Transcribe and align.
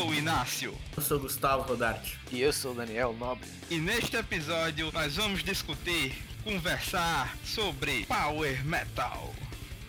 sou 0.00 0.08
o 0.08 0.14
Inácio. 0.14 0.74
Eu 0.96 1.02
sou 1.02 1.20
Gustavo 1.20 1.62
Rodarte. 1.62 2.18
E 2.32 2.40
eu 2.40 2.52
sou 2.54 2.72
o 2.72 2.74
Daniel 2.74 3.14
Nobre. 3.18 3.46
E 3.68 3.76
neste 3.76 4.16
episódio 4.16 4.90
nós 4.92 5.16
vamos 5.16 5.44
discutir, 5.44 6.16
conversar 6.42 7.36
sobre 7.44 8.06
Power 8.06 8.64
Metal. 8.64 9.34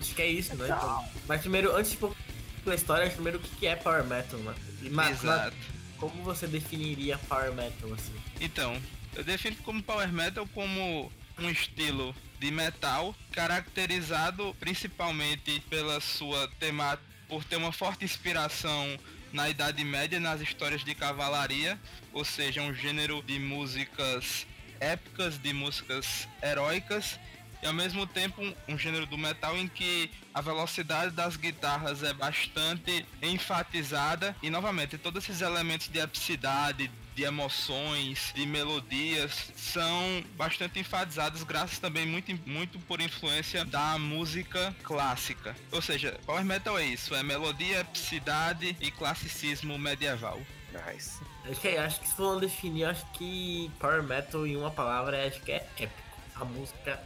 Acho 0.02 0.14
que 0.14 0.22
é 0.22 0.28
isso, 0.28 0.54
né? 0.56 0.66
Então, 0.66 1.06
mas 1.28 1.42
primeiro, 1.42 1.74
antes 1.74 1.92
de 1.92 1.98
pela 1.98 2.76
história, 2.76 3.10
primeiro 3.10 3.38
o 3.38 3.42
que 3.42 3.66
é 3.66 3.76
Power 3.78 4.04
Metal, 4.04 4.38
né? 4.42 4.54
E, 4.82 4.90
mas, 4.90 5.24
Exato. 5.24 5.56
como 5.98 6.22
você 6.24 6.46
definiria 6.46 7.18
Power 7.18 7.54
Metal 7.54 7.94
assim? 7.94 8.14
Então, 8.42 8.78
eu 9.16 9.24
defino 9.24 9.56
como 9.64 9.82
Power 9.82 10.12
Metal 10.12 10.46
como 10.54 11.10
um 11.40 11.50
estilo 11.50 12.14
de 12.38 12.52
metal 12.52 13.16
caracterizado 13.32 14.54
principalmente 14.60 15.62
pela 15.70 16.02
sua 16.02 16.50
temática, 16.60 17.10
por 17.30 17.46
ter 17.46 17.56
uma 17.56 17.72
forte 17.72 18.04
inspiração 18.04 19.00
na 19.34 19.50
Idade 19.50 19.84
Média 19.84 20.20
nas 20.20 20.42
histórias 20.42 20.84
de 20.84 20.94
cavalaria, 20.96 21.80
ou 22.14 22.26
seja, 22.26 22.62
um 22.62 22.74
gênero 22.74 23.22
de 23.24 23.40
músicas 23.40 24.46
épicas, 24.80 25.38
de 25.38 25.54
músicas 25.54 26.28
heróicas 26.42 27.20
e 27.62 27.68
ao 27.68 27.74
mesmo 27.74 28.08
tempo 28.08 28.42
um, 28.68 28.78
gênero 28.78 29.06
do 29.06 29.18
metal 29.18 29.56
em 29.56 29.68
que 29.68 30.10
a 30.34 30.42
velocidade 30.42 31.12
das 31.12 31.38
guitarras 31.38 32.02
é 32.02 32.12
bastante 32.14 33.06
enfatizada. 33.22 34.36
E 34.42 34.50
novamente 34.50 34.98
todos 34.98 35.24
esses 35.24 35.42
elementos 35.42 35.88
de 35.88 36.00
epicidade, 36.00 36.90
de 37.16 37.24
emoções, 37.24 38.32
de 38.36 38.46
melodias 38.46 39.52
são 39.56 40.24
bastante 40.36 40.80
enfatizados 40.80 41.44
graças 41.44 41.80
também 41.80 42.06
muito, 42.06 42.38
muito 42.48 42.80
por 42.80 43.02
influência 43.02 43.66
da 43.66 43.98
música 43.98 44.76
clássica. 44.84 45.56
Ou 45.72 45.82
seja, 45.82 46.20
power 46.26 46.44
metal 46.44 46.78
é 46.78 46.86
isso, 46.86 47.14
é 47.14 47.24
melodia, 47.24 47.82
epicidade 47.82 48.76
e 48.80 48.92
classicismo 48.92 49.78
medieval. 49.78 50.40
Nice. 50.72 51.20
Acho 51.44 51.60
que, 51.60 51.68
acho 51.70 52.00
que 52.00 52.08
se 52.08 52.16
for 52.16 52.40
definir, 52.40 52.86
acho 52.86 53.06
que 53.14 53.70
Power 53.80 54.04
Metal 54.04 54.46
em 54.46 54.56
uma 54.56 54.72
palavra, 54.72 55.28
acho 55.28 55.42
que 55.42 55.52
é 55.52 55.68
épico. 55.78 56.18
A 56.36 56.46
música 56.46 57.04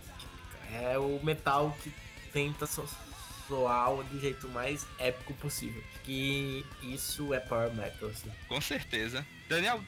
é 0.71 0.97
o 0.97 1.19
metal 1.23 1.75
que 1.81 1.91
tenta 2.31 2.67
soar 3.47 3.95
do 4.03 4.19
jeito 4.19 4.47
mais 4.49 4.85
épico 4.99 5.33
possível. 5.35 5.83
Que 6.03 6.65
isso 6.83 7.33
é 7.33 7.39
power 7.39 7.73
metal, 7.73 8.09
assim. 8.09 8.31
Com 8.47 8.61
certeza. 8.61 9.25
Daniel, 9.47 9.81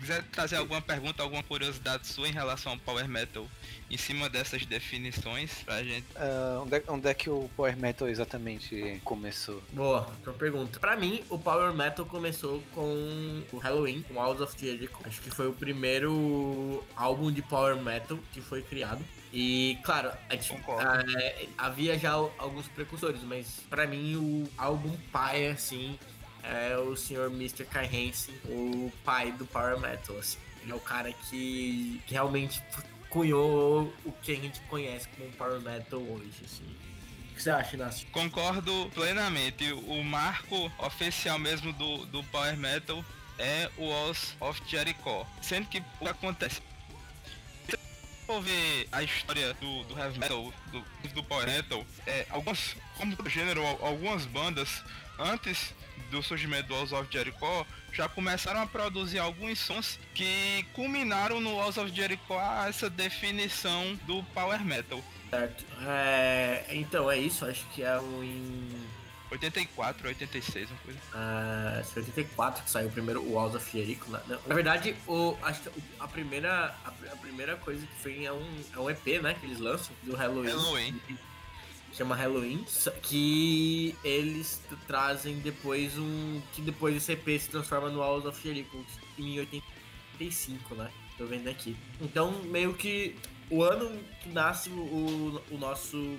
quiser 0.00 0.22
trazer 0.24 0.56
alguma 0.56 0.80
pergunta, 0.80 1.22
alguma 1.22 1.42
curiosidade 1.42 2.06
sua 2.06 2.28
em 2.28 2.32
relação 2.32 2.72
ao 2.72 2.78
power 2.78 3.08
metal 3.08 3.46
em 3.90 3.96
cima 3.96 4.28
dessas 4.28 4.66
definições 4.66 5.62
pra 5.64 5.82
gente? 5.82 6.06
Uh, 6.16 6.62
onde, 6.62 6.76
é, 6.76 6.82
onde, 6.88 7.08
é, 7.08 7.14
que 7.14 7.30
o 7.30 7.48
Power 7.56 7.76
Metal 7.76 8.08
exatamente 8.08 9.00
começou? 9.04 9.62
Boa, 9.72 10.10
então 10.20 10.34
pergunta. 10.34 10.80
Pra 10.80 10.96
mim, 10.96 11.22
o 11.28 11.38
Power 11.38 11.72
Metal 11.72 12.04
começou 12.04 12.62
com 12.74 13.42
o 13.52 13.58
Halloween, 13.58 14.02
com 14.02 14.14
House 14.14 14.40
of 14.40 14.58
Jericho. 14.58 14.98
Acho 15.04 15.20
que 15.20 15.30
foi 15.30 15.46
o 15.46 15.52
primeiro 15.52 16.84
álbum 16.96 17.30
de 17.30 17.42
Power 17.42 17.76
Metal 17.76 18.18
que 18.32 18.40
foi 18.40 18.62
criado. 18.62 19.04
E, 19.36 19.80
claro, 19.82 20.12
gente, 20.30 20.54
é, 21.16 21.48
havia 21.58 21.98
já 21.98 22.12
alguns 22.12 22.68
precursores, 22.68 23.20
mas 23.24 23.60
para 23.68 23.84
mim 23.84 24.14
o 24.14 24.48
álbum 24.56 24.96
pai, 25.10 25.48
assim, 25.48 25.98
é 26.44 26.76
o 26.76 26.94
senhor 26.94 27.32
Mr. 27.32 27.64
Kai 27.64 27.86
Hansen, 27.86 28.32
o 28.44 28.92
pai 29.04 29.32
do 29.32 29.44
Power 29.44 29.76
Metal, 29.80 30.16
assim. 30.16 30.38
Ele 30.62 30.70
é 30.70 30.74
o 30.76 30.78
cara 30.80 31.12
que, 31.12 32.00
que 32.06 32.14
realmente 32.14 32.62
cunhou 33.10 33.92
o 34.04 34.12
que 34.22 34.30
a 34.30 34.36
gente 34.36 34.60
conhece 34.68 35.08
como 35.08 35.28
Power 35.32 35.60
Metal 35.60 35.98
hoje, 35.98 36.42
assim. 36.44 36.76
O 37.32 37.34
que 37.34 37.42
você 37.42 37.50
acha, 37.50 37.74
Inácio? 37.74 38.06
Concordo 38.12 38.88
plenamente. 38.94 39.72
O 39.72 40.04
marco 40.04 40.70
oficial 40.78 41.40
mesmo 41.40 41.72
do, 41.72 42.06
do 42.06 42.22
Power 42.24 42.56
Metal 42.56 43.04
é 43.36 43.68
o 43.76 43.88
Walls 43.88 44.36
of 44.38 44.62
Jericho. 44.68 45.26
Sendo 45.42 45.66
que 45.66 45.80
o 46.00 46.04
que 46.04 46.08
acontece? 46.08 46.62
For 48.26 48.40
ver 48.40 48.88
a 48.90 49.02
história 49.02 49.52
do, 49.54 49.84
do 49.84 49.98
heavy 49.98 50.18
metal, 50.18 50.52
do, 50.72 50.82
do 51.14 51.22
power 51.24 51.46
metal, 51.46 51.84
é, 52.06 52.26
algumas, 52.30 52.74
como 52.96 53.14
do 53.14 53.28
gênero, 53.28 53.62
algumas 53.82 54.24
bandas 54.24 54.82
antes 55.18 55.74
do 56.10 56.22
surgimento 56.22 56.68
do 56.68 56.74
Walls 56.74 56.92
of 56.92 57.06
Jericho 57.10 57.66
já 57.92 58.08
começaram 58.08 58.60
a 58.60 58.66
produzir 58.66 59.18
alguns 59.18 59.58
sons 59.58 59.98
que 60.14 60.66
culminaram 60.72 61.40
no 61.40 61.56
Walls 61.56 61.76
of 61.76 61.94
Jericho 61.94 62.34
a 62.34 62.66
essa 62.68 62.90
definição 62.90 63.94
do 64.06 64.22
power 64.34 64.64
metal. 64.64 65.02
Certo. 65.30 65.64
É, 65.86 66.64
então 66.70 67.10
é 67.10 67.18
isso, 67.18 67.44
acho 67.44 67.64
que 67.68 67.82
é 67.82 67.98
um 67.98 68.24
em 68.24 68.93
84, 69.34 70.08
86, 70.08 70.70
uma 70.70 70.78
coisa. 70.78 71.00
Uh, 71.12 71.98
84 71.98 72.64
que 72.64 72.70
saiu 72.70 72.88
primeiro 72.90 73.20
o 73.20 73.32
Walls 73.32 73.54
of 73.54 73.70
Jericho. 73.70 74.10
Na, 74.10 74.18
né? 74.20 74.38
na 74.46 74.54
verdade, 74.54 74.94
o, 75.06 75.36
acho 75.42 75.62
que 75.62 75.70
a 75.98 76.08
primeira, 76.08 76.74
a, 76.84 76.88
a, 76.88 77.16
primeira 77.16 77.56
coisa 77.56 77.84
que 77.84 78.02
foi 78.02 78.24
é 78.24 78.32
um, 78.32 78.60
é 78.72 78.78
um 78.78 78.90
EP, 78.90 79.22
né? 79.22 79.34
Que 79.34 79.46
eles 79.46 79.58
lançam 79.58 79.94
do 80.02 80.14
Halloween. 80.14 80.50
Halloween 80.50 81.00
chama 81.92 82.16
Halloween, 82.16 82.64
que 83.02 83.94
eles 84.02 84.60
trazem 84.86 85.38
depois 85.38 85.96
um. 85.96 86.40
que 86.52 86.60
depois 86.60 86.96
esse 86.96 87.12
EP 87.12 87.40
se 87.40 87.48
transforma 87.50 87.88
no 87.88 88.00
Walls 88.00 88.26
of 88.26 88.40
Jericho 88.42 88.84
em 89.18 89.38
85, 89.38 90.74
né? 90.74 90.90
Tô 91.16 91.26
vendo 91.26 91.48
aqui. 91.48 91.76
Então, 92.00 92.32
meio 92.44 92.74
que 92.74 93.14
o 93.48 93.62
ano 93.62 93.96
que 94.20 94.28
nasce 94.28 94.70
o, 94.70 95.40
o 95.50 95.58
nosso. 95.58 96.18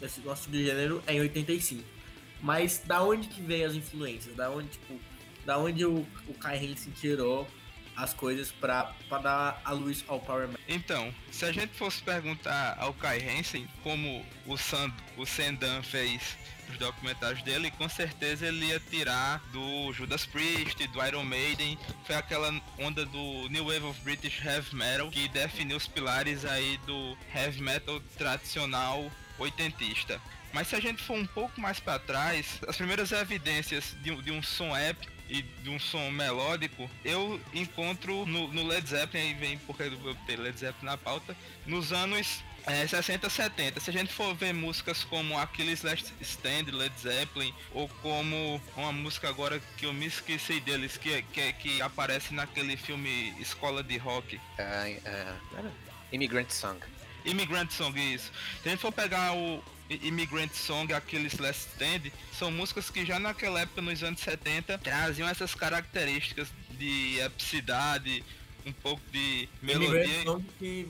Esse 0.00 0.20
nosso 0.22 0.50
gênero 0.52 1.00
é 1.06 1.14
em 1.14 1.20
85. 1.20 2.01
Mas 2.42 2.82
da 2.84 3.02
onde 3.02 3.28
que 3.28 3.40
veio 3.40 3.68
as 3.68 3.74
influências? 3.74 4.34
Da 4.34 4.50
onde, 4.50 4.68
tipo, 4.68 5.00
da 5.46 5.56
onde 5.58 5.86
o, 5.86 6.06
o 6.26 6.34
Kai 6.34 6.58
Hansen 6.58 6.92
tirou 6.92 7.48
as 7.96 8.12
coisas 8.12 8.50
para 8.50 8.94
dar 9.22 9.60
a 9.64 9.72
luz 9.72 10.04
ao 10.08 10.18
Power 10.18 10.48
Man. 10.48 10.58
Então, 10.66 11.14
se 11.30 11.44
a 11.44 11.52
gente 11.52 11.74
fosse 11.74 12.02
perguntar 12.02 12.76
ao 12.78 12.92
Kai 12.94 13.18
Hansen 13.18 13.68
como 13.82 14.24
o, 14.46 14.56
Sand, 14.56 14.92
o 15.16 15.26
Sandan 15.26 15.82
fez 15.82 16.36
os 16.70 16.78
documentários 16.78 17.42
dele, 17.42 17.70
com 17.72 17.88
certeza 17.88 18.46
ele 18.46 18.66
ia 18.66 18.80
tirar 18.80 19.42
do 19.52 19.92
Judas 19.92 20.24
Priest, 20.24 20.86
do 20.88 21.06
Iron 21.06 21.24
Maiden, 21.24 21.78
foi 22.04 22.16
aquela 22.16 22.48
onda 22.78 23.04
do 23.04 23.48
New 23.50 23.66
Wave 23.66 23.84
of 23.84 24.00
British 24.00 24.42
Heavy 24.44 24.74
Metal 24.74 25.10
que 25.10 25.28
definiu 25.28 25.76
os 25.76 25.86
pilares 25.86 26.44
aí 26.44 26.78
do 26.86 27.16
heavy 27.34 27.60
metal 27.60 28.00
tradicional 28.16 29.10
oitentista. 29.42 30.20
Mas 30.52 30.68
se 30.68 30.76
a 30.76 30.80
gente 30.80 31.02
for 31.02 31.16
um 31.16 31.26
pouco 31.26 31.60
mais 31.60 31.80
para 31.80 31.98
trás, 31.98 32.60
as 32.68 32.76
primeiras 32.76 33.10
evidências 33.12 33.96
de, 34.02 34.14
de 34.22 34.30
um 34.30 34.42
som 34.42 34.76
épico 34.76 35.12
e 35.28 35.40
de 35.40 35.70
um 35.70 35.78
som 35.78 36.10
melódico, 36.10 36.90
eu 37.04 37.40
encontro 37.54 38.26
no, 38.26 38.48
no 38.48 38.66
Led 38.66 38.86
Zeppelin, 38.86 39.28
aí 39.28 39.34
vem 39.34 39.58
porque 39.58 39.84
eu 39.84 40.14
ter 40.26 40.38
Led 40.38 40.58
Zeppelin 40.58 40.84
na 40.84 40.98
pauta, 40.98 41.34
nos 41.64 41.90
anos 41.90 42.42
é, 42.66 42.86
60, 42.86 43.28
70. 43.28 43.80
Se 43.80 43.90
a 43.90 43.92
gente 43.92 44.12
for 44.12 44.34
ver 44.34 44.52
músicas 44.52 45.04
como 45.04 45.38
Achilles 45.38 45.82
Last 45.82 46.12
Stand, 46.20 46.66
Led 46.72 46.94
Zeppelin, 47.00 47.52
ou 47.72 47.88
como 48.02 48.60
uma 48.76 48.92
música 48.92 49.28
agora 49.28 49.60
que 49.76 49.86
eu 49.86 49.92
me 49.92 50.06
esqueci 50.06 50.60
deles, 50.60 50.96
que, 50.96 51.22
que, 51.22 51.52
que 51.54 51.82
aparece 51.82 52.34
naquele 52.34 52.76
filme 52.76 53.34
Escola 53.40 53.82
de 53.82 53.96
Rock. 53.98 54.36
Uh, 54.36 55.66
uh, 55.66 55.70
Immigrant 56.12 56.50
Song. 56.50 56.78
Immigrant 57.24 57.70
Song, 57.70 57.98
isso. 57.98 58.30
Se 58.62 58.68
a 58.68 58.70
gente 58.70 58.80
for 58.80 58.92
pegar 58.92 59.34
o, 59.34 59.62
Immigrant 60.02 60.52
Song, 60.52 60.92
aqueles 60.92 61.38
Last 61.38 61.68
Stand, 61.72 62.10
são 62.32 62.50
músicas 62.50 62.88
que 62.88 63.04
já 63.04 63.18
naquela 63.18 63.60
época, 63.60 63.82
nos 63.82 64.02
anos 64.02 64.20
70, 64.20 64.78
traziam 64.78 65.28
essas 65.28 65.54
características 65.54 66.48
de 66.70 67.18
epicidade, 67.20 68.24
um 68.64 68.72
pouco 68.72 69.02
de 69.10 69.48
melodia. 69.60 70.04
Immigrant 70.04 70.24
Song 70.24 70.44
que 70.58 70.88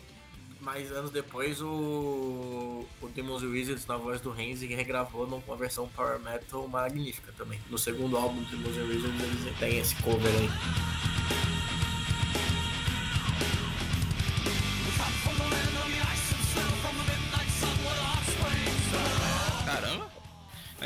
mais 0.60 0.92
anos 0.92 1.10
depois 1.10 1.60
o, 1.60 2.86
o 3.00 3.08
Demons 3.08 3.42
Wizards 3.42 3.84
na 3.86 3.96
voz 3.96 4.20
do 4.20 4.30
Renzi 4.30 4.66
regravou 4.66 5.26
numa 5.26 5.56
versão 5.56 5.88
power 5.88 6.20
metal 6.20 6.68
magnífica 6.68 7.32
também. 7.36 7.58
No 7.68 7.76
segundo 7.76 8.16
álbum 8.16 8.42
do 8.42 8.56
Demons 8.56 8.76
Wizards 8.76 9.20
eles 9.20 9.58
têm 9.58 9.78
esse 9.78 9.94
cover 9.96 10.30
aí. 10.30 10.48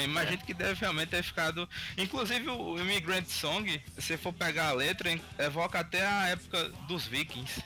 Imagino 0.06 0.38
que 0.38 0.54
deve 0.54 0.80
realmente 0.80 1.10
ter 1.10 1.22
ficado. 1.22 1.68
Inclusive 1.96 2.48
o 2.48 2.78
Immigrant 2.78 3.26
Song, 3.26 3.82
se 3.98 4.16
for 4.16 4.32
pegar 4.32 4.68
a 4.68 4.72
letra, 4.72 5.18
evoca 5.38 5.80
até 5.80 6.06
a 6.06 6.28
época 6.28 6.68
dos 6.88 7.06
Vikings. 7.06 7.62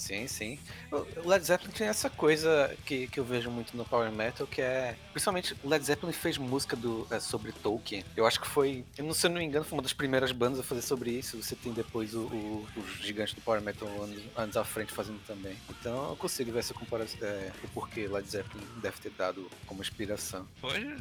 Sim, 0.00 0.26
sim. 0.26 0.58
O 0.90 1.28
Led 1.28 1.44
Zeppelin 1.44 1.72
tem 1.72 1.86
essa 1.86 2.08
coisa 2.08 2.74
que, 2.86 3.06
que 3.08 3.20
eu 3.20 3.24
vejo 3.24 3.50
muito 3.50 3.76
no 3.76 3.84
Power 3.84 4.10
Metal, 4.10 4.46
que 4.46 4.62
é. 4.62 4.96
Principalmente, 5.12 5.54
o 5.62 5.68
Led 5.68 5.84
Zeppelin 5.84 6.12
fez 6.12 6.38
música 6.38 6.74
do, 6.74 7.06
é, 7.10 7.20
sobre 7.20 7.52
Tolkien. 7.52 8.04
Eu 8.16 8.26
acho 8.26 8.40
que 8.40 8.46
foi. 8.46 8.84
Eu 8.96 9.04
não, 9.04 9.12
se 9.12 9.26
eu 9.26 9.30
não 9.30 9.38
me 9.38 9.44
engano, 9.44 9.64
foi 9.64 9.76
uma 9.76 9.82
das 9.82 9.92
primeiras 9.92 10.32
bandas 10.32 10.60
a 10.60 10.62
fazer 10.62 10.82
sobre 10.82 11.10
isso. 11.10 11.42
Você 11.42 11.54
tem 11.54 11.72
depois 11.72 12.14
o, 12.14 12.22
o, 12.22 12.66
os 12.76 13.04
gigantes 13.04 13.34
do 13.34 13.42
Power 13.42 13.60
Metal 13.60 13.88
anos, 14.02 14.22
anos 14.36 14.56
à 14.56 14.64
frente 14.64 14.92
fazendo 14.92 15.20
também. 15.26 15.56
Então 15.68 16.10
eu 16.10 16.16
consigo 16.16 16.50
ver 16.50 16.60
essa 16.60 16.72
comparação. 16.72 17.18
É, 17.20 17.52
o 17.62 17.68
porquê 17.68 18.06
Led 18.06 18.28
Zeppelin 18.28 18.64
deve 18.80 18.98
ter 18.98 19.10
dado 19.10 19.50
como 19.66 19.82
inspiração. 19.82 20.46
Hoje 20.62 20.96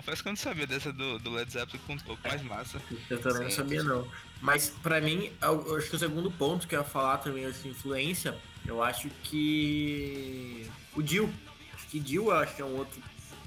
Confesso 0.00 0.22
que 0.22 0.28
eu 0.28 0.32
não 0.32 0.36
sabia 0.38 0.66
dessa 0.66 0.90
do, 0.90 1.18
do 1.18 1.30
Led 1.30 1.52
Zeppelin 1.52 1.78
com 1.86 1.92
um 1.92 1.98
pouco 1.98 2.26
mais 2.26 2.42
massa. 2.42 2.80
Eu 3.10 3.20
também 3.20 3.42
não 3.42 3.50
sabia, 3.50 3.82
não. 3.82 4.08
Mas 4.40 4.70
pra 4.82 4.98
mim, 4.98 5.30
eu, 5.42 5.76
acho 5.76 5.90
que 5.90 5.96
o 5.96 5.98
segundo 5.98 6.30
ponto 6.30 6.66
que 6.66 6.74
eu 6.74 6.80
ia 6.80 6.84
falar 6.86 7.18
também, 7.18 7.44
essa 7.44 7.68
influência, 7.68 8.34
eu 8.66 8.82
acho 8.82 9.10
que. 9.22 10.66
O 10.96 11.02
Dio. 11.02 11.30
Acho 11.74 11.86
que 11.88 12.00
Dio 12.00 12.28
eu 12.28 12.32
acho 12.32 12.56
que 12.56 12.62
é 12.62 12.64
um 12.64 12.78
outro 12.78 12.98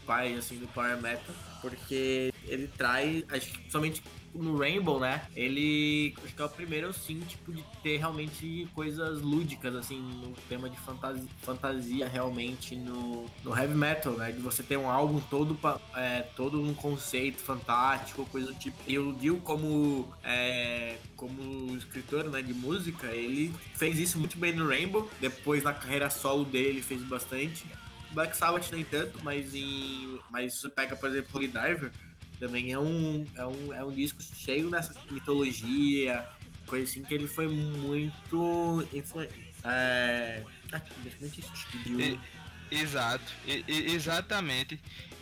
pai 0.05 0.35
assim 0.35 0.59
do 0.59 0.67
Power 0.67 1.01
Metal. 1.01 1.33
Porque 1.59 2.31
ele 2.45 2.67
traz, 2.67 3.23
acho 3.31 3.51
que 3.51 3.71
somente 3.71 4.03
no 4.33 4.57
Rainbow, 4.57 4.99
né? 4.99 5.25
Ele 5.35 6.13
acho 6.23 6.35
que 6.35 6.41
é 6.41 6.45
o 6.45 6.49
primeiro, 6.49 6.89
assim, 6.89 7.19
tipo, 7.21 7.51
de 7.51 7.63
ter 7.81 7.97
realmente 7.97 8.67
coisas 8.73 9.21
lúdicas, 9.21 9.75
assim, 9.75 9.99
no 9.99 10.33
tema 10.49 10.69
de 10.69 10.77
fantasia, 10.79 11.27
fantasia 11.41 12.07
realmente 12.07 12.75
no, 12.75 13.25
no 13.43 13.57
heavy 13.57 13.75
metal, 13.75 14.13
né? 14.13 14.31
De 14.31 14.39
você 14.39 14.63
ter 14.63 14.77
um 14.77 14.89
álbum 14.89 15.19
todo, 15.29 15.57
é, 15.95 16.21
todo 16.35 16.61
um 16.61 16.73
conceito 16.73 17.39
fantástico, 17.41 18.25
coisa 18.25 18.47
do 18.47 18.55
tipo. 18.55 18.77
E 18.87 18.97
o 18.97 19.13
Dio, 19.13 19.37
como, 19.37 20.11
é, 20.23 20.97
como 21.15 21.75
escritor 21.77 22.25
né, 22.25 22.41
de 22.41 22.53
música, 22.53 23.07
ele 23.07 23.53
fez 23.75 23.99
isso 23.99 24.17
muito 24.17 24.37
bem 24.37 24.53
no 24.53 24.67
Rainbow. 24.67 25.09
Depois, 25.19 25.63
na 25.63 25.73
carreira 25.73 26.09
solo 26.09 26.43
dele, 26.43 26.69
ele 26.69 26.81
fez 26.81 27.01
bastante. 27.03 27.65
Black 28.13 28.37
Sabbath 28.37 28.71
nem 28.71 28.83
tanto, 28.83 29.19
mas 29.23 29.53
em. 29.53 30.19
Mas 30.29 30.53
você 30.55 30.69
pega, 30.69 30.95
por 30.95 31.09
exemplo, 31.09 31.29
Holy 31.33 31.47
Diver, 31.47 31.91
também 32.43 32.73
é 32.73 32.77
um, 32.79 33.25
é 33.35 33.45
um, 33.45 33.73
é 33.73 33.83
um 33.85 33.91
disco 33.91 34.21
cheio 34.21 34.69
nessa 34.69 34.93
mitologia, 35.09 36.27
coisa 36.67 36.83
assim 36.83 37.01
que 37.03 37.13
ele 37.13 37.25
foi 37.27 37.47
muito. 37.47 38.85
É. 39.63 40.43
Ah, 40.73 40.79
que 40.79 41.77
Dio- 41.85 41.99
E- 42.01 42.19
Exato, 42.71 43.31
e- 43.45 43.63
exatamente. 43.93 44.79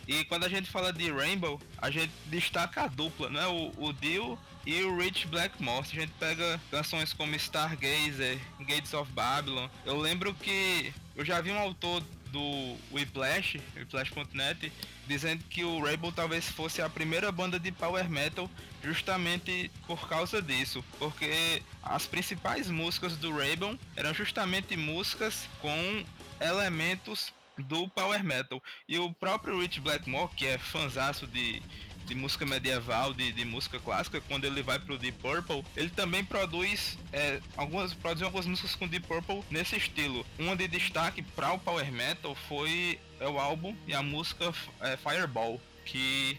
E 0.08 0.24
quando 0.24 0.44
a 0.44 0.48
gente 0.48 0.68
fala 0.68 0.92
de 0.92 1.12
Rainbow, 1.12 1.60
a 1.78 1.90
gente 1.90 2.10
destaca 2.26 2.82
a 2.82 2.86
dupla, 2.88 3.28
né? 3.30 3.46
O, 3.46 3.72
o 3.88 3.92
Dio 3.92 4.36
e 4.66 4.82
o 4.82 4.96
Rich 4.98 5.28
Blackmore. 5.28 5.86
A 5.92 5.94
gente 6.00 6.12
pega 6.18 6.60
canções 6.70 7.12
como 7.12 7.36
Stargazer, 7.36 8.40
Gates 8.60 8.92
of 8.94 9.12
Babylon, 9.12 9.68
eu 9.86 9.96
lembro 9.98 10.34
que 10.34 10.92
eu 11.14 11.24
já 11.24 11.40
vi 11.40 11.52
um 11.52 11.58
autor 11.58 12.02
do 12.32 12.76
Whiplash, 12.90 13.60
Whiplash.net, 13.76 14.72
dizendo 15.06 15.44
que 15.50 15.62
o 15.62 15.80
Rainbow 15.84 16.10
talvez 16.10 16.48
fosse 16.48 16.80
a 16.80 16.88
primeira 16.88 17.30
banda 17.30 17.60
de 17.60 17.70
power 17.70 18.08
metal 18.08 18.50
justamente 18.82 19.70
por 19.86 20.08
causa 20.08 20.42
disso, 20.42 20.84
porque 20.98 21.62
as 21.82 22.06
principais 22.06 22.68
músicas 22.68 23.16
do 23.16 23.36
Rainbow 23.36 23.78
eram 23.94 24.12
justamente 24.12 24.76
músicas 24.76 25.48
com 25.60 26.04
elementos 26.40 27.32
do 27.58 27.86
power 27.88 28.24
metal. 28.24 28.62
E 28.88 28.98
o 28.98 29.12
próprio 29.12 29.60
Rich 29.60 29.80
Blackmore, 29.80 30.34
que 30.34 30.46
é 30.46 30.58
fanzaço 30.58 31.26
de, 31.26 31.62
de 32.06 32.14
música 32.14 32.44
medieval, 32.44 33.12
de, 33.12 33.32
de 33.32 33.44
música 33.44 33.78
clássica, 33.78 34.20
quando 34.22 34.44
ele 34.44 34.62
vai 34.62 34.78
pro 34.78 34.98
Deep 34.98 35.18
Purple, 35.18 35.64
ele 35.76 35.90
também 35.90 36.24
produz 36.24 36.98
é, 37.12 37.40
algumas, 37.56 37.94
produziu 37.94 38.26
algumas 38.26 38.46
músicas 38.46 38.74
com 38.74 38.88
Deep 38.88 39.06
Purple 39.06 39.42
nesse 39.50 39.76
estilo. 39.76 40.24
Uma 40.38 40.56
de 40.56 40.68
destaque 40.68 41.22
para 41.22 41.52
o 41.52 41.58
power 41.58 41.90
metal 41.92 42.34
foi 42.48 42.98
é 43.20 43.28
o 43.28 43.38
álbum 43.38 43.74
e 43.86 43.94
a 43.94 44.02
música 44.02 44.52
é, 44.80 44.96
Fireball, 44.96 45.60
que 45.84 46.38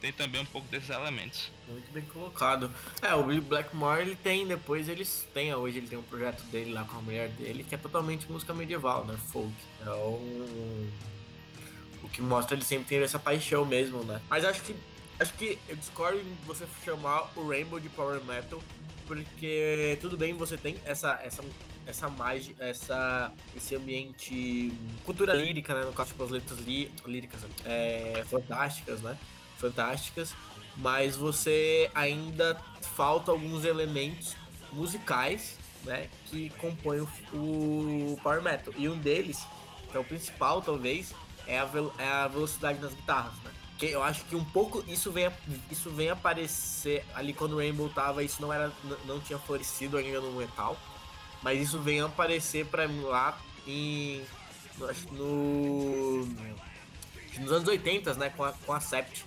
tem 0.00 0.12
também 0.12 0.40
um 0.40 0.46
pouco 0.46 0.68
desses 0.68 0.90
elementos. 0.90 1.50
Muito 1.68 1.90
bem 1.92 2.02
colocado. 2.04 2.70
É, 3.02 3.14
o 3.14 3.26
Will 3.26 3.42
Blackmore, 3.42 4.02
ele 4.02 4.16
tem, 4.16 4.46
depois 4.46 4.88
eles 4.88 5.26
têm, 5.32 5.54
hoje 5.54 5.78
ele 5.78 5.88
tem 5.88 5.98
um 5.98 6.02
projeto 6.02 6.42
dele 6.44 6.72
lá 6.72 6.84
com 6.84 6.98
a 6.98 7.00
mulher 7.00 7.28
dele, 7.30 7.64
que 7.64 7.74
é 7.74 7.78
totalmente 7.78 8.30
música 8.30 8.52
medieval, 8.52 9.04
né? 9.04 9.16
Folk. 9.32 9.52
Então, 9.80 10.20
o 12.02 12.08
que 12.12 12.20
mostra 12.22 12.56
ele 12.56 12.64
sempre 12.64 12.86
tem 12.86 12.98
essa 12.98 13.18
paixão 13.18 13.64
mesmo, 13.64 14.04
né? 14.04 14.20
Mas 14.28 14.44
acho 14.44 14.62
que, 14.62 14.74
acho 15.18 15.32
que 15.34 15.58
eu 15.68 15.76
discordo 15.76 16.18
em 16.18 16.36
você 16.46 16.66
chamar 16.84 17.30
o 17.36 17.48
Rainbow 17.48 17.80
de 17.80 17.88
Power 17.88 18.22
Metal, 18.24 18.62
porque 19.06 19.98
tudo 20.00 20.16
bem, 20.16 20.34
você 20.34 20.56
tem 20.56 20.76
essa, 20.84 21.20
essa, 21.22 21.42
essa 21.86 22.08
magia, 22.08 22.54
essa, 22.58 23.32
esse 23.56 23.74
ambiente, 23.76 24.72
cultura 25.04 25.34
lírica, 25.34 25.74
né? 25.74 25.84
No 25.84 25.92
caso, 25.92 26.10
tipo, 26.10 26.24
as 26.24 26.30
letras 26.30 26.58
lí- 26.60 26.90
líricas, 27.06 27.40
é, 27.64 28.24
fantásticas, 28.28 29.00
né? 29.00 29.16
Fantásticas 29.58 30.34
mas 30.76 31.16
você 31.16 31.90
ainda 31.94 32.60
falta 32.94 33.30
alguns 33.30 33.64
elementos 33.64 34.36
musicais, 34.72 35.56
né, 35.84 36.08
que 36.26 36.50
compõem 36.50 37.00
o, 37.00 37.08
o 37.32 38.20
power 38.22 38.42
metal. 38.42 38.74
E 38.76 38.88
um 38.88 38.98
deles, 38.98 39.46
que 39.90 39.96
é 39.96 40.00
o 40.00 40.04
principal 40.04 40.60
talvez, 40.60 41.14
é 41.46 41.58
a, 41.58 41.68
é 41.98 42.08
a 42.08 42.28
velocidade 42.28 42.78
das 42.78 42.92
guitarras, 42.92 43.32
né? 43.42 43.50
Que 43.78 43.86
eu 43.86 44.02
acho 44.02 44.24
que 44.24 44.34
um 44.34 44.44
pouco 44.44 44.82
isso 44.88 45.12
vem, 45.12 45.30
isso 45.70 45.90
vem 45.90 46.08
aparecer 46.08 47.04
ali 47.14 47.32
quando 47.32 47.54
o 47.54 47.58
Rainbow 47.58 47.88
tava, 47.90 48.22
isso 48.22 48.40
não 48.40 48.52
era 48.52 48.72
não 49.04 49.20
tinha 49.20 49.38
florescido 49.38 49.98
ainda 49.98 50.20
no 50.20 50.32
metal, 50.32 50.78
mas 51.42 51.60
isso 51.60 51.78
vem 51.78 52.00
aparecer 52.00 52.64
para 52.66 52.88
mim 52.88 53.02
lá 53.02 53.38
em 53.66 54.22
acho 54.88 55.12
no 55.12 56.26
nos 57.38 57.52
anos 57.52 57.68
80, 57.68 58.14
né, 58.14 58.30
com 58.30 58.44
a, 58.44 58.52
com 58.52 58.72
a 58.72 58.80
Sept. 58.80 59.24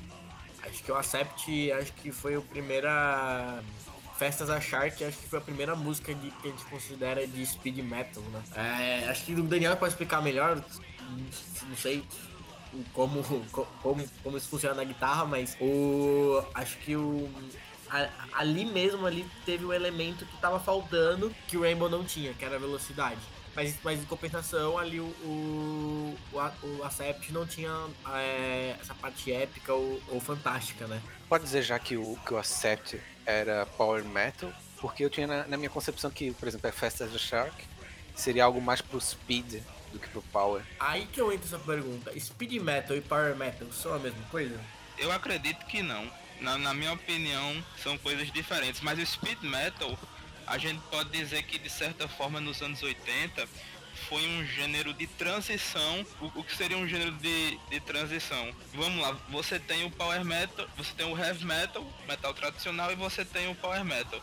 Acho 0.64 0.84
que 0.84 0.92
o 0.92 0.96
Acept, 0.96 1.72
acho 1.72 1.94
que 1.94 2.12
foi 2.12 2.36
a 2.36 2.42
primeira. 2.42 3.64
Festas 4.18 4.50
a 4.50 4.60
Shark, 4.60 5.02
acho 5.02 5.18
que 5.18 5.30
foi 5.30 5.40
a 5.40 5.42
primeira 5.42 5.78
música 5.78 6.14
de, 6.14 6.30
que 6.30 6.50
a 6.50 6.52
gente 6.52 6.66
considera 6.66 7.26
de 7.26 7.46
speed 7.46 7.78
metal, 7.78 8.22
né? 8.24 8.44
É, 8.54 9.08
acho 9.08 9.24
que 9.24 9.34
o 9.34 9.44
Daniel 9.44 9.78
pode 9.78 9.94
explicar 9.94 10.22
melhor, 10.22 10.62
não 11.64 11.78
sei 11.78 12.04
como, 12.94 13.24
como, 13.82 14.08
como 14.24 14.38
isso 14.38 14.48
funciona 14.50 14.76
na 14.76 14.84
guitarra, 14.84 15.26
mas 15.26 15.56
o. 15.60 16.44
Acho 16.54 16.78
que 16.78 16.96
o. 16.96 17.30
a- 17.90 18.10
ali 18.34 18.66
mesmo 18.66 19.06
ali 19.06 19.26
teve 19.46 19.66
o 19.66 19.74
elemento 19.74 20.26
que 20.26 20.38
tava 20.38 20.60
faltando 20.60 21.34
que 21.48 21.58
o 21.58 21.62
Rainbow 21.62 21.90
não 21.90 22.04
tinha, 22.04 22.34
que 22.34 22.46
era 22.46 22.56
a 22.56 22.60
velocidade. 22.60 23.20
Mas, 23.56 23.76
mas 23.84 24.00
em 24.00 24.06
compensação, 24.06 24.78
ali 24.78 25.00
o, 25.00 25.06
o, 25.06 26.16
o, 26.64 26.84
Acept 26.84 27.34
não 27.34 27.46
tinha 27.46 27.72
é, 28.14 28.76
essa 28.80 28.94
parte 28.94 29.32
épica 29.34 29.74
ou, 29.74 30.02
ou 30.08 30.22
fantástica, 30.22 30.88
né? 30.88 31.02
Pode 31.28 31.44
dizer 31.44 31.64
já 31.64 31.78
que 31.80 31.98
o, 31.98 32.18
que 32.26 32.34
o 32.34 32.38
Accept 32.38 33.02
era 33.26 33.66
power 33.66 34.04
metal, 34.06 34.52
porque 34.80 35.04
eu 35.04 35.10
tinha 35.10 35.28
na, 35.28 35.48
na 35.48 35.58
minha 35.58 35.70
concepção 35.70 36.10
que, 36.10 36.32
por 36.32 36.48
exemplo, 36.48 36.70
a 36.70 36.72
Fast 36.72 37.04
as 37.04 37.14
a 37.14 37.18
Shark 37.18 37.56
seria 38.16 38.46
algo 38.46 38.62
mais 38.62 38.82
pro 38.82 39.00
speed 39.02 39.62
do 39.92 40.00
que 40.00 40.08
pro 40.10 40.22
power. 40.24 40.64
Aí 40.80 41.06
que 41.08 41.20
eu 41.20 41.32
entro 41.32 41.48
essa 41.48 41.60
pergunta: 41.60 42.18
Speed 42.20 42.54
Metal 42.62 42.96
e 42.96 43.02
Power 43.02 43.36
Metal 43.36 43.72
são 43.72 43.94
a 43.94 44.00
mesma 44.00 44.24
coisa? 44.30 44.60
Eu 44.98 45.12
acredito 45.12 45.66
que 45.66 45.82
não. 45.82 46.10
Na, 46.42 46.58
na 46.58 46.74
minha 46.74 46.94
opinião, 46.94 47.64
são 47.82 47.98
coisas 47.98 48.32
diferentes. 48.32 48.82
Mas 48.82 48.98
o 49.00 49.06
speed 49.06 49.42
metal, 49.42 49.98
a 50.48 50.58
gente 50.58 50.80
pode 50.90 51.10
dizer 51.10 51.44
que 51.44 51.60
de 51.60 51.70
certa 51.70 52.08
forma 52.08 52.40
nos 52.40 52.62
anos 52.62 52.82
80 52.82 53.48
foi 54.08 54.26
um 54.26 54.46
gênero 54.46 54.94
de 54.94 55.08
transição. 55.08 56.06
O, 56.22 56.40
o 56.40 56.44
que 56.44 56.56
seria 56.56 56.78
um 56.78 56.88
gênero 56.88 57.12
de, 57.14 57.58
de 57.70 57.80
transição? 57.82 58.54
Vamos 58.74 59.02
lá, 59.02 59.18
você 59.30 59.60
tem 59.60 59.86
o 59.86 59.92
power 59.92 60.24
metal, 60.24 60.68
você 60.78 60.94
tem 60.94 61.06
o 61.06 61.18
heavy 61.18 61.46
metal, 61.46 61.86
metal 62.08 62.34
tradicional, 62.34 62.92
e 62.92 62.96
você 62.96 63.26
tem 63.26 63.50
o 63.50 63.56
power 63.56 63.84
metal. 63.84 64.22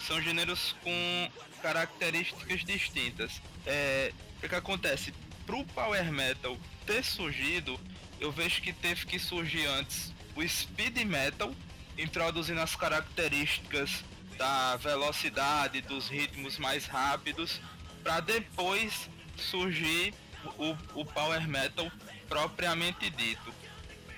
São 0.00 0.20
gêneros 0.20 0.74
com 0.82 1.30
características 1.62 2.64
distintas. 2.64 3.40
É, 3.66 4.12
o 4.36 4.40
que, 4.40 4.48
que 4.48 4.54
acontece? 4.54 5.12
Pro 5.44 5.64
power 5.64 6.12
metal 6.12 6.56
ter 6.84 7.04
surgido, 7.04 7.78
eu 8.20 8.30
vejo 8.30 8.62
que 8.62 8.72
teve 8.72 9.06
que 9.06 9.18
surgir 9.18 9.66
antes 9.66 10.12
o 10.34 10.46
speed 10.46 10.98
metal, 11.04 11.52
introduzindo 11.98 12.60
as 12.60 12.76
características 12.76 14.04
da 14.36 14.76
velocidade, 14.76 15.80
dos 15.80 16.08
ritmos 16.08 16.58
mais 16.58 16.86
rápidos, 16.86 17.60
para 18.02 18.20
depois 18.20 19.08
surgir 19.36 20.14
o, 20.58 20.76
o 21.00 21.04
power 21.04 21.48
metal 21.48 21.90
propriamente 22.28 23.10
dito. 23.10 23.52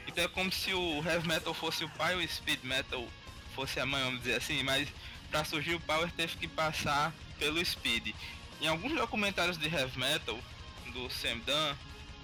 Então 0.06 0.25
é 0.25 0.28
como 0.28 0.50
se 0.50 0.73
o 0.73 1.02
heavy 1.04 1.28
metal 1.28 1.54
fosse 1.54 1.85
o 1.85 1.88
pai 1.90 2.14
o 2.14 2.28
speed 2.28 2.62
metal 2.64 3.06
fosse 3.54 3.80
a 3.80 3.87
mãe, 3.87 4.02
vamos 4.02 4.20
dizer 4.20 4.37
assim, 4.37 4.62
mas 4.62 4.88
para 5.30 5.44
surgir 5.44 5.75
o 5.75 5.80
power 5.80 6.11
teve 6.12 6.37
que 6.37 6.49
passar 6.49 7.12
pelo 7.38 7.64
speed. 7.64 8.14
Em 8.61 8.66
alguns 8.66 8.92
documentários 8.94 9.56
de 9.56 9.66
heavy 9.66 9.99
metal 9.99 10.38
do 10.92 11.11
Sam 11.11 11.38
Dunn, 11.38 11.75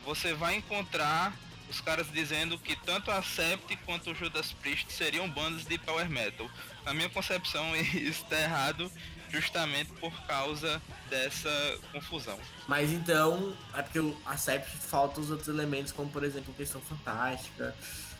você 0.04 0.34
vai 0.34 0.56
encontrar 0.56 1.32
os 1.70 1.80
caras 1.80 2.06
dizendo 2.12 2.58
que 2.58 2.76
tanto 2.76 3.10
a 3.10 3.22
Sept 3.22 3.76
quanto 3.84 4.10
o 4.10 4.14
Judas 4.14 4.52
Priest 4.52 4.92
seriam 4.92 5.28
bandas 5.28 5.64
de 5.64 5.78
power 5.78 6.08
metal. 6.08 6.50
Na 6.84 6.92
minha 6.92 7.08
concepção, 7.08 7.74
isso 7.76 8.22
está 8.22 8.40
errado 8.40 8.90
justamente 9.30 9.90
por 9.94 10.12
causa 10.26 10.80
dessa 11.10 11.50
confusão. 11.92 12.38
Mas 12.68 12.92
então, 12.92 13.56
é 13.74 13.82
porque 13.82 13.98
o 13.98 14.16
Acept 14.24 14.70
falta 14.76 15.20
os 15.20 15.30
outros 15.30 15.48
elementos, 15.48 15.92
como 15.92 16.10
por 16.10 16.22
exemplo 16.22 16.54
questão 16.54 16.80
fantástica, 16.80 17.74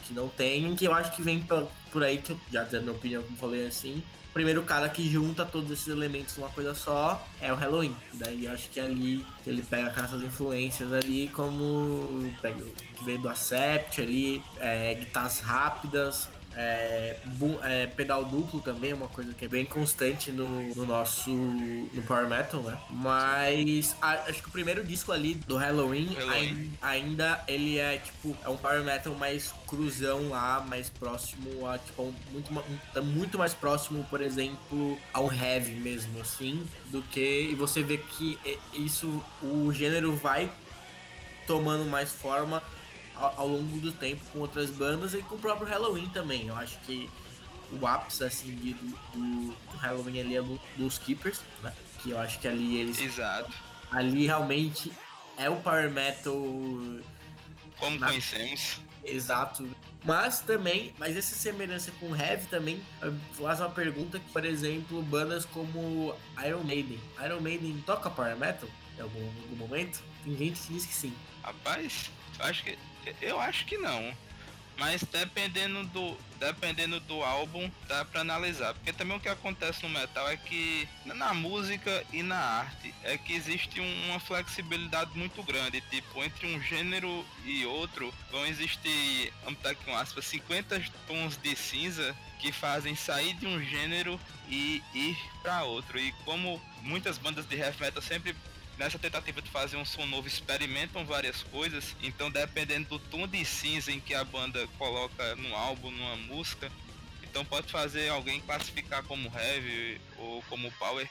que 0.05 0.13
não 0.13 0.29
tem, 0.29 0.75
que 0.75 0.85
eu 0.85 0.93
acho 0.93 1.15
que 1.15 1.23
vem 1.23 1.41
por, 1.41 1.71
por 1.93 2.03
aí, 2.03 2.19
que 2.19 2.33
eu, 2.33 2.41
já 2.51 2.65
dando 2.65 2.85
minha 2.85 2.97
opinião, 2.97 3.23
como 3.23 3.37
falei 3.37 3.67
assim, 3.67 4.03
primeiro 4.35 4.63
cara 4.65 4.89
que 4.89 5.09
junta 5.09 5.45
todos 5.45 5.71
esses 5.71 5.87
elementos 5.87 6.37
numa 6.37 6.51
coisa 6.51 6.75
só 6.75 7.25
é 7.41 7.53
o 7.53 7.57
Halloween. 7.57 7.97
Daí 8.15 8.49
acho 8.49 8.69
que 8.69 8.81
é 8.81 8.83
ali 8.83 9.25
ele 9.47 9.63
pega 9.63 9.89
essas 10.03 10.23
influências 10.23 10.93
ali, 10.93 11.29
como 11.29 12.29
pega, 12.43 12.65
que 12.97 13.05
veio 13.05 13.19
do 13.21 13.29
Acept 13.29 14.01
ali, 14.01 14.43
é, 14.59 14.95
guitarras 14.95 15.41
rápidas, 15.41 16.29
é, 16.57 17.17
é, 17.63 17.87
pedal 17.87 18.25
duplo 18.25 18.61
também 18.61 18.93
é 18.93 18.95
uma 18.95 19.09
coisa 19.09 19.33
que 19.35 19.45
é 19.45 19.49
bem 19.49 19.65
constante 19.65 20.31
no, 20.31 20.49
no 20.75 20.87
nosso 20.87 21.31
no 21.31 22.03
Power 22.07 22.29
Metal, 22.29 22.63
né? 22.63 22.79
Mas 22.91 23.97
a, 24.01 24.13
acho 24.29 24.43
que 24.43 24.49
o 24.49 24.53
primeiro 24.53 24.85
disco 24.85 25.13
ali 25.13 25.35
do 25.35 25.57
Halloween, 25.57 26.15
Halloween. 26.15 26.73
Ainda, 26.81 27.27
ainda, 27.27 27.45
ele 27.49 27.79
é 27.79 27.99
tipo 27.99 28.37
é 28.45 28.49
um 28.49 28.57
Power 28.57 28.83
Metal 28.85 29.15
mais 29.15 29.53
cruzão 29.67 30.29
lá, 30.29 30.65
mais 30.69 30.89
próximo 30.89 31.67
a 31.67 31.79
tipo 31.79 32.03
um, 32.03 32.15
muito 32.33 32.53
um, 32.53 32.79
tá 32.93 33.03
muito 33.03 33.39
mais 33.39 33.55
próximo, 33.55 34.05
por 34.09 34.21
exemplo, 34.21 34.99
ao 35.13 35.33
heavy 35.33 35.73
mesmo 35.73 36.21
assim, 36.21 36.67
do 36.87 37.03
que 37.03 37.49
e 37.51 37.55
você 37.55 37.83
vê 37.83 37.99
que 37.99 38.39
isso 38.73 39.23
o 39.43 39.73
gênero 39.73 40.15
vai 40.15 40.51
tomando 41.47 41.85
mais 41.85 42.11
forma 42.13 42.63
ao, 43.17 43.41
ao, 43.41 43.49
longo 43.49 43.79
do 43.81 43.93
tempo 43.93 44.23
com 44.33 44.41
outras 44.41 44.71
bandas 44.71 45.15
e 45.15 45.19
com 45.19 45.35
o 45.37 45.39
próprio 45.39 45.69
Halloween 45.69 46.09
também. 46.11 46.49
Eu 46.49 46.57
acho 46.57 46.79
que 46.81 47.11
o 47.73 47.87
ápice 47.87 48.25
assim 48.25 48.55
de, 48.55 48.75
do, 48.75 48.87
do, 49.15 49.57
Halloween 49.79 50.21
ali 50.21 50.37
é 50.37 50.43
do, 50.43 50.61
dos 50.77 50.99
Keepers, 50.99 51.41
né? 51.63 51.73
Que 52.03 52.11
eu 52.11 52.19
acho 52.19 52.39
que 52.39 52.49
ali 52.49 52.77
eles. 52.77 53.01
Exato. 53.01 53.53
Ali 53.91 54.27
realmente 54.27 54.93
é 55.37 55.49
o 55.49 55.57
Power 55.57 55.91
Metal. 55.91 56.35
Como 57.79 57.99
na... 57.99 58.09
conhecemos. 58.09 58.81
Exato. 59.05 59.69
Mas 60.05 60.41
também, 60.41 60.93
mas 60.99 61.17
essa 61.17 61.35
semelhança 61.35 61.91
com 61.93 62.15
Heavy 62.15 62.47
também 62.49 62.83
faz 63.33 63.59
uma 63.61 63.71
pergunta 63.71 64.19
que, 64.19 64.31
por 64.31 64.45
exemplo, 64.45 65.03
bandas 65.03 65.47
como 65.47 66.15
Iron 66.45 66.63
Maiden. 66.63 67.01
Iron 67.25 67.41
Maiden 67.41 67.83
toca 67.87 68.11
Power 68.11 68.37
Metal 68.37 68.69
em 68.99 69.01
algum, 69.01 69.25
algum 69.25 69.57
momento? 69.57 70.03
Tem 70.23 70.37
gente 70.37 70.61
que 70.61 70.75
diz 70.75 70.85
que 70.85 70.95
sim. 70.95 71.15
Rapaz, 71.43 72.11
eu 72.39 72.45
acho 72.45 72.65
que 72.65 72.79
eu 73.21 73.41
acho 73.41 73.65
que 73.67 73.77
não. 73.77 74.15
Mas 74.77 75.03
dependendo 75.05 75.85
do, 75.85 76.17
dependendo 76.39 76.99
do 77.01 77.23
álbum, 77.23 77.71
dá 77.87 78.05
para 78.05 78.23
analisar. 78.23 78.75
Porque 78.75 78.93
também 78.93 79.17
o 79.17 79.21
que 79.21 79.29
acontece 79.29 79.83
no 79.85 79.89
metal 79.89 80.29
é 80.29 80.37
que 80.37 80.89
na 81.05 81.33
música 81.33 82.05
e 82.13 82.23
na 82.23 82.37
arte 82.37 82.93
é 83.05 83.17
que 83.17 83.35
existe 83.35 83.81
uma 83.81 84.19
flexibilidade 84.19 85.17
muito 85.17 85.43
grande. 85.45 85.81
Tipo, 85.83 86.25
entre 86.25 86.47
um 86.53 86.61
gênero 86.61 87.25
e 87.45 87.65
outro 87.67 88.13
vão 88.33 88.45
existir, 88.47 89.33
vamos 89.45 89.59
estar 89.59 89.75
com 89.77 89.97
aspas, 89.97 90.25
50 90.25 90.83
tons 91.07 91.37
de 91.37 91.55
cinza 91.55 92.15
que 92.41 92.51
fazem 92.51 92.97
sair 92.97 93.35
de 93.35 93.47
um 93.47 93.63
gênero 93.63 94.21
e 94.49 94.83
ir 94.93 95.17
para 95.41 95.63
outro. 95.63 95.99
E 96.01 96.11
como 96.25 96.61
muitas 96.83 97.17
bandas 97.17 97.47
de 97.47 97.57
heavy 97.57 97.81
metal 97.81 98.03
sempre 98.03 98.35
nessa 98.79 98.99
tentativa 98.99 99.41
de 99.41 99.51
fazer 99.51 99.77
um 99.77 99.85
som 99.85 100.07
novo, 100.07 100.27
experimentam 100.27 101.05
várias 101.05 101.43
coisas. 101.45 101.95
Então, 102.03 102.31
dependendo 102.31 102.89
do 102.89 102.99
tom 102.99 103.27
de 103.27 103.45
cinza 103.45 103.93
em 103.93 104.01
que 104.01 104.15
a 104.15 104.25
banda 104.25 104.67
coloca 104.79 105.37
no 105.37 105.55
álbum, 105.55 105.91
numa 105.91 106.17
música, 106.17 106.71
então 107.35 107.45
pode 107.45 107.69
fazer 107.69 108.09
alguém 108.11 108.41
classificar 108.41 109.03
como 109.03 109.29
heavy 109.37 110.01
ou 110.19 110.41
como 110.43 110.71
power. 110.73 111.09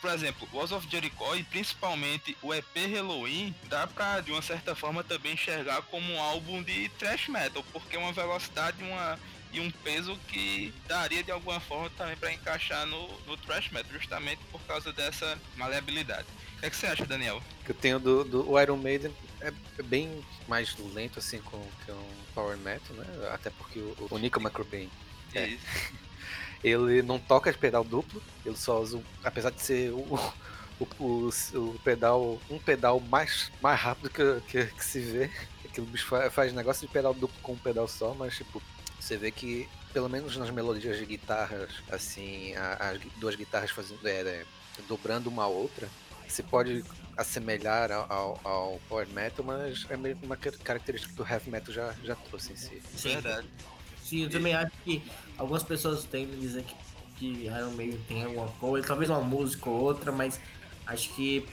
Por 0.00 0.08
exemplo, 0.08 0.48
Walls 0.52 0.70
of 0.70 0.88
Jericho 0.88 1.34
e 1.34 1.42
principalmente 1.42 2.36
o 2.40 2.54
EP 2.54 2.76
Halloween 2.92 3.52
dá 3.64 3.84
pra 3.84 4.20
de 4.20 4.30
uma 4.30 4.40
certa 4.40 4.76
forma 4.76 5.02
também 5.02 5.32
enxergar 5.32 5.82
como 5.82 6.12
um 6.12 6.20
álbum 6.20 6.62
de 6.62 6.88
thrash 6.90 7.26
metal, 7.26 7.64
porque 7.72 7.96
é 7.96 7.98
uma 7.98 8.12
velocidade 8.12 8.80
uma, 8.84 9.18
e 9.54 9.60
um 9.60 9.70
peso 9.70 10.16
que 10.28 10.74
daria 10.86 11.22
de 11.22 11.30
alguma 11.30 11.60
forma 11.60 11.88
também 11.90 12.16
para 12.16 12.32
encaixar 12.32 12.84
no, 12.86 13.08
no 13.26 13.36
thrash 13.36 13.70
metal, 13.70 13.92
justamente 13.92 14.40
por 14.50 14.60
causa 14.62 14.92
dessa 14.92 15.38
maleabilidade 15.56 16.26
que, 16.64 16.66
é 16.66 16.70
que 16.70 16.76
você 16.76 16.86
acha, 16.86 17.04
Daniel? 17.04 17.42
Que 17.64 17.72
eu 17.72 17.74
tenho 17.74 17.98
do, 17.98 18.24
do 18.24 18.60
Iron 18.60 18.76
Maiden 18.76 19.14
é, 19.40 19.52
é 19.78 19.82
bem 19.82 20.24
mais 20.48 20.74
lento 20.94 21.18
assim 21.18 21.38
com, 21.42 21.62
que 21.84 21.92
um 21.92 22.10
Power 22.34 22.56
Metal, 22.56 22.96
né? 22.96 23.04
Até 23.32 23.50
porque 23.50 23.78
o, 23.78 24.08
o 24.10 24.18
Nico 24.18 24.40
McRobin 24.40 24.90
é, 25.34 25.56
ele 26.64 27.02
não 27.02 27.18
toca 27.18 27.52
de 27.52 27.58
pedal 27.58 27.84
duplo, 27.84 28.22
ele 28.44 28.56
só 28.56 28.80
usa, 28.80 29.02
apesar 29.22 29.50
de 29.50 29.60
ser 29.60 29.90
o, 29.90 30.18
o, 30.80 30.88
o, 30.98 31.30
o 31.54 31.80
pedal, 31.84 32.40
um 32.48 32.58
pedal 32.58 32.98
mais, 32.98 33.52
mais 33.60 33.78
rápido 33.78 34.08
que, 34.08 34.40
que, 34.48 34.66
que 34.66 34.84
se 34.84 35.00
vê. 35.00 35.30
Aquele 35.64 35.86
bicho 35.86 36.06
faz, 36.06 36.32
faz 36.32 36.52
negócio 36.52 36.86
de 36.86 36.92
pedal 36.92 37.12
duplo 37.12 37.36
com 37.42 37.52
um 37.52 37.58
pedal 37.58 37.86
só, 37.86 38.14
mas 38.14 38.36
tipo, 38.36 38.62
você 39.04 39.18
vê 39.18 39.30
que 39.30 39.68
pelo 39.92 40.08
menos 40.08 40.36
nas 40.36 40.50
melodias 40.50 40.98
de 40.98 41.04
guitarras, 41.04 41.70
assim, 41.90 42.54
as 42.80 42.98
duas 43.18 43.36
guitarras 43.36 43.70
fazendo 43.70 44.06
é, 44.08 44.20
é, 44.22 44.44
dobrando 44.88 45.28
uma 45.28 45.46
outra, 45.46 45.88
se 46.26 46.42
pode 46.42 46.82
assemelhar 47.16 47.92
ao, 47.92 48.40
ao, 48.42 48.80
Power 48.88 49.06
Metal, 49.08 49.44
mas 49.44 49.86
é 49.88 49.96
mesmo 49.96 50.24
uma 50.24 50.36
característica 50.36 51.14
que 51.14 51.22
o 51.22 51.26
Heavy 51.28 51.50
Metal 51.50 51.72
já, 51.72 51.94
já 52.02 52.16
trouxe 52.16 52.54
em 52.54 52.56
si. 52.56 52.82
Sim. 52.96 53.10
Verdade. 53.10 53.46
Sim, 54.02 54.24
eu 54.24 54.30
também 54.30 54.54
acho 54.54 54.72
que 54.84 55.02
algumas 55.38 55.62
pessoas 55.62 56.04
tendem 56.04 56.36
a 56.36 56.40
dizer 56.40 56.64
que, 56.64 56.74
que 57.16 57.44
Iron 57.46 57.70
Maiden 57.70 58.00
tem 58.08 58.24
alguma 58.24 58.48
coisa, 58.48 58.86
talvez 58.86 59.10
uma 59.10 59.20
música 59.20 59.70
ou 59.70 59.80
outra, 59.80 60.10
mas 60.10 60.40
acho 60.86 61.14
que 61.14 61.46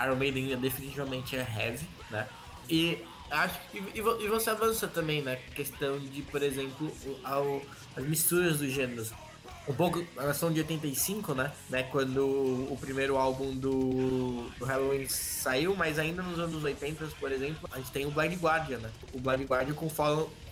Iron 0.00 0.16
Maiden 0.16 0.56
definitivamente 0.58 1.36
é 1.36 1.40
heavy, 1.40 1.86
né? 2.10 2.26
E 2.68 3.04
acho 3.30 3.58
que 3.70 3.78
e, 3.78 3.98
e 3.98 4.28
você 4.28 4.50
avança 4.50 4.86
também 4.86 5.22
na 5.22 5.36
questão 5.36 5.98
de, 5.98 6.22
por 6.22 6.42
exemplo, 6.42 6.92
ao, 7.24 7.62
as 7.96 8.04
misturas 8.04 8.58
dos 8.58 8.70
gêneros 8.70 9.12
um 9.66 9.72
pouco 9.72 10.06
na 10.14 10.24
versão 10.24 10.52
de 10.52 10.60
85, 10.60 11.34
né? 11.34 11.50
né? 11.70 11.84
Quando 11.84 12.22
o 12.22 12.76
primeiro 12.78 13.16
álbum 13.16 13.54
do, 13.54 14.50
do 14.58 14.64
Halloween 14.64 15.08
saiu, 15.08 15.74
mas 15.74 15.98
ainda 15.98 16.22
nos 16.22 16.38
anos 16.38 16.62
80, 16.62 17.06
por 17.18 17.32
exemplo, 17.32 17.68
a 17.72 17.78
gente 17.78 17.90
tem 17.90 18.04
o 18.04 18.10
Blind 18.10 18.38
Guardian, 18.38 18.78
né? 18.78 18.90
O 19.12 19.20
Blind 19.20 19.48
Guardian 19.48 19.74
com, 19.74 19.88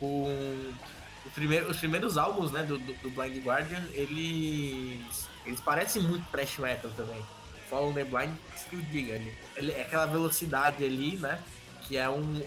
com 0.00 0.72
primeiro, 1.34 1.70
os 1.70 1.76
primeiros 1.76 2.16
álbuns 2.16 2.50
né, 2.52 2.62
do, 2.62 2.78
do, 2.78 2.94
do, 2.94 3.10
Blind 3.10 3.44
Guardian, 3.44 3.84
eles, 3.92 5.28
eles 5.44 5.60
parecem 5.60 6.02
muito 6.02 6.24
thrash 6.30 6.58
metal 6.58 6.90
também. 6.96 7.22
Follow 7.68 7.92
the 7.92 8.04
Blind, 8.04 8.32
que 8.70 8.76
diga. 8.76 9.14
Ele, 9.14 9.34
ele, 9.56 9.72
é 9.72 9.82
aquela 9.82 10.06
velocidade 10.06 10.82
ali, 10.84 11.16
né? 11.16 11.38
Que 11.92 11.98
é 11.98 12.08
um, 12.08 12.42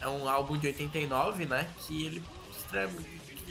é 0.00 0.06
um 0.06 0.28
álbum 0.28 0.56
de 0.56 0.68
89, 0.68 1.46
né? 1.46 1.68
Que 1.80 2.06
ele 2.06 2.22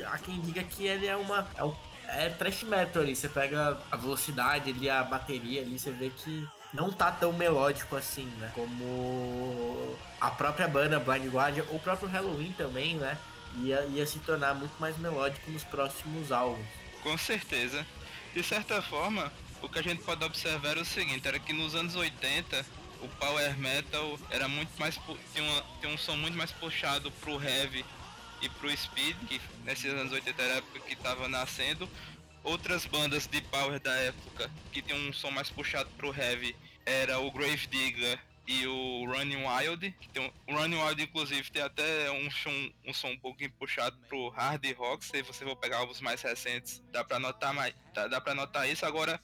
há 0.05 0.17
quem 0.17 0.39
diga 0.39 0.63
que 0.63 0.88
ele 0.88 1.05
é 1.05 1.17
uma 1.17 1.45
é 1.57 1.65
um 1.65 1.75
é 2.07 2.29
trash 2.29 2.63
metal 2.63 3.03
ali. 3.03 3.13
Você 3.13 3.27
pega 3.27 3.77
a 3.91 3.97
velocidade 3.97 4.69
ali, 4.69 4.89
a 4.89 5.03
bateria 5.03 5.59
ali, 5.59 5.77
você 5.77 5.91
vê 5.91 6.09
que 6.09 6.47
não 6.73 6.93
tá 6.93 7.12
tão 7.12 7.33
melódico 7.33 7.93
assim, 7.97 8.23
né? 8.39 8.53
Como 8.55 9.97
a 10.21 10.31
própria 10.31 10.65
banda 10.65 10.97
Blind 10.97 11.29
Guardian 11.29 11.65
ou 11.71 11.75
o 11.75 11.79
próprio 11.81 12.07
Halloween 12.07 12.53
também, 12.53 12.95
né? 12.95 13.17
Ia, 13.57 13.81
ia 13.88 14.07
se 14.07 14.19
tornar 14.19 14.55
muito 14.55 14.79
mais 14.79 14.97
melódico 14.97 15.51
nos 15.51 15.65
próximos 15.65 16.31
álbuns. 16.31 16.65
Com 17.01 17.17
certeza. 17.17 17.85
De 18.33 18.41
certa 18.41 18.81
forma, 18.81 19.29
o 19.62 19.67
que 19.67 19.77
a 19.77 19.83
gente 19.83 20.03
pode 20.03 20.23
observar 20.23 20.77
é 20.77 20.79
o 20.79 20.85
seguinte, 20.85 21.27
era 21.27 21.38
que 21.38 21.51
nos 21.51 21.75
anos 21.75 21.97
80 21.97 22.65
o 23.03 23.10
power 23.19 23.57
metal 23.60 24.17
era 24.29 24.48
muito 24.48 24.72
mais 24.79 25.00
tinha, 25.33 25.43
uma, 25.43 25.63
tinha 25.79 25.93
um 25.93 25.98
som 25.98 26.15
muito 26.15 26.38
mais 26.38 26.51
puxado 26.51 27.12
pro 27.12 27.41
heavy 27.43 27.86
e 28.41 28.50
pro 28.50 28.75
Speed, 28.75 29.17
que 29.27 29.41
nesses 29.63 29.91
anos 29.93 30.12
80 30.12 30.41
era 30.41 30.53
a 30.53 30.57
época 30.57 30.79
que 30.79 30.93
estava 30.93 31.27
nascendo. 31.27 31.89
Outras 32.43 32.86
bandas 32.86 33.27
de 33.27 33.41
power 33.41 33.79
da 33.79 33.93
época 33.93 34.51
que 34.72 34.81
tinham 34.81 35.00
um 35.00 35.13
som 35.13 35.31
mais 35.31 35.50
puxado 35.50 35.89
pro 35.98 36.13
heavy 36.13 36.55
era 36.86 37.19
o 37.19 37.31
Grave 37.31 37.67
Digger 37.67 38.19
e 38.45 38.67
o 38.67 39.05
Running 39.05 39.45
Wild. 39.45 39.95
Tem 40.13 40.24
um, 40.24 40.31
o 40.51 40.57
Running 40.57 40.81
Wild, 40.81 41.03
inclusive, 41.03 41.50
tem 41.51 41.62
até 41.62 42.12
um 42.12 42.29
um 42.86 42.93
som 42.93 43.07
um 43.10 43.17
pouquinho 43.17 43.51
puxado 43.51 43.98
pro 44.10 44.29
hard 44.29 44.65
rock. 44.77 45.05
Se 45.05 45.22
você 45.22 45.45
for 45.45 45.55
pegar 45.55 45.77
álbuns 45.77 46.01
mais 46.01 46.22
recentes, 46.22 46.83
dá 46.91 47.03
pra 47.03 47.19
notar 47.19 47.53
mais, 47.53 47.74
dá, 47.93 48.07
dá 48.07 48.36
notar 48.36 48.69
isso. 48.69 48.86
Agora, 48.86 49.19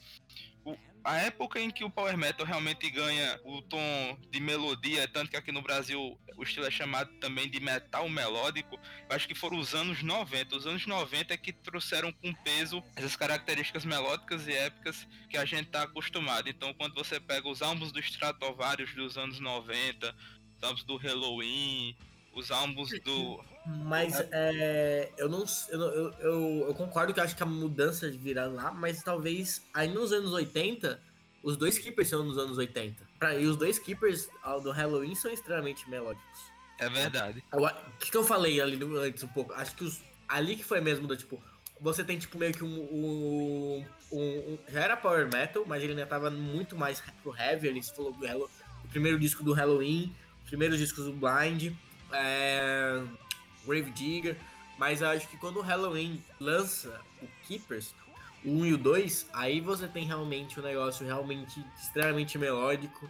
a 1.04 1.18
época 1.18 1.60
em 1.60 1.70
que 1.70 1.84
o 1.84 1.90
power 1.90 2.18
metal 2.18 2.46
realmente 2.46 2.90
ganha 2.90 3.40
o 3.44 3.62
tom 3.62 4.18
de 4.30 4.40
melodia, 4.40 5.08
tanto 5.08 5.32
que 5.32 5.38
aqui 5.38 5.52
no 5.52 5.62
Brasil 5.62 6.20
o 6.38 6.44
estilo 6.44 6.66
é 6.66 6.72
chamado 6.72 7.12
também 7.20 7.50
de 7.50 7.60
metal 7.60 8.08
melódico, 8.10 8.80
acho 9.10 9.28
que 9.28 9.36
foram 9.36 9.58
os 9.58 9.74
anos 9.74 10.02
90. 10.02 10.56
Os 10.56 10.68
anos 10.68 10.86
90 10.86 11.34
é 11.34 11.38
que 11.38 11.52
trouxeram 11.52 12.12
com 12.12 12.34
peso 12.34 12.84
essas 12.96 13.16
características 13.16 13.86
melódicas 13.86 14.48
e 14.48 14.54
épicas 14.54 15.08
que 15.30 15.38
a 15.38 15.46
gente 15.46 15.68
está 15.68 15.84
acostumado. 15.84 16.50
Então, 16.50 16.74
quando 16.74 16.96
você 16.96 17.20
pega 17.20 17.48
os 17.48 17.62
álbuns 17.62 17.92
do 17.92 18.00
Stratovarius 18.00 18.94
dos 18.94 19.18
anos 19.18 19.40
90, 19.40 20.16
os 20.58 20.64
álbuns 20.64 20.84
do 20.84 20.98
Halloween, 20.98 21.96
os 22.34 22.52
álbuns 22.52 22.90
do 23.02 23.44
mas 23.86 24.20
é, 24.32 25.12
eu 25.18 25.30
não 25.30 25.46
eu, 25.70 25.80
eu, 25.80 26.14
eu, 26.20 26.66
eu, 26.68 26.74
concordo 26.74 27.14
que 27.14 27.20
acho 27.20 27.36
que 27.36 27.44
a 27.44 27.46
mudança 27.46 28.10
virar 28.10 28.48
lá, 28.48 28.72
mas 28.72 29.04
talvez 29.04 29.62
aí 29.74 29.88
nos 29.88 30.12
anos 30.12 30.32
80, 30.32 31.00
os 31.44 31.56
dois 31.56 31.78
keepers 31.78 32.08
são 32.08 32.24
nos 32.24 32.38
anos 32.38 32.58
80. 32.58 33.08
Pra, 33.20 33.36
e 33.36 33.46
os 33.46 33.58
dois 33.58 33.78
keepers 33.78 34.30
do 34.64 34.72
Halloween 34.72 35.16
são 35.16 35.32
extremamente 35.32 35.90
melódicos. 35.90 36.40
É 36.80 36.90
verdade. 36.90 37.44
O 37.52 37.70
que, 38.00 38.10
que 38.10 38.18
eu 38.18 38.24
falei 38.24 38.60
ali 38.62 38.80
antes 38.98 39.24
um 39.24 39.28
pouco? 39.28 39.54
Acho 39.54 39.76
que 39.76 39.84
os, 39.84 40.02
ali 40.28 40.56
que 40.56 40.64
foi 40.64 40.80
mesmo 40.80 41.08
do 41.08 41.16
tipo. 41.16 41.42
você 41.80 42.04
tem 42.04 42.18
tipo 42.18 42.38
meio 42.38 42.54
que 42.54 42.64
um, 42.64 42.68
um, 42.68 43.86
um, 44.12 44.22
um- 44.22 44.60
Já 44.70 44.82
era 44.82 44.98
Power 44.98 45.30
Metal, 45.32 45.64
mas 45.68 45.84
ele 45.84 45.92
ainda 45.92 46.06
tava 46.06 46.30
muito 46.30 46.78
mais 46.78 47.04
pro 47.22 47.36
heavy. 47.36 47.68
Ele 47.68 47.84
falou 47.84 48.14
do 48.14 48.26
Hello, 48.26 48.50
o 48.84 48.88
primeiro 48.88 49.20
disco 49.20 49.44
do 49.44 49.54
Halloween, 49.54 50.16
os 50.44 50.50
primeiros 50.50 50.78
discos 50.78 51.06
do 51.06 51.14
Blind, 51.14 51.74
é, 52.12 53.04
Grave 53.70 53.92
Digger. 53.92 54.36
Mas 54.78 55.04
acho 55.04 55.28
que 55.28 55.38
quando 55.38 55.58
o 55.58 55.62
Halloween 55.62 56.24
lança 56.40 57.02
o 57.22 57.28
Keepers, 57.46 57.94
o 58.46 58.50
1 58.62 58.66
e 58.66 58.74
o 58.74 58.78
2, 58.78 59.28
aí 59.34 59.60
você 59.60 59.88
tem 59.88 60.06
realmente 60.06 60.58
um 60.60 60.64
negócio 60.64 61.06
realmente 61.06 61.62
extremamente 61.78 62.38
melódico, 62.38 63.10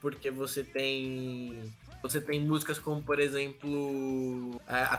porque 0.00 0.30
você 0.30 0.64
tem 0.64 1.72
você 2.02 2.20
tem 2.20 2.40
músicas 2.40 2.78
como, 2.78 3.02
por 3.02 3.18
exemplo, 3.18 4.60
é, 4.68 4.82
a 4.82 4.96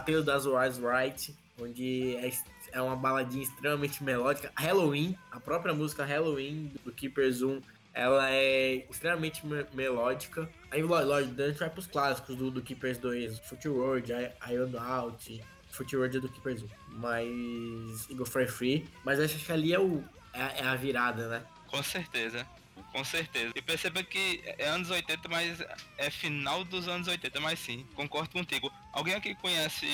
Tale, 0.00 0.22
das 0.22 0.46
Wise 0.46 0.80
Right, 0.84 1.34
onde 1.60 2.16
é, 2.16 2.32
é 2.72 2.82
uma 2.82 2.96
baladinha 2.96 3.44
extremamente 3.44 4.02
melódica. 4.02 4.50
Halloween, 4.56 5.16
a 5.30 5.38
própria 5.38 5.72
música 5.72 6.04
Halloween 6.04 6.72
do 6.84 6.90
Keepers 6.92 7.40
1, 7.40 7.60
ela 7.94 8.30
é 8.30 8.86
extremamente 8.90 9.46
me- 9.46 9.66
melódica. 9.72 10.50
Aí, 10.70 10.82
lógico, 10.82 11.34
daí 11.34 11.46
a 11.46 11.48
gente 11.50 11.58
vai 11.58 11.70
pros 11.70 11.86
clássicos 11.86 12.36
do, 12.36 12.50
do 12.50 12.62
Keepers 12.62 12.96
2, 12.98 13.38
Foot 13.40 13.68
World, 13.68 14.12
I- 14.12 14.52
Iron 14.52 14.78
Out, 14.78 15.42
Foot 15.70 15.96
World 15.96 16.16
é 16.16 16.20
do 16.20 16.28
Keepers 16.28 16.62
1, 16.62 16.68
mas 16.90 18.08
Eagle 18.10 18.26
Fry 18.26 18.46
Free. 18.46 18.88
Mas 19.04 19.18
acho 19.18 19.36
que 19.38 19.50
ali 19.52 19.72
é, 19.72 19.80
o, 19.80 20.04
é, 20.32 20.40
a- 20.42 20.52
é 20.58 20.64
a 20.64 20.76
virada, 20.76 21.28
né? 21.28 21.42
Com 21.66 21.82
certeza. 21.82 22.46
Com 22.92 23.04
certeza. 23.04 23.52
E 23.54 23.62
perceba 23.62 24.02
que 24.02 24.42
é 24.44 24.66
anos 24.68 24.90
80, 24.90 25.28
mas 25.28 25.60
é 25.96 26.10
final 26.10 26.64
dos 26.64 26.88
anos 26.88 27.06
80, 27.06 27.38
mas 27.40 27.58
sim, 27.60 27.86
concordo 27.94 28.30
contigo. 28.30 28.72
Alguém 28.92 29.14
aqui 29.14 29.32
conhece 29.36 29.86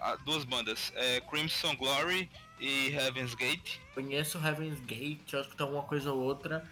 ah, 0.00 0.16
duas 0.24 0.44
bandas, 0.44 0.92
é 0.94 1.20
Crimson 1.22 1.74
Glory 1.74 2.30
e 2.60 2.88
Heaven's 2.94 3.34
Gate? 3.34 3.78
Conheço 3.94 4.38
Heaven's 4.38 4.78
Gate, 4.86 5.34
acho 5.34 5.50
que 5.50 5.56
tem 5.56 5.64
alguma 5.66 5.82
coisa 5.84 6.12
ou 6.12 6.20
outra, 6.22 6.64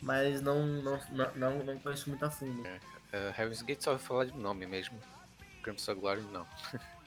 mas 0.00 0.40
não, 0.40 0.64
não, 0.66 1.00
não, 1.10 1.34
não, 1.36 1.64
não 1.64 1.78
conheço 1.78 2.08
muito 2.08 2.24
a 2.24 2.30
fundo. 2.30 2.62
Uh, 3.12 3.40
Heaven's 3.40 3.62
Gate 3.62 3.82
só 3.82 3.92
vai 3.92 3.98
falar 3.98 4.24
de 4.26 4.36
nome 4.36 4.66
mesmo. 4.66 4.98
Crimson 5.62 5.94
Glory 5.94 6.22
não. 6.22 6.46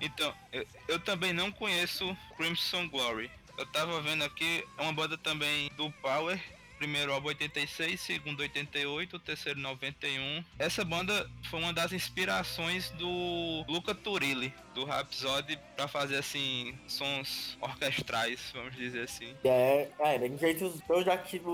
Então, 0.00 0.34
eu, 0.50 0.66
eu 0.88 0.98
também 0.98 1.34
não 1.34 1.52
conheço 1.52 2.16
Crimson 2.38 2.88
Glory. 2.88 3.30
Eu 3.58 3.66
tava 3.66 4.00
vendo 4.00 4.24
aqui, 4.24 4.66
é 4.78 4.82
uma 4.82 4.94
banda 4.94 5.18
também 5.18 5.70
do 5.76 5.90
Power. 5.92 6.42
Primeiro 6.84 7.14
álbum 7.14 7.28
86, 7.28 7.98
segundo 7.98 8.40
88, 8.40 9.18
terceiro 9.20 9.58
91. 9.58 10.44
Essa 10.58 10.84
banda 10.84 11.26
foi 11.48 11.58
uma 11.58 11.72
das 11.72 11.94
inspirações 11.94 12.90
do 12.90 13.64
Luca 13.66 13.94
Turilli, 13.94 14.52
do 14.74 14.84
Rhapsody, 14.84 15.58
pra 15.74 15.88
fazer 15.88 16.18
assim, 16.18 16.78
sons 16.86 17.56
orquestrais, 17.58 18.50
vamos 18.52 18.76
dizer 18.76 19.04
assim. 19.04 19.34
É, 19.42 19.88
é, 19.98 20.16
a 20.16 20.18
gente 20.18 20.62
eu 20.86 21.02
já 21.02 21.16
tive, 21.16 21.46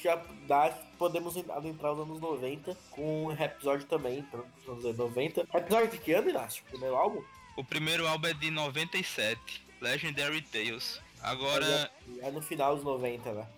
já 0.00 0.22
dá, 0.46 0.70
podemos 0.96 1.36
adentrar 1.36 1.92
os 1.92 1.98
anos 1.98 2.20
90 2.20 2.76
com 2.92 3.26
Rhapsody 3.26 3.86
também, 3.86 4.20
então, 4.20 4.44
nos 4.68 4.84
anos 4.84 4.98
90. 4.98 5.48
Rhapsody 5.52 5.88
de 5.88 5.98
que 5.98 6.12
ano, 6.12 6.30
Inácio? 6.30 6.62
Primeiro 6.70 6.94
álbum? 6.94 7.24
O 7.56 7.64
primeiro 7.64 8.06
álbum 8.06 8.28
é 8.28 8.34
de 8.34 8.52
97, 8.52 9.66
Legendary 9.80 10.42
Tales. 10.42 11.00
Agora, 11.20 11.90
É 12.22 12.30
no 12.30 12.40
final 12.40 12.76
dos 12.76 12.84
90, 12.84 13.32
né? 13.32 13.48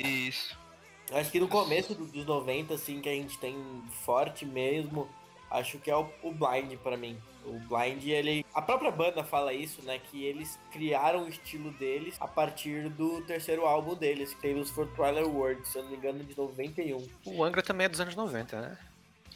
isso. 0.00 0.59
Acho 1.12 1.30
que 1.30 1.40
no 1.40 1.48
começo 1.48 1.94
do- 1.94 2.06
dos 2.06 2.24
90, 2.24 2.74
assim, 2.74 3.00
que 3.00 3.08
a 3.08 3.12
gente 3.14 3.36
tem 3.38 3.56
forte 4.04 4.44
mesmo, 4.46 5.08
acho 5.50 5.78
que 5.78 5.90
é 5.90 5.96
o, 5.96 6.08
o 6.22 6.32
Blind 6.32 6.76
pra 6.82 6.96
mim. 6.96 7.18
O 7.44 7.52
Blind, 7.58 8.04
ele. 8.06 8.44
A 8.54 8.60
própria 8.60 8.90
banda 8.90 9.24
fala 9.24 9.52
isso, 9.52 9.82
né? 9.82 9.98
Que 9.98 10.24
eles 10.24 10.58
criaram 10.70 11.24
o 11.24 11.28
estilo 11.28 11.70
deles 11.72 12.14
a 12.20 12.28
partir 12.28 12.88
do 12.90 13.22
terceiro 13.22 13.64
álbum 13.66 13.94
deles, 13.94 14.36
Tales 14.42 14.70
for 14.70 14.86
Twilight 14.88 15.26
World, 15.28 15.66
se 15.66 15.78
eu 15.78 15.82
não 15.84 15.90
me 15.90 15.96
engano, 15.96 16.22
de 16.22 16.36
91. 16.36 17.06
O 17.24 17.42
Angra 17.42 17.62
também 17.62 17.86
é 17.86 17.88
dos 17.88 18.00
anos 18.00 18.14
90, 18.14 18.60
né? 18.60 18.78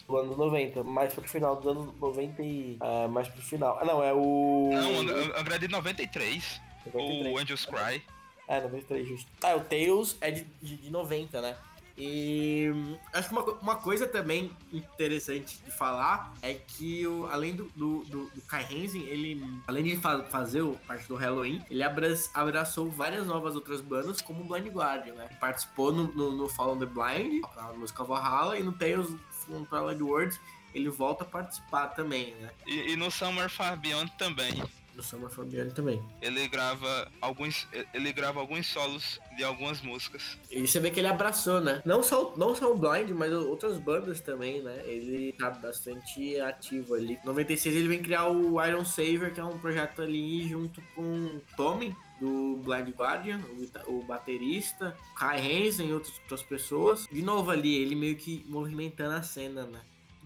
Do 0.06 0.18
ano 0.18 0.36
90, 0.36 0.84
mais 0.84 1.14
pro 1.14 1.26
final 1.26 1.56
dos 1.56 1.66
anos 1.66 1.98
90 1.98 2.42
e. 2.42 2.76
ah, 2.78 3.08
mais 3.08 3.26
pro 3.26 3.40
final. 3.40 3.78
Ah, 3.80 3.84
não, 3.86 4.02
é 4.04 4.12
o. 4.12 4.68
Não, 4.70 5.00
Angra 5.00 5.40
Angra 5.40 5.54
é 5.54 5.58
de 5.58 5.68
93. 5.68 6.60
93. 6.92 7.34
O 7.34 7.38
Angels 7.38 7.64
Cry. 7.64 8.02
É, 8.48 8.60
93, 8.60 9.08
justo. 9.08 9.30
Ah, 9.42 9.54
o 9.56 9.60
Tails 9.60 10.16
é 10.20 10.30
de, 10.30 10.44
de, 10.60 10.76
de 10.76 10.90
90, 10.90 11.40
né? 11.40 11.56
E 11.96 12.70
acho 13.12 13.28
que 13.28 13.34
uma, 13.34 13.44
uma 13.60 13.76
coisa 13.76 14.06
também 14.08 14.50
interessante 14.72 15.58
de 15.64 15.70
falar 15.70 16.34
é 16.42 16.54
que 16.54 17.06
o, 17.06 17.26
além 17.26 17.54
do, 17.54 17.64
do, 17.76 18.04
do, 18.06 18.30
do 18.30 18.40
Kai 18.42 18.64
Hansen, 18.64 19.02
ele, 19.02 19.40
além 19.68 19.84
de 19.84 19.96
fa- 19.96 20.24
fazer 20.24 20.62
o 20.62 20.72
parte 20.88 21.06
do 21.06 21.14
Halloween, 21.14 21.64
ele 21.70 21.84
abra, 21.84 22.12
abraçou 22.34 22.90
várias 22.90 23.26
novas 23.28 23.54
outras 23.54 23.80
bandas, 23.80 24.20
como 24.20 24.40
o 24.40 24.44
Blind 24.44 24.66
Guardian, 24.74 25.14
né? 25.14 25.28
Participou 25.40 25.92
no, 25.92 26.08
no, 26.12 26.32
no 26.32 26.48
Follow 26.48 26.76
the 26.76 26.86
Blind, 26.86 27.42
na 27.54 27.72
música 27.74 28.02
Valhalla, 28.02 28.58
e 28.58 28.62
no 28.64 28.72
Tales 28.72 29.14
from 29.30 29.64
Twilight 29.64 30.02
Worlds 30.02 30.40
ele 30.74 30.88
volta 30.90 31.22
a 31.22 31.26
participar 31.28 31.86
também, 31.90 32.34
né? 32.34 32.50
E, 32.66 32.90
e 32.92 32.96
no 32.96 33.08
Summer 33.08 33.48
Far 33.48 33.76
Beyond 33.78 34.10
também. 34.18 34.64
Do 34.94 35.02
Summer 35.02 35.28
Fabiano 35.28 35.72
também. 35.72 36.02
Ele 36.22 36.46
grava 36.48 37.10
alguns. 37.20 37.66
Ele 37.92 38.12
grava 38.12 38.40
alguns 38.40 38.66
solos 38.66 39.20
de 39.36 39.42
algumas 39.42 39.80
músicas. 39.82 40.38
E 40.50 40.66
você 40.66 40.78
vê 40.78 40.90
que 40.90 41.00
ele 41.00 41.08
abraçou, 41.08 41.60
né? 41.60 41.82
Não 41.84 42.02
só, 42.02 42.32
não 42.36 42.54
só 42.54 42.72
o 42.72 42.78
Blind, 42.78 43.10
mas 43.10 43.32
outras 43.32 43.78
bandas 43.78 44.20
também, 44.20 44.62
né? 44.62 44.82
Ele 44.84 45.32
tá 45.32 45.50
bastante 45.50 46.38
ativo 46.40 46.94
ali. 46.94 47.18
Em 47.22 47.26
96 47.26 47.74
ele 47.74 47.88
vem 47.88 48.02
criar 48.02 48.28
o 48.28 48.64
Iron 48.64 48.84
Saver, 48.84 49.34
que 49.34 49.40
é 49.40 49.44
um 49.44 49.58
projeto 49.58 50.02
ali 50.02 50.48
junto 50.48 50.80
com 50.94 51.40
Tommy, 51.56 51.94
do 52.20 52.60
Blind 52.64 52.88
Guardian, 52.90 53.40
o, 53.86 53.98
o 53.98 54.04
baterista, 54.04 54.96
Kai 55.16 55.40
Hansen 55.40 55.88
e 55.88 55.92
outras, 55.92 56.14
outras 56.20 56.42
pessoas. 56.42 57.06
De 57.10 57.22
novo 57.22 57.50
ali, 57.50 57.74
ele 57.74 57.94
meio 57.94 58.16
que 58.16 58.44
movimentando 58.48 59.14
a 59.14 59.22
cena, 59.22 59.66
né? 59.66 59.80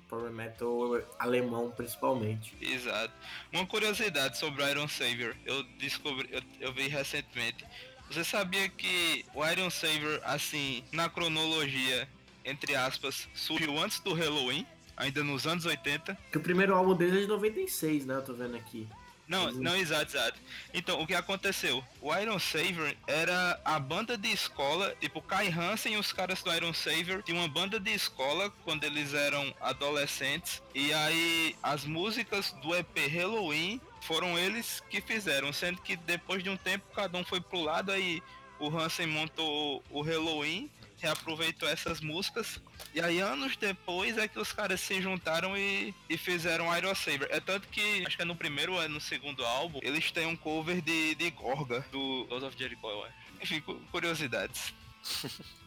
Power 0.08 0.30
Metal 0.30 1.02
alemão, 1.18 1.70
principalmente. 1.70 2.56
Exato. 2.60 3.12
Uma 3.52 3.66
curiosidade 3.66 4.38
sobre 4.38 4.62
o 4.62 4.68
Iron 4.68 4.88
Savior, 4.88 5.36
eu 5.44 5.62
descobri, 5.78 6.28
eu, 6.32 6.42
eu 6.60 6.72
vi 6.72 6.88
recentemente. 6.88 7.64
Você 8.10 8.24
sabia 8.24 8.68
que 8.68 9.24
o 9.34 9.46
Iron 9.46 9.68
Savior, 9.70 10.20
assim, 10.24 10.82
na 10.92 11.10
cronologia, 11.10 12.08
entre 12.44 12.74
aspas, 12.74 13.28
surgiu 13.34 13.78
antes 13.78 14.00
do 14.00 14.14
Halloween, 14.14 14.66
ainda 14.96 15.22
nos 15.22 15.46
anos 15.46 15.66
80? 15.66 16.16
Que 16.32 16.38
o 16.38 16.40
primeiro 16.40 16.74
álbum 16.74 16.94
dele 16.94 17.18
é 17.18 17.20
de 17.22 17.26
96, 17.26 18.06
né? 18.06 18.14
Eu 18.14 18.24
tô 18.24 18.32
vendo 18.32 18.56
aqui. 18.56 18.88
Não, 19.28 19.44
Uhum. 19.46 19.52
não, 19.60 19.76
exato, 19.76 20.16
exato. 20.16 20.38
Então, 20.72 21.00
o 21.02 21.06
que 21.06 21.14
aconteceu? 21.14 21.84
O 22.00 22.14
Iron 22.16 22.38
Savior 22.38 22.94
era 23.06 23.60
a 23.64 23.78
banda 23.78 24.16
de 24.16 24.32
escola, 24.32 24.94
tipo, 25.00 25.20
Kai 25.20 25.48
Hansen 25.48 25.94
e 25.94 25.96
os 25.98 26.12
caras 26.12 26.42
do 26.42 26.52
Iron 26.54 26.72
Savior 26.72 27.22
tinham 27.22 27.38
uma 27.40 27.48
banda 27.48 27.78
de 27.78 27.92
escola 27.92 28.50
quando 28.64 28.84
eles 28.84 29.12
eram 29.12 29.54
adolescentes. 29.60 30.62
E 30.74 30.92
aí, 30.94 31.54
as 31.62 31.84
músicas 31.84 32.52
do 32.62 32.74
EP 32.74 33.06
Halloween 33.08 33.80
foram 34.02 34.38
eles 34.38 34.82
que 34.88 35.00
fizeram, 35.00 35.52
sendo 35.52 35.80
que 35.82 35.94
depois 35.96 36.42
de 36.42 36.48
um 36.48 36.56
tempo 36.56 36.86
cada 36.94 37.18
um 37.18 37.24
foi 37.24 37.40
pro 37.40 37.60
lado, 37.60 37.92
aí 37.92 38.22
o 38.58 38.68
Hansen 38.76 39.06
montou 39.06 39.84
o 39.90 40.00
Halloween, 40.00 40.70
reaproveitou 41.00 41.68
essas 41.68 42.00
músicas 42.00 42.60
e 42.94 43.00
aí 43.00 43.20
anos 43.20 43.56
depois 43.56 44.18
é 44.18 44.26
que 44.28 44.38
os 44.38 44.52
caras 44.52 44.80
se 44.80 45.00
juntaram 45.00 45.56
e, 45.56 45.94
e 46.08 46.16
fizeram 46.18 46.76
Iron 46.76 46.94
Saber. 46.94 47.28
É 47.30 47.40
tanto 47.40 47.68
que, 47.68 48.04
acho 48.06 48.16
que 48.16 48.22
é 48.22 48.24
no 48.24 48.36
primeiro 48.36 48.74
ou 48.74 48.82
é 48.82 48.88
no 48.88 49.00
segundo 49.00 49.44
álbum, 49.44 49.78
eles 49.82 50.10
têm 50.10 50.26
um 50.26 50.36
cover 50.36 50.80
de, 50.80 51.14
de 51.14 51.30
Gorga, 51.30 51.84
do 51.92 52.24
Ghost 52.28 52.44
of 52.46 52.58
Jericho, 52.58 52.86
eu 52.86 53.04
acho. 53.04 53.14
Enfim, 53.40 53.60
cu- 53.60 53.80
curiosidades. 53.90 54.74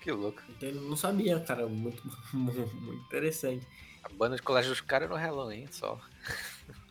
Que 0.00 0.12
louco. 0.12 0.40
Eu 0.62 0.72
não 0.82 0.96
sabia, 0.96 1.40
cara. 1.40 1.66
Muito, 1.66 2.00
muito 2.32 2.92
interessante. 3.06 3.66
A 4.04 4.08
banda 4.08 4.36
de 4.36 4.42
colégio 4.42 4.70
dos 4.70 4.80
caras 4.80 5.06
era 5.10 5.14
o 5.14 5.20
Halloween 5.20 5.66
só. 5.72 6.00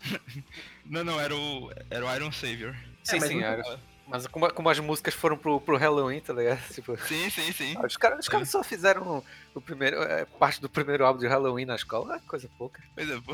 Não, 0.85 1.01
não, 1.03 1.17
era 1.19 1.33
o, 1.35 1.71
era 1.89 2.05
o 2.05 2.13
Iron 2.13 2.31
Savior. 2.33 2.75
Sim, 3.03 3.19
mas 3.19 3.23
sim, 3.29 3.33
muito 3.35 3.45
era. 3.45 3.79
Mas 4.07 4.27
como, 4.27 4.51
como 4.53 4.69
as 4.69 4.79
músicas 4.79 5.13
foram 5.13 5.37
pro, 5.37 5.59
pro 5.59 5.77
Halloween, 5.77 6.19
tá 6.19 6.33
ligado? 6.33 6.61
Tipo, 6.73 6.97
Sim, 6.97 7.29
sim, 7.29 7.51
sim. 7.51 7.75
os 7.83 7.97
caras 7.97 8.19
os 8.19 8.29
caras 8.29 8.49
só 8.49 8.63
fizeram 8.63 9.23
o 9.53 9.61
primeiro, 9.61 10.01
é, 10.03 10.25
parte 10.25 10.61
do 10.61 10.69
primeiro 10.69 11.05
álbum 11.05 11.19
de 11.19 11.27
Halloween 11.27 11.65
na 11.65 11.75
escola, 11.75 12.17
é 12.17 12.19
coisa 12.27 12.49
pouca. 12.57 12.83
É, 12.95 13.05
pô. 13.21 13.33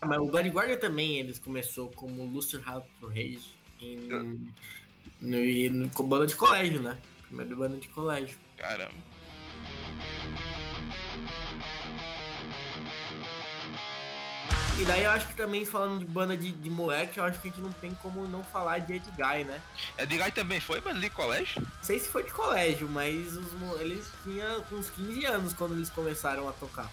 Ah, 0.00 0.06
Mas 0.06 0.18
o 0.18 0.26
Blind 0.26 0.52
Guardian 0.52 0.78
também, 0.78 1.18
eles 1.18 1.38
começou 1.38 1.90
como 1.90 2.24
Luster 2.24 2.60
House 2.64 2.84
pro 2.98 3.08
Rage 3.08 3.54
em, 3.80 4.50
no, 5.20 5.36
e 5.36 5.70
no, 5.70 5.88
com 5.90 6.02
banda 6.02 6.26
de 6.26 6.34
colégio, 6.34 6.80
né? 6.82 6.98
Primeiro 7.26 7.56
banda 7.56 7.76
de 7.76 7.88
colégio. 7.88 8.36
Caramba. 8.56 8.94
E 14.80 14.84
daí 14.84 15.02
eu 15.02 15.10
acho 15.10 15.26
que 15.26 15.34
também, 15.34 15.64
falando 15.64 15.98
de 15.98 16.04
banda 16.04 16.36
de, 16.36 16.52
de 16.52 16.70
moleque, 16.70 17.18
eu 17.18 17.24
acho 17.24 17.40
que 17.40 17.48
a 17.48 17.50
gente 17.50 17.60
não 17.60 17.72
tem 17.72 17.92
como 17.96 18.28
não 18.28 18.44
falar 18.44 18.78
de 18.78 18.94
Ed 18.94 19.04
Guy, 19.16 19.42
né? 19.42 19.60
Edguy 19.98 20.30
também 20.30 20.60
foi, 20.60 20.80
mas 20.80 21.00
de 21.00 21.10
colégio? 21.10 21.60
Não 21.60 21.82
sei 21.82 21.98
se 21.98 22.08
foi 22.08 22.22
de 22.22 22.30
colégio, 22.30 22.88
mas 22.88 23.36
os, 23.36 23.80
eles 23.80 24.06
tinham 24.22 24.64
uns 24.70 24.88
15 24.90 25.24
anos 25.26 25.52
quando 25.52 25.74
eles 25.74 25.90
começaram 25.90 26.48
a 26.48 26.52
tocar. 26.52 26.88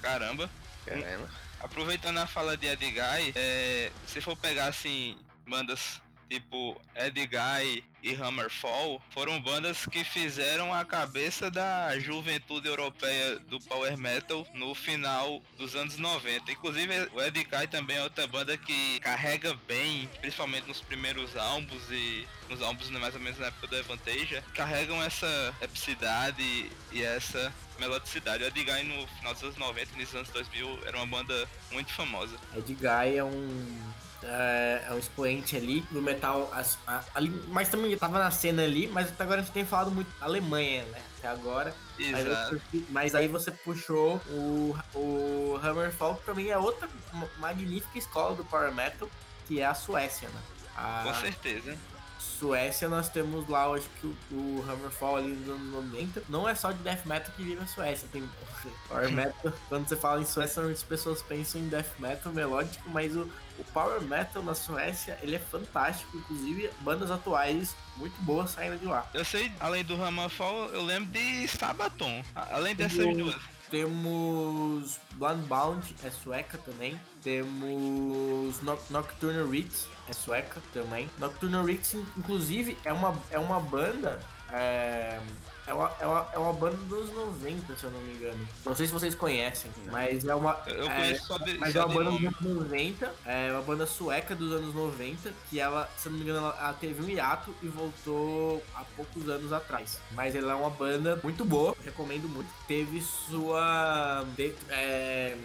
Caramba. 0.00 0.48
Caramba. 0.86 1.28
Aproveitando 1.58 2.18
a 2.18 2.26
fala 2.28 2.56
de 2.56 2.68
Edguy, 2.68 3.32
é, 3.34 3.90
se 4.06 4.20
for 4.20 4.36
pegar 4.36 4.66
assim, 4.66 5.18
bandas 5.44 6.00
tipo 6.28 6.80
Ed 6.94 7.26
Guy 7.26 7.84
e 8.02 8.14
Hammerfall, 8.14 9.00
foram 9.10 9.40
bandas 9.40 9.86
que 9.86 10.04
fizeram 10.04 10.74
a 10.74 10.84
cabeça 10.84 11.50
da 11.50 11.98
juventude 11.98 12.68
europeia 12.68 13.38
do 13.48 13.58
power 13.60 13.96
metal 13.96 14.46
no 14.52 14.74
final 14.74 15.40
dos 15.56 15.74
anos 15.74 15.96
90. 15.96 16.52
Inclusive, 16.52 17.08
o 17.14 17.22
Ed 17.22 17.42
Guy 17.42 17.66
também 17.68 17.96
é 17.96 18.02
outra 18.02 18.26
banda 18.26 18.58
que 18.58 19.00
carrega 19.00 19.54
bem, 19.66 20.08
principalmente 20.20 20.68
nos 20.68 20.82
primeiros 20.82 21.34
álbuns 21.34 21.82
e 21.90 22.26
nos 22.50 22.60
álbuns 22.60 22.90
mais 22.90 23.14
ou 23.14 23.20
menos 23.20 23.38
na 23.38 23.46
época 23.46 23.66
do 23.68 23.76
Evantasia, 23.76 24.44
carregam 24.54 25.02
essa 25.02 25.54
epicidade 25.62 26.70
e 26.92 27.02
essa 27.02 27.52
melodicidade. 27.78 28.44
O 28.44 28.46
Ed 28.46 28.64
Guy 28.64 28.82
no 28.84 29.06
final 29.06 29.32
dos 29.32 29.42
anos 29.44 29.56
90 29.56 29.92
e 29.94 30.00
nos 30.02 30.14
anos 30.14 30.28
2000 30.28 30.80
era 30.86 30.96
uma 30.98 31.06
banda 31.06 31.48
muito 31.72 31.92
famosa. 31.92 32.36
Ed 32.54 32.74
Guy 32.74 33.16
é 33.16 33.24
um 33.24 33.94
é, 34.26 34.84
é 34.88 34.92
um 34.92 34.98
expoente 34.98 35.56
ali 35.56 35.80
do 35.90 36.00
metal 36.00 36.50
ali, 37.14 37.30
mas 37.48 37.68
também 37.68 37.92
estava 37.92 38.18
na 38.18 38.30
cena 38.30 38.62
ali, 38.62 38.88
mas 38.88 39.08
até 39.08 39.22
agora 39.24 39.40
a 39.40 39.44
gente 39.44 39.52
tem 39.52 39.64
falado 39.64 39.90
muito 39.90 40.10
Alemanha, 40.20 40.84
né? 40.84 41.00
Até 41.18 41.28
agora. 41.28 41.74
Exato. 41.98 42.60
Mas, 42.72 42.84
mas 42.90 43.14
aí 43.14 43.28
você 43.28 43.50
puxou 43.50 44.16
o, 44.28 44.76
o 44.94 45.60
Hammerfall, 45.62 46.16
que 46.16 46.24
também 46.24 46.50
é 46.50 46.58
outra 46.58 46.88
magnífica 47.38 47.98
escola 47.98 48.34
do 48.34 48.44
Power 48.44 48.74
Metal, 48.74 49.08
que 49.46 49.60
é 49.60 49.66
a 49.66 49.74
Suécia, 49.74 50.28
né? 50.28 50.40
A... 50.76 51.02
Com 51.04 51.14
certeza. 51.14 51.78
Suécia, 52.24 52.88
nós 52.88 53.08
temos 53.08 53.48
lá, 53.48 53.66
acho 53.66 53.88
que 54.00 54.06
o, 54.06 54.16
o 54.32 54.64
Hammerfall 54.68 55.16
ali 55.16 55.28
nos 55.28 55.48
anos 55.48 55.72
90. 55.72 56.22
Não 56.28 56.48
é 56.48 56.54
só 56.54 56.72
de 56.72 56.78
Death 56.78 57.06
Metal 57.06 57.32
que 57.36 57.42
vive 57.42 57.62
a 57.62 57.66
Suécia. 57.66 58.08
Tem 58.10 58.28
Power 58.88 59.10
Metal. 59.10 59.52
quando 59.68 59.88
você 59.88 59.96
fala 59.96 60.20
em 60.20 60.24
Suécia, 60.24 60.62
muitas 60.62 60.82
pessoas 60.82 61.22
pensam 61.22 61.60
em 61.60 61.68
Death 61.68 61.98
Metal 61.98 62.32
melódico, 62.32 62.88
mas 62.90 63.14
o, 63.14 63.30
o 63.58 63.64
Power 63.72 64.00
Metal 64.02 64.42
na 64.42 64.54
Suécia, 64.54 65.18
ele 65.22 65.36
é 65.36 65.38
fantástico. 65.38 66.16
Inclusive, 66.16 66.70
bandas 66.80 67.10
atuais 67.10 67.74
muito 67.96 68.20
boas 68.22 68.50
saindo 68.50 68.78
de 68.78 68.86
lá. 68.86 69.08
Eu 69.14 69.24
sei, 69.24 69.52
além 69.60 69.84
do 69.84 69.94
Hammerfall, 70.02 70.68
eu 70.70 70.82
lembro 70.82 71.10
de 71.10 71.46
Sabaton. 71.48 72.24
Além 72.34 72.74
dessas 72.74 73.16
duas. 73.16 73.36
Temos 73.70 75.00
Bloodbound, 75.14 75.96
é 76.04 76.10
sueca 76.10 76.58
também. 76.58 77.00
Temos 77.22 78.60
Nocturnal 78.90 79.48
Ritz, 79.48 79.88
é 80.08 80.12
sueca 80.12 80.60
também. 80.72 81.10
Nocturnal 81.18 81.64
Ritz, 81.64 81.94
inclusive, 82.16 82.76
é 82.84 82.92
uma, 82.92 83.14
é 83.30 83.38
uma 83.38 83.60
banda. 83.60 84.20
É, 84.52 85.18
é 85.66 85.72
uma, 85.72 85.90
é, 85.98 86.06
uma, 86.06 86.28
é 86.34 86.38
uma 86.38 86.52
banda 86.52 86.76
dos 86.76 87.10
90, 87.10 87.76
se 87.76 87.84
eu 87.84 87.90
não 87.90 88.00
me 88.00 88.14
engano. 88.14 88.48
Não 88.64 88.76
sei 88.76 88.86
se 88.86 88.92
vocês 88.92 89.14
conhecem, 89.14 89.70
mas 89.90 90.24
é 90.24 90.34
uma. 90.34 90.60
Eu 90.66 90.84
conheço 90.84 91.24
é, 91.24 91.26
só 91.26 91.38
de, 91.38 91.58
Mas 91.58 91.72
só 91.72 91.80
é 91.80 91.84
uma 91.86 91.94
banda 91.94 92.10
dos 92.10 92.20
anos 92.20 92.40
90, 92.42 93.14
é 93.24 93.52
uma 93.52 93.62
banda 93.62 93.86
sueca 93.86 94.34
dos 94.34 94.52
anos 94.52 94.74
90, 94.74 95.32
que 95.48 95.58
ela, 95.58 95.88
se 95.96 96.06
eu 96.06 96.12
não 96.12 96.18
me 96.18 96.24
engano, 96.24 96.46
ela, 96.46 96.56
ela 96.60 96.72
teve 96.74 97.02
um 97.02 97.08
hiato 97.08 97.54
e 97.62 97.68
voltou 97.68 98.62
há 98.74 98.84
poucos 98.94 99.26
anos 99.28 99.52
atrás. 99.52 99.98
Mas 100.10 100.36
ela 100.36 100.52
é 100.52 100.54
uma 100.54 100.70
banda 100.70 101.18
muito 101.22 101.44
boa, 101.46 101.74
recomendo 101.82 102.28
muito. 102.28 102.48
Teve 102.68 103.00
sua. 103.00 104.22
É, 104.68 105.36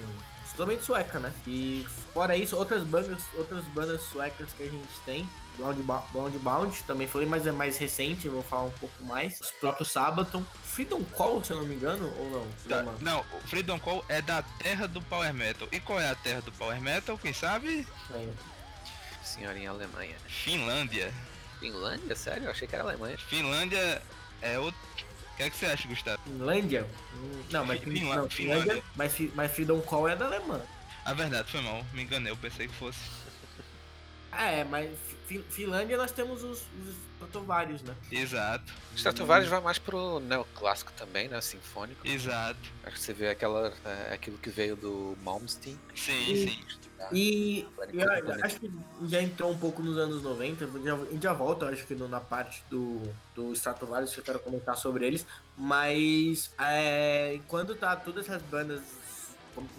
totalmente 0.60 0.84
sueca, 0.84 1.20
né? 1.20 1.34
E 1.48 1.86
fora 2.14 2.36
isso, 2.36 2.58
outras 2.58 2.84
bandas, 2.84 3.24
outras 3.34 3.64
bandas 3.66 4.02
suecas 4.02 4.52
que 4.52 4.64
a 4.64 4.66
gente 4.66 5.00
tem, 5.06 5.30
Bound 5.58 6.38
Bound 6.40 6.84
também 6.84 7.08
foi, 7.08 7.26
mas 7.26 7.48
é 7.48 7.52
mais 7.52 7.78
recente, 7.78 8.28
vou 8.28 8.44
falar 8.44 8.64
um 8.64 8.72
pouco 8.72 9.04
mais. 9.06 9.40
Os 9.40 9.52
próprios 9.52 9.90
Sabaton, 9.90 10.44
Freedom 10.64 11.02
Call, 11.16 11.44
se 11.44 11.52
eu 11.52 11.58
não 11.58 11.66
me 11.66 11.76
engano, 11.76 12.14
ou 12.18 12.30
não? 12.30 12.48
Da, 12.66 12.84
não, 13.00 13.22
o 13.22 13.48
Freedom 13.48 13.80
Call 13.80 14.04
é 14.10 14.22
da 14.22 14.42
terra 14.42 14.88
do 14.88 15.02
Power 15.02 15.34
Metal. 15.34 15.68
E 15.72 15.80
qual 15.80 16.00
é 16.00 16.10
a 16.10 16.16
terra 16.16 16.42
do 16.42 16.52
Power 16.52 16.82
Metal? 16.82 17.18
Quem 17.18 17.34
sabe? 17.34 17.88
É. 18.14 18.28
Senhorinha 19.24 19.70
Alemanha. 19.70 20.16
Finlândia. 20.28 21.14
Finlândia? 21.60 22.16
Sério? 22.16 22.46
Eu 22.46 22.52
achei 22.52 22.68
que 22.68 22.76
era 22.76 22.84
Alemanha. 22.84 23.18
Finlândia 23.18 24.02
é 24.42 24.60
outro 24.60 24.80
que 25.40 25.44
é 25.44 25.50
que 25.50 25.56
você 25.56 25.66
acha, 25.68 25.88
Gustavo? 25.88 26.22
Finlândia? 26.24 26.86
Não, 27.50 27.66
mas 27.66 27.80
Finlândia, 27.80 28.16
não, 28.16 28.30
Finlândia, 28.30 28.84
mas, 28.94 29.14
mas 29.34 29.52
Freedom 29.52 29.80
Call 29.80 30.10
é 30.10 30.16
da 30.16 30.26
Alemanha. 30.26 30.66
A 31.06 31.14
verdade, 31.14 31.50
foi 31.50 31.62
mal, 31.62 31.86
me 31.94 32.04
enganei, 32.04 32.30
eu 32.30 32.36
pensei 32.36 32.68
que 32.68 32.74
fosse. 32.74 33.00
É, 34.34 34.66
mas 34.66 34.92
Finlândia 35.50 35.98
nós 35.98 36.12
temos 36.12 36.44
os, 36.44 36.60
os 36.60 36.96
Stratovarius, 37.16 37.82
né? 37.84 37.96
Exato. 38.12 38.74
Stratovarius 38.96 39.50
vai 39.50 39.62
mais 39.62 39.80
pro 39.80 40.20
neoclássico 40.20 40.92
também, 40.92 41.30
né? 41.30 41.40
Sinfônico. 41.40 42.06
Exato. 42.06 42.60
Acho 42.84 42.96
que 42.98 43.02
você 43.02 43.14
vê 43.14 43.30
aquela, 43.30 43.74
é, 43.86 44.14
aquilo 44.14 44.38
que 44.38 44.50
veio 44.50 44.76
do 44.76 45.18
Malmsteen. 45.24 45.80
Sim, 45.96 46.32
e, 46.32 46.50
sim. 46.50 46.64
E, 47.12 47.66
e 47.94 48.02
acho 48.44 48.60
que 48.60 48.72
já 49.08 49.22
entrou 49.22 49.52
um 49.52 49.58
pouco 49.58 49.82
nos 49.82 49.98
anos 49.98 50.22
90, 50.22 50.70
já, 50.84 50.96
a 50.96 51.06
gente 51.06 51.24
já 51.24 51.34
volta, 51.34 51.68
acho 51.68 51.86
que 51.86 51.96
na 51.96 52.20
parte 52.20 52.64
do, 52.70 53.02
do 53.34 53.54
Stratovarius, 53.54 54.14
que 54.14 54.20
eu 54.20 54.24
quero 54.24 54.40
comentar 54.40 54.78
sobre 54.78 55.06
eles, 55.06 55.26
mas 55.58 56.52
é, 56.60 57.40
quando 57.48 57.76
tá 57.76 57.96
todas 57.96 58.28
essas 58.28 58.42
bandas 58.44 58.82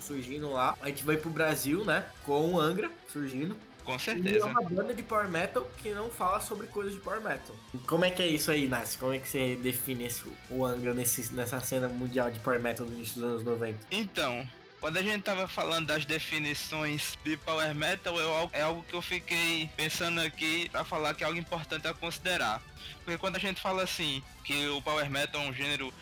surgindo 0.00 0.50
lá, 0.52 0.76
a 0.80 0.88
gente 0.88 1.04
vai 1.04 1.16
pro 1.16 1.30
Brasil, 1.30 1.84
né, 1.84 2.06
com 2.24 2.54
o 2.54 2.60
Angra 2.60 2.90
surgindo, 3.08 3.56
com 3.84 3.98
certeza. 3.98 4.36
E 4.36 4.38
é 4.38 4.44
uma 4.44 4.62
banda 4.62 4.94
de 4.94 5.02
power 5.02 5.28
metal 5.28 5.68
que 5.78 5.90
não 5.90 6.10
fala 6.10 6.40
sobre 6.40 6.66
coisas 6.66 6.92
de 6.92 7.00
power 7.00 7.20
metal. 7.20 7.56
Como 7.86 8.04
é 8.04 8.10
que 8.10 8.22
é 8.22 8.26
isso 8.26 8.50
aí, 8.50 8.68
Nasce? 8.68 8.98
Como 8.98 9.12
é 9.12 9.18
que 9.18 9.28
você 9.28 9.56
define 9.56 10.04
esse, 10.04 10.22
o 10.50 10.64
Angra 10.64 10.94
nesse, 10.94 11.32
nessa 11.34 11.60
cena 11.60 11.88
mundial 11.88 12.30
de 12.30 12.38
power 12.40 12.60
metal 12.60 12.86
do 12.86 12.92
início 12.92 13.14
dos 13.20 13.24
anos 13.24 13.44
90? 13.44 13.78
Então, 13.90 14.46
quando 14.80 14.96
a 14.96 15.02
gente 15.02 15.22
tava 15.22 15.46
falando 15.46 15.88
das 15.88 16.06
definições 16.06 17.18
de 17.22 17.36
power 17.36 17.74
metal, 17.74 18.18
eu, 18.18 18.50
é 18.52 18.62
algo 18.62 18.82
que 18.82 18.94
eu 18.94 19.02
fiquei 19.02 19.68
pensando 19.76 20.20
aqui 20.20 20.68
para 20.70 20.84
falar 20.84 21.14
que 21.14 21.22
é 21.22 21.26
algo 21.26 21.38
importante 21.38 21.86
a 21.86 21.92
considerar. 21.92 22.62
Porque 23.04 23.18
quando 23.18 23.36
a 23.36 23.38
gente 23.38 23.60
fala 23.60 23.82
assim, 23.82 24.22
que 24.42 24.66
o 24.68 24.80
power 24.80 25.08
metal 25.10 25.42
é 25.42 25.48
um 25.48 25.52
gênero 25.52 25.92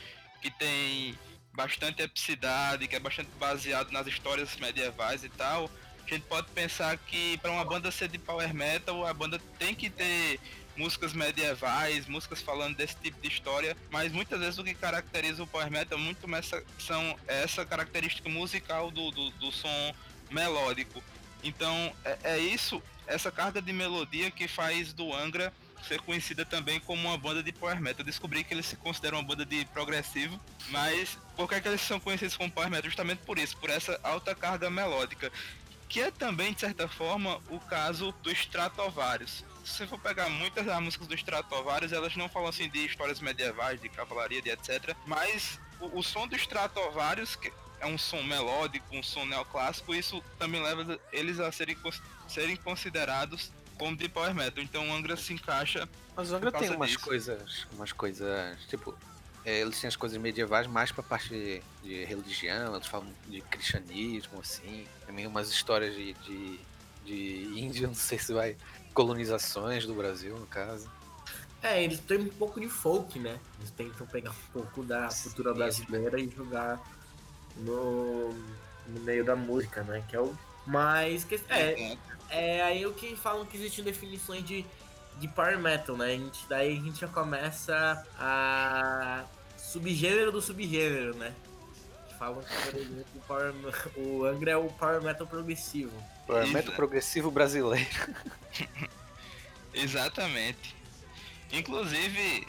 que 0.40 0.50
tem 0.50 1.18
bastante 1.52 2.02
epicidade, 2.02 2.86
que 2.86 2.94
é 2.94 3.00
bastante 3.00 3.30
baseado 3.38 3.90
nas 3.90 4.06
histórias 4.06 4.56
medievais 4.56 5.24
e 5.24 5.28
tal, 5.28 5.68
a 6.06 6.08
gente 6.08 6.22
pode 6.22 6.48
pensar 6.52 6.96
que 6.96 7.36
para 7.38 7.50
uma 7.50 7.64
banda 7.64 7.90
ser 7.90 8.08
de 8.08 8.18
power 8.18 8.54
metal, 8.54 9.04
a 9.04 9.12
banda 9.12 9.40
tem 9.58 9.74
que 9.74 9.90
ter 9.90 10.38
músicas 10.78 11.12
medievais, 11.12 12.06
músicas 12.06 12.40
falando 12.40 12.76
desse 12.76 12.94
tipo 12.96 13.20
de 13.20 13.28
história, 13.28 13.76
mas 13.90 14.12
muitas 14.12 14.38
vezes 14.38 14.58
o 14.58 14.64
que 14.64 14.74
caracteriza 14.74 15.42
o 15.42 15.46
power 15.46 15.70
metal 15.70 15.98
muito 15.98 16.32
essa, 16.36 16.62
são 16.78 17.18
essa 17.26 17.66
característica 17.66 18.28
musical 18.28 18.90
do, 18.90 19.10
do, 19.10 19.30
do 19.32 19.50
som 19.50 19.94
melódico. 20.30 21.02
Então 21.42 21.92
é, 22.04 22.18
é, 22.22 22.38
isso, 22.38 22.80
essa 23.06 23.32
carga 23.32 23.60
de 23.60 23.72
melodia 23.72 24.30
que 24.30 24.46
faz 24.46 24.92
do 24.92 25.12
Angra 25.12 25.52
ser 25.86 26.00
conhecida 26.00 26.44
também 26.44 26.80
como 26.80 27.08
uma 27.08 27.18
banda 27.18 27.42
de 27.42 27.52
power 27.52 27.80
metal. 27.80 28.00
Eu 28.00 28.04
descobri 28.04 28.44
que 28.44 28.54
eles 28.54 28.66
se 28.66 28.76
consideram 28.76 29.18
uma 29.18 29.24
banda 29.24 29.44
de 29.44 29.64
progressivo, 29.66 30.40
mas 30.68 31.18
por 31.36 31.48
que, 31.48 31.56
é 31.56 31.60
que 31.60 31.68
eles 31.68 31.80
são 31.80 31.98
conhecidos 31.98 32.36
como 32.36 32.50
power 32.50 32.70
metal? 32.70 32.88
Justamente 32.88 33.20
por 33.20 33.38
isso, 33.38 33.56
por 33.56 33.70
essa 33.70 33.98
alta 34.02 34.34
carga 34.34 34.70
melódica 34.70 35.32
que 35.88 36.00
é 36.00 36.10
também, 36.10 36.52
de 36.52 36.60
certa 36.60 36.86
forma, 36.86 37.40
o 37.48 37.58
caso 37.58 38.12
do 38.22 38.30
Stratovarius. 38.30 39.42
Se 39.68 39.76
você 39.76 39.86
for 39.86 39.98
pegar 39.98 40.28
muitas 40.30 40.64
das 40.64 40.80
músicas 40.80 41.06
do 41.06 41.14
Stratovarius, 41.14 41.92
elas 41.92 42.16
não 42.16 42.28
falam 42.28 42.48
assim 42.48 42.68
de 42.70 42.86
histórias 42.86 43.20
medievais, 43.20 43.80
de 43.80 43.88
cavalaria, 43.88 44.40
de 44.40 44.50
etc. 44.50 44.96
Mas 45.06 45.60
o, 45.78 45.98
o 45.98 46.02
som 46.02 46.26
do 46.26 46.34
Stratovarius, 46.34 47.36
que 47.36 47.52
é 47.78 47.86
um 47.86 47.98
som 47.98 48.22
melódico, 48.22 48.86
um 48.96 49.02
som 49.02 49.24
neoclássico, 49.26 49.94
isso 49.94 50.22
também 50.38 50.62
leva 50.62 50.98
eles 51.12 51.38
a 51.38 51.52
serem, 51.52 51.76
serem 52.26 52.56
considerados 52.56 53.52
como 53.76 53.96
de 53.96 54.08
power 54.08 54.34
metal. 54.34 54.64
Então 54.64 54.88
o 54.88 54.92
Angra 54.92 55.16
se 55.16 55.32
encaixa. 55.32 55.88
Mas 56.16 56.32
o 56.32 56.36
Angra 56.36 56.50
tem 56.50 56.70
umas 56.70 56.90
disso. 56.90 57.04
coisas, 57.04 57.66
umas 57.72 57.92
coisas, 57.92 58.58
tipo, 58.68 58.96
é, 59.44 59.60
eles 59.60 59.80
têm 59.80 59.88
as 59.88 59.96
coisas 59.96 60.18
medievais 60.18 60.66
mais 60.66 60.90
pra 60.90 61.02
parte 61.02 61.28
de, 61.28 61.62
de, 61.82 62.04
religião, 62.04 62.74
eles 62.74 62.86
falam 62.86 63.08
de 63.28 63.40
cristianismo, 63.42 64.40
assim. 64.40 64.86
Também 65.06 65.26
umas 65.26 65.50
histórias 65.50 65.94
de, 65.94 66.14
de, 66.14 66.60
de 67.04 67.60
índio, 67.60 67.86
não 67.88 67.94
sei 67.94 68.18
se 68.18 68.32
vai. 68.32 68.56
Colonizações 68.98 69.86
do 69.86 69.94
Brasil, 69.94 70.36
no 70.36 70.46
caso. 70.48 70.90
É, 71.62 71.84
eles 71.84 72.00
têm 72.00 72.18
um 72.18 72.28
pouco 72.30 72.60
de 72.60 72.68
folk, 72.68 73.16
né? 73.20 73.38
Eles 73.60 73.70
tentam 73.70 74.04
pegar 74.08 74.32
um 74.32 74.52
pouco 74.52 74.82
da 74.82 75.08
cultura 75.22 75.54
brasileira 75.54 76.20
e 76.20 76.28
jogar 76.28 76.80
no, 77.58 78.32
no 78.88 79.00
meio 79.02 79.24
da 79.24 79.36
música, 79.36 79.84
né? 79.84 80.02
Que 80.08 80.16
é 80.16 80.20
o. 80.20 80.36
Mas. 80.66 81.22
Que, 81.22 81.40
é, 81.48 81.96
é 82.28 82.62
aí 82.64 82.84
o 82.86 82.92
que 82.92 83.14
falam 83.14 83.46
que 83.46 83.56
existem 83.56 83.84
definições 83.84 84.42
de 84.44 84.66
de 85.20 85.28
power 85.28 85.58
metal, 85.58 85.96
né? 85.96 86.06
A 86.06 86.16
gente, 86.16 86.46
daí 86.48 86.76
a 86.76 86.80
gente 86.80 87.00
já 87.00 87.08
começa 87.08 88.04
a 88.18 89.24
subgênero 89.56 90.32
do 90.32 90.40
subgênero, 90.42 91.14
né? 91.16 91.34
Falam 92.18 92.42
que, 92.42 92.70
por 92.70 92.80
exemplo, 92.80 93.04
o, 93.14 93.20
power, 93.20 93.54
o 93.96 94.24
Angra 94.24 94.50
é 94.52 94.56
o 94.56 94.68
power 94.70 95.02
metal 95.02 95.26
progressivo. 95.26 95.92
Power 96.28 96.46
metal 96.46 96.74
progressivo 96.74 97.30
brasileiro. 97.30 97.88
Exatamente. 99.72 100.76
Inclusive, 101.50 102.46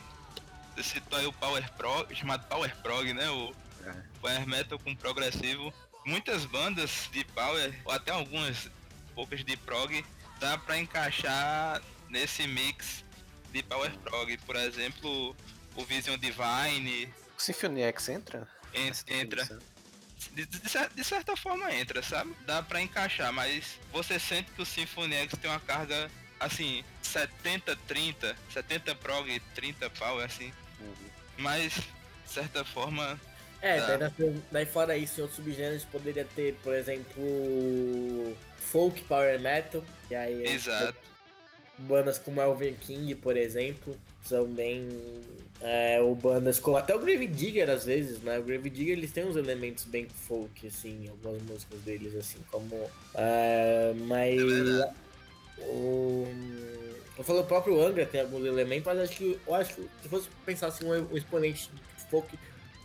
você 0.75 0.83
citou 0.83 1.17
aí 1.17 1.25
o 1.25 1.31
Power 1.31 1.71
Pro, 1.77 2.05
chamado 2.13 2.45
Power 2.49 2.75
Prog, 2.83 3.13
né? 3.13 3.29
O 3.29 3.53
é. 3.85 3.93
Power 4.19 4.47
Metal 4.47 4.77
com 4.77 4.93
progressivo. 4.93 5.73
Muitas 6.05 6.43
bandas 6.45 7.09
de 7.13 7.23
Power, 7.23 7.73
ou 7.85 7.93
até 7.93 8.11
algumas 8.11 8.69
poucas 9.15 9.45
de 9.45 9.55
prog, 9.55 10.03
dá 10.39 10.57
pra 10.57 10.77
encaixar 10.77 11.81
nesse 12.09 12.45
mix 12.47 13.05
de 13.53 13.63
Power 13.63 13.91
Prog. 13.99 14.37
Por 14.39 14.57
exemplo, 14.57 15.33
o 15.75 15.85
Vision 15.85 16.17
Divine. 16.17 17.13
O 17.37 17.41
Symphony 17.41 17.83
X 17.83 18.09
entra? 18.09 18.45
En 18.73 18.91
entra. 19.07 19.59
De, 20.33 20.45
de, 20.45 20.59
de, 20.95 21.03
certa 21.03 21.35
forma 21.37 21.73
entra, 21.73 22.03
sabe? 22.03 22.35
Dá 22.45 22.61
pra 22.61 22.81
encaixar, 22.81 23.31
mas 23.31 23.79
você 23.91 24.19
sente 24.19 24.51
que 24.51 24.61
o 24.61 24.65
Symphony 24.65 25.15
X 25.15 25.33
tem 25.39 25.49
uma 25.49 25.59
carga 25.59 26.09
assim, 26.39 26.83
70, 27.01 27.75
30, 27.87 28.35
70 28.53 28.95
prog, 28.95 29.39
30 29.53 29.89
power, 29.91 30.25
assim. 30.25 30.51
Uhum. 30.79 31.09
Mas, 31.37 31.73
de 31.73 32.31
certa 32.31 32.63
forma. 32.63 33.19
É, 33.61 33.97
daí, 33.97 34.41
daí 34.51 34.65
fora 34.65 34.95
isso, 34.95 35.19
em 35.19 35.23
outros 35.23 35.37
subgêneros 35.37 35.83
poderia 35.85 36.25
ter, 36.35 36.55
por 36.63 36.73
exemplo, 36.73 38.37
folk 38.57 39.03
power 39.03 39.39
metal, 39.39 39.83
e 40.09 40.15
aí. 40.15 40.45
Exato. 40.47 40.97
Bandas 41.77 42.17
como 42.17 42.41
Elven 42.41 42.75
King, 42.75 43.15
por 43.15 43.37
exemplo, 43.37 43.97
são 44.23 44.45
bem. 44.45 44.87
É, 45.61 45.99
ou 46.01 46.15
bandas 46.15 46.57
como 46.57 46.77
até 46.77 46.95
o 46.95 46.99
Grave 46.99 47.27
Digger 47.27 47.69
às 47.69 47.83
vezes, 47.83 48.21
né? 48.21 48.39
O 48.39 48.43
Grave 48.43 48.69
Digger 48.69 48.97
eles 48.97 49.11
têm 49.11 49.25
uns 49.25 49.35
elementos 49.35 49.83
bem 49.83 50.07
folk, 50.07 50.65
assim, 50.65 51.09
algumas 51.09 51.41
músicas 51.41 51.79
deles, 51.81 52.15
assim, 52.15 52.39
como. 52.49 52.89
É, 53.13 53.93
mas. 53.95 54.39
É 54.39 55.09
o, 55.61 56.27
eu 57.17 57.23
falo 57.23 57.41
o 57.41 57.45
próprio 57.45 57.81
Angra 57.81 58.05
tem 58.05 58.21
alguns 58.21 58.45
elementos, 58.45 58.85
mas 58.85 58.99
acho 58.99 59.17
que 59.17 59.39
eu 59.45 59.55
acho 59.55 59.75
que 59.75 59.89
se 60.01 60.09
fosse 60.09 60.29
pensar 60.45 60.67
assim, 60.67 60.85
um, 60.85 61.11
um 61.11 61.17
exponente 61.17 61.69
de 61.69 62.09
folk, 62.09 62.39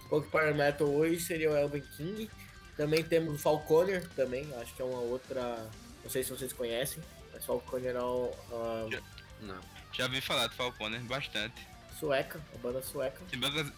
folk 0.08 0.28
power 0.28 0.54
metal 0.54 0.88
hoje 0.88 1.20
seria 1.20 1.50
o 1.50 1.56
Elven 1.56 1.82
King. 1.96 2.30
Também 2.76 3.04
temos 3.04 3.34
o 3.34 3.38
Falconer 3.38 4.06
também, 4.16 4.48
acho 4.60 4.74
que 4.74 4.82
é 4.82 4.84
uma 4.84 4.98
outra. 4.98 5.68
Não 6.02 6.10
sei 6.10 6.24
se 6.24 6.30
vocês 6.30 6.52
conhecem, 6.52 7.02
mas 7.32 7.44
Falconer 7.44 7.94
é 7.94 8.02
um, 8.02 8.30
um... 8.52 8.90
Já, 8.90 9.00
não. 9.40 9.60
Já 9.92 10.08
vi 10.08 10.20
falar 10.20 10.48
do 10.48 10.54
Falconer 10.54 11.00
bastante. 11.02 11.54
Sueca, 11.98 12.40
a 12.54 12.58
banda 12.58 12.82
sueca. 12.82 13.20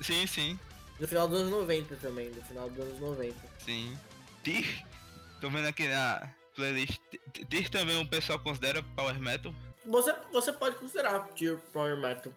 Sim, 0.00 0.26
sim. 0.26 0.59
Do 0.98 1.07
final 1.07 1.29
dos 1.29 1.40
anos 1.40 1.52
90 1.52 1.96
também, 1.96 2.31
do 2.31 2.42
final 2.42 2.70
dos 2.70 2.87
anos 2.87 3.00
90. 3.00 3.35
Sim. 3.59 3.98
Tyr, 4.42 4.85
tô 5.40 5.50
vendo 5.50 5.66
aqui 5.68 5.87
na 5.88 6.31
playlist. 6.55 7.00
Tyr 7.48 7.68
também 7.68 8.00
o 8.00 8.09
pessoal 8.09 8.38
considera 8.38 8.83
Power 8.83 9.20
Metal? 9.20 9.55
Você, 9.85 10.14
você 10.33 10.52
pode 10.52 10.76
considerar 10.76 11.20
Tyr 11.35 11.59
Power 11.72 11.96
Metal. 11.96 12.33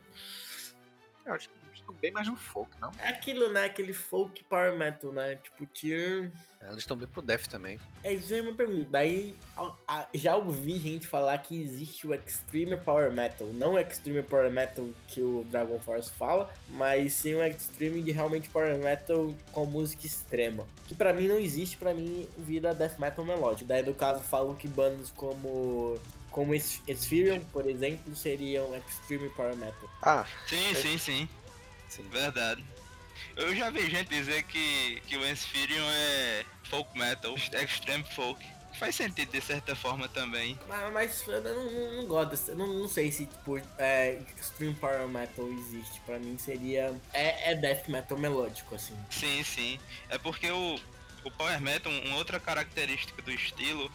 Eu 1.26 1.34
acho 1.34 1.50
que 1.50 1.59
bem 2.00 2.12
mais 2.12 2.28
no 2.28 2.36
folk, 2.36 2.72
não? 2.80 2.92
É 3.00 3.10
aquilo, 3.10 3.52
né? 3.52 3.66
Aquele 3.66 3.94
folk 3.94 4.44
power 4.46 4.76
metal, 4.78 5.12
né? 5.12 5.36
Tipo, 5.36 5.66
Tyr. 5.66 6.32
É, 6.62 6.68
eles 6.68 6.80
estão 6.80 6.98
bem 6.98 7.08
pro 7.08 7.22
death 7.22 7.48
também. 7.48 7.80
É, 8.04 8.14
isso 8.14 8.34
é 8.34 8.42
uma 8.42 8.54
pergunta. 8.54 8.88
Daí, 8.90 9.36
já 10.14 10.36
ouvi 10.36 10.78
gente 10.78 11.08
falar 11.08 11.38
que 11.38 11.62
existe 11.62 12.06
o 12.06 12.14
Extreme 12.14 12.76
Power 12.78 13.12
Metal. 13.12 13.48
Não 13.54 13.74
o 13.74 13.80
Extreme 13.80 14.24
Power 14.24 14.52
Metal 14.52 14.86
que 15.08 15.22
o 15.22 15.46
Dragon 15.50 15.80
Force 15.80 16.12
fala, 16.12 16.54
mas 16.70 17.14
sim 17.14 17.36
o 17.36 17.44
Extreme 17.44 18.02
de 18.02 18.12
realmente 18.12 18.50
Power 18.50 18.78
Metal 18.78 19.34
com 19.52 19.66
música 19.66 20.06
extrema. 20.06 20.68
Que 20.88 20.96
para 20.96 21.14
mim 21.14 21.28
não 21.28 21.40
existe, 21.40 21.78
para 21.78 21.94
mim 21.94 22.28
vira 22.38 22.74
Death 22.74 23.00
Metal 23.00 23.24
melódico. 23.24 23.68
Daí, 23.68 23.84
no 23.84 23.94
caso, 23.94 24.22
falam 24.22 24.56
que 24.56 24.68
bandas 24.68 25.12
como 25.12 25.98
como 26.32 26.54
Ethereum, 26.54 27.42
por 27.52 27.68
exemplo, 27.68 28.16
seriam 28.16 28.76
Extreme 28.76 29.30
Power 29.30 29.56
Metal. 29.56 29.90
Ah, 30.02 30.26
sim, 30.48 30.76
sim, 30.76 30.98
sim. 30.98 31.30
Sim. 31.90 32.08
Verdade. 32.10 32.64
Eu 33.36 33.56
já 33.56 33.70
vi 33.70 33.90
gente 33.90 34.10
dizer 34.10 34.44
que, 34.44 35.02
que 35.08 35.18
o 35.18 35.28
Ensphirion 35.28 35.86
é 35.90 36.46
folk 36.64 36.98
metal, 36.98 37.36
extreme 37.36 38.04
folk. 38.04 38.46
Faz 38.78 38.96
sentido 38.96 39.32
de 39.32 39.42
certa 39.42 39.76
forma 39.76 40.08
também. 40.08 40.58
Mas, 40.68 40.94
mas 40.94 41.28
eu 41.28 41.42
não, 41.42 41.72
não, 41.72 41.94
não 41.98 42.06
gosto 42.06 42.56
não, 42.56 42.68
não 42.68 42.88
sei 42.88 43.12
se 43.12 43.26
tipo, 43.26 43.60
é, 43.78 44.20
Extreme 44.40 44.74
Power 44.76 45.08
Metal 45.08 45.46
existe. 45.52 46.00
Pra 46.06 46.18
mim 46.18 46.38
seria. 46.38 46.96
É, 47.12 47.52
é 47.52 47.56
Death 47.56 47.90
Metal 47.90 48.18
melódico, 48.18 48.76
assim. 48.76 48.96
Sim, 49.10 49.44
sim. 49.44 49.80
É 50.08 50.18
porque 50.18 50.50
o, 50.50 50.80
o 51.26 51.32
Power 51.32 51.60
Metal, 51.60 51.92
uma 51.92 52.16
outra 52.16 52.40
característica 52.40 53.22
do 53.22 53.32
estilo 53.32 53.92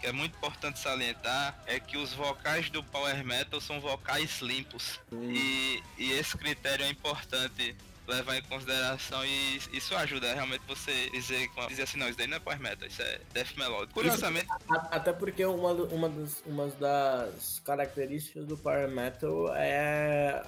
que 0.00 0.06
é 0.06 0.12
muito 0.12 0.36
importante 0.36 0.78
salientar 0.78 1.62
é 1.66 1.78
que 1.78 1.96
os 1.96 2.12
vocais 2.14 2.70
do 2.70 2.82
power 2.82 3.24
metal 3.24 3.60
são 3.60 3.80
vocais 3.80 4.40
limpos 4.40 4.98
hum. 5.12 5.30
e, 5.30 5.82
e 5.98 6.12
esse 6.12 6.36
critério 6.36 6.84
é 6.84 6.88
importante 6.88 7.76
levar 8.06 8.36
em 8.36 8.42
consideração 8.42 9.24
e 9.24 9.60
isso 9.72 9.94
ajuda 9.94 10.34
realmente 10.34 10.62
você 10.66 11.10
dizer, 11.10 11.48
dizer 11.68 11.82
assim, 11.82 11.98
não, 11.98 12.08
isso 12.08 12.18
daí 12.18 12.26
não 12.26 12.38
é 12.38 12.40
power 12.40 12.60
metal, 12.60 12.88
isso 12.88 13.00
é 13.02 13.20
death 13.32 13.56
melodic. 13.56 13.92
Curiosamente... 13.94 14.46
Isso, 14.46 14.80
até 14.90 15.12
porque 15.12 15.44
uma, 15.44 15.72
uma, 15.72 16.08
das, 16.08 16.42
uma 16.44 16.66
das 16.66 17.62
características 17.64 18.46
do 18.46 18.56
power 18.56 18.88
metal 18.88 19.54
é 19.54 20.42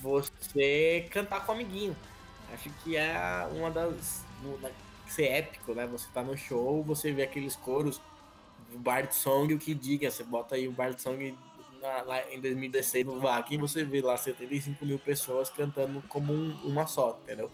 você 0.00 1.08
cantar 1.10 1.44
com 1.44 1.52
o 1.52 1.54
amiguinho. 1.56 1.96
Acho 2.52 2.70
que 2.84 2.96
é 2.96 3.14
uma 3.52 3.70
das... 3.70 4.24
Ser 5.08 5.26
épico, 5.26 5.74
né? 5.74 5.88
Você 5.88 6.06
tá 6.14 6.22
no 6.22 6.36
show, 6.36 6.84
você 6.84 7.10
vê 7.12 7.24
aqueles 7.24 7.56
coros 7.56 8.00
o 8.74 8.78
Bard 8.78 9.14
Song, 9.14 9.52
o 9.54 9.58
que 9.58 9.74
diga, 9.74 10.10
você 10.10 10.22
bota 10.22 10.54
aí 10.54 10.68
o 10.68 10.72
Bard 10.72 11.00
Song 11.00 11.36
na, 11.80 12.02
lá 12.02 12.32
em 12.32 12.40
2016 12.40 13.06
no 13.06 13.20
VAC 13.20 13.54
e 13.54 13.58
você 13.58 13.84
vê 13.84 14.00
lá 14.00 14.16
75 14.16 14.84
mil 14.84 14.98
pessoas 14.98 15.50
cantando 15.50 16.02
como 16.08 16.32
um, 16.32 16.52
uma 16.64 16.86
só, 16.86 17.18
entendeu? 17.24 17.50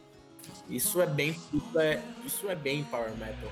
Isso 0.68 1.00
é 1.00 1.06
bem, 1.06 1.30
isso 1.52 1.78
é, 1.78 2.02
isso 2.24 2.48
é 2.48 2.54
bem 2.54 2.84
power 2.84 3.10
metal. 3.16 3.50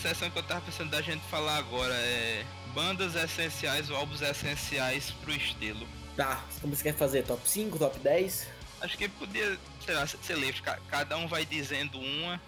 Sessão 0.00 0.30
que 0.30 0.38
eu 0.38 0.42
tava 0.42 0.62
pensando 0.62 0.90
da 0.90 1.02
gente 1.02 1.22
falar 1.26 1.58
agora 1.58 1.94
é 1.94 2.44
bandas 2.74 3.14
essenciais 3.14 3.90
ou 3.90 3.96
álbuns 3.96 4.22
essenciais 4.22 5.10
pro 5.22 5.32
estilo. 5.32 5.86
Tá, 6.16 6.42
como 6.60 6.74
você 6.74 6.84
quer 6.84 6.94
fazer? 6.94 7.24
Top 7.24 7.46
5, 7.46 7.78
top 7.78 7.98
10? 7.98 8.48
Acho 8.80 8.96
que 8.96 9.08
podia, 9.08 9.58
sei 9.84 9.94
lá, 9.94 10.06
ser 10.06 10.38
livre, 10.38 10.62
cada 10.88 11.16
um 11.18 11.28
vai 11.28 11.44
dizendo 11.44 11.98
uma 11.98 12.40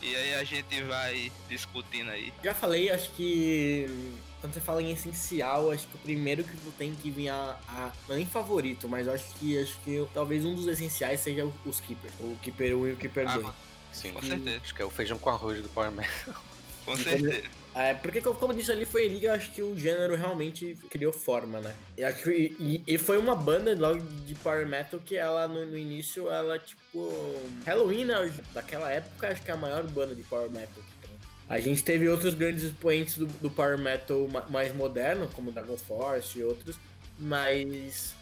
e 0.00 0.14
aí 0.14 0.34
a 0.34 0.44
gente 0.44 0.82
vai 0.82 1.32
discutindo 1.48 2.10
aí. 2.10 2.32
Já 2.42 2.54
falei, 2.54 2.90
acho 2.90 3.10
que 3.10 3.86
quando 4.40 4.54
você 4.54 4.60
fala 4.60 4.80
em 4.80 4.92
essencial, 4.92 5.72
acho 5.72 5.86
que 5.88 5.96
o 5.96 5.98
primeiro 5.98 6.44
que 6.44 6.56
tu 6.56 6.72
tem 6.78 6.94
que 6.94 7.10
vir 7.10 7.28
a, 7.30 7.58
a 7.68 7.92
não 8.08 8.14
é 8.14 8.18
nem 8.18 8.26
favorito, 8.26 8.88
mas 8.88 9.08
acho 9.08 9.24
que 9.34 9.60
acho 9.60 9.76
que 9.84 10.06
talvez 10.14 10.44
um 10.44 10.54
dos 10.54 10.68
essenciais 10.68 11.20
seja 11.20 11.50
os 11.64 11.80
Keeper, 11.80 12.10
o 12.20 12.36
Keeper 12.42 12.76
1 12.76 12.86
e 12.88 12.92
o 12.92 12.96
Keeper 12.96 13.26
2. 13.26 13.46
Ah, 13.46 13.54
sim, 13.92 14.12
com 14.12 14.22
certeza. 14.22 14.60
Acho 14.62 14.74
que 14.74 14.82
é 14.82 14.84
o 14.84 14.90
feijão 14.90 15.18
com 15.18 15.30
arroz 15.30 15.60
do 15.60 15.68
Power 15.68 15.90
Man. 15.90 16.04
Com 16.84 16.96
certeza. 16.96 17.42
É, 17.74 17.94
porque 17.94 18.20
como 18.20 18.52
disse 18.52 18.70
ali, 18.70 18.84
foi 18.84 19.06
ali 19.06 19.18
que 19.18 19.26
eu 19.26 19.32
acho 19.32 19.50
que 19.50 19.62
o 19.62 19.78
gênero 19.78 20.14
realmente 20.14 20.76
criou 20.90 21.12
forma, 21.12 21.58
né? 21.58 21.74
E, 21.96 22.02
e, 22.60 22.82
e 22.86 22.98
foi 22.98 23.16
uma 23.16 23.34
banda 23.34 23.74
logo 23.74 24.00
de 24.26 24.34
power 24.34 24.66
metal 24.66 25.00
que 25.00 25.16
ela, 25.16 25.48
no, 25.48 25.64
no, 25.64 25.78
início, 25.78 26.30
ela, 26.30 26.58
tipo... 26.58 27.10
Halloween, 27.64 28.04
né, 28.04 28.32
daquela 28.52 28.90
época, 28.90 29.28
acho 29.28 29.42
que 29.42 29.50
é 29.50 29.54
a 29.54 29.56
maior 29.56 29.84
banda 29.84 30.14
de 30.14 30.22
power 30.24 30.50
metal 30.50 30.68
que 30.68 31.08
tem. 31.08 31.16
A 31.48 31.58
gente 31.60 31.82
teve 31.82 32.08
outros 32.10 32.34
grandes 32.34 32.62
expoentes 32.62 33.16
do, 33.16 33.26
do 33.26 33.50
power 33.50 33.78
metal 33.78 34.28
mais 34.50 34.74
moderno, 34.74 35.26
como 35.32 35.50
Dragon 35.50 35.78
Force 35.78 36.38
e 36.38 36.44
outros, 36.44 36.76
mas 37.18 38.14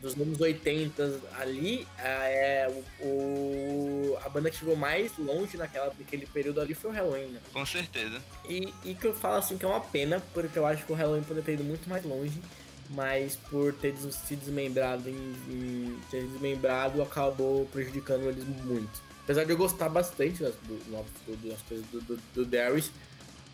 dos 0.00 0.14
anos 0.14 0.40
80 0.40 1.20
ali, 1.38 1.86
é, 1.98 2.70
o, 3.00 4.16
a 4.24 4.28
banda 4.28 4.50
que 4.50 4.56
chegou 4.58 4.76
mais 4.76 5.16
longe 5.18 5.56
naquela, 5.56 5.92
naquele 5.98 6.26
período 6.26 6.60
ali 6.60 6.74
foi 6.74 6.90
o 6.90 6.94
Halloween, 6.94 7.28
né? 7.28 7.40
Com 7.52 7.64
certeza. 7.66 8.20
E, 8.48 8.72
e 8.84 8.94
que 8.94 9.06
eu 9.06 9.14
falo 9.14 9.36
assim 9.36 9.56
que 9.56 9.64
é 9.64 9.68
uma 9.68 9.80
pena, 9.80 10.22
porque 10.32 10.58
eu 10.58 10.66
acho 10.66 10.84
que 10.84 10.92
o 10.92 10.94
Halloween 10.94 11.22
poderia 11.22 11.42
ter 11.42 11.52
ido 11.54 11.64
muito 11.64 11.88
mais 11.88 12.04
longe, 12.04 12.40
mas 12.90 13.36
por 13.50 13.72
ter 13.74 13.94
se 13.96 14.36
desmembrado, 14.36 15.08
em, 15.08 15.34
em 15.48 15.98
ter 16.10 16.24
desmembrado, 16.24 17.02
acabou 17.02 17.66
prejudicando 17.66 18.28
eles 18.28 18.44
muito. 18.44 19.02
Apesar 19.24 19.44
de 19.44 19.50
eu 19.50 19.56
gostar 19.56 19.88
bastante 19.88 20.40
das, 20.42 20.54
do, 20.62 20.78
do, 20.78 21.48
das 21.48 21.62
coisas 21.62 21.86
do, 21.86 22.00
do, 22.00 22.22
do 22.32 22.44
Darius, 22.44 22.92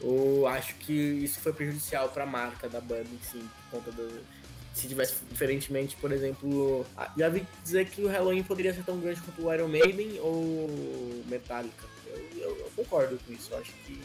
Eu 0.00 0.46
acho 0.48 0.74
que 0.76 0.92
isso 0.92 1.40
foi 1.40 1.52
prejudicial 1.52 2.08
pra 2.08 2.26
marca 2.26 2.68
da 2.68 2.80
banda, 2.80 3.06
sim, 3.22 3.48
por 3.70 3.78
conta 3.78 3.92
do. 3.92 4.41
Se 4.74 4.88
tivesse 4.88 5.16
diferentemente, 5.30 5.96
por 5.96 6.12
exemplo. 6.12 6.86
Já 7.16 7.28
vi 7.28 7.46
dizer 7.62 7.86
que 7.86 8.02
o 8.02 8.08
Halloween 8.08 8.42
poderia 8.42 8.72
ser 8.72 8.84
tão 8.84 8.98
grande 8.98 9.20
quanto 9.20 9.46
o 9.46 9.52
Iron 9.52 9.68
Maiden 9.68 10.18
ou 10.20 11.22
Metallica. 11.26 11.84
Eu, 12.06 12.40
eu, 12.40 12.56
eu 12.58 12.72
concordo 12.74 13.18
com 13.26 13.32
isso. 13.32 13.52
Eu 13.52 13.58
acho 13.58 13.72
que 13.84 14.00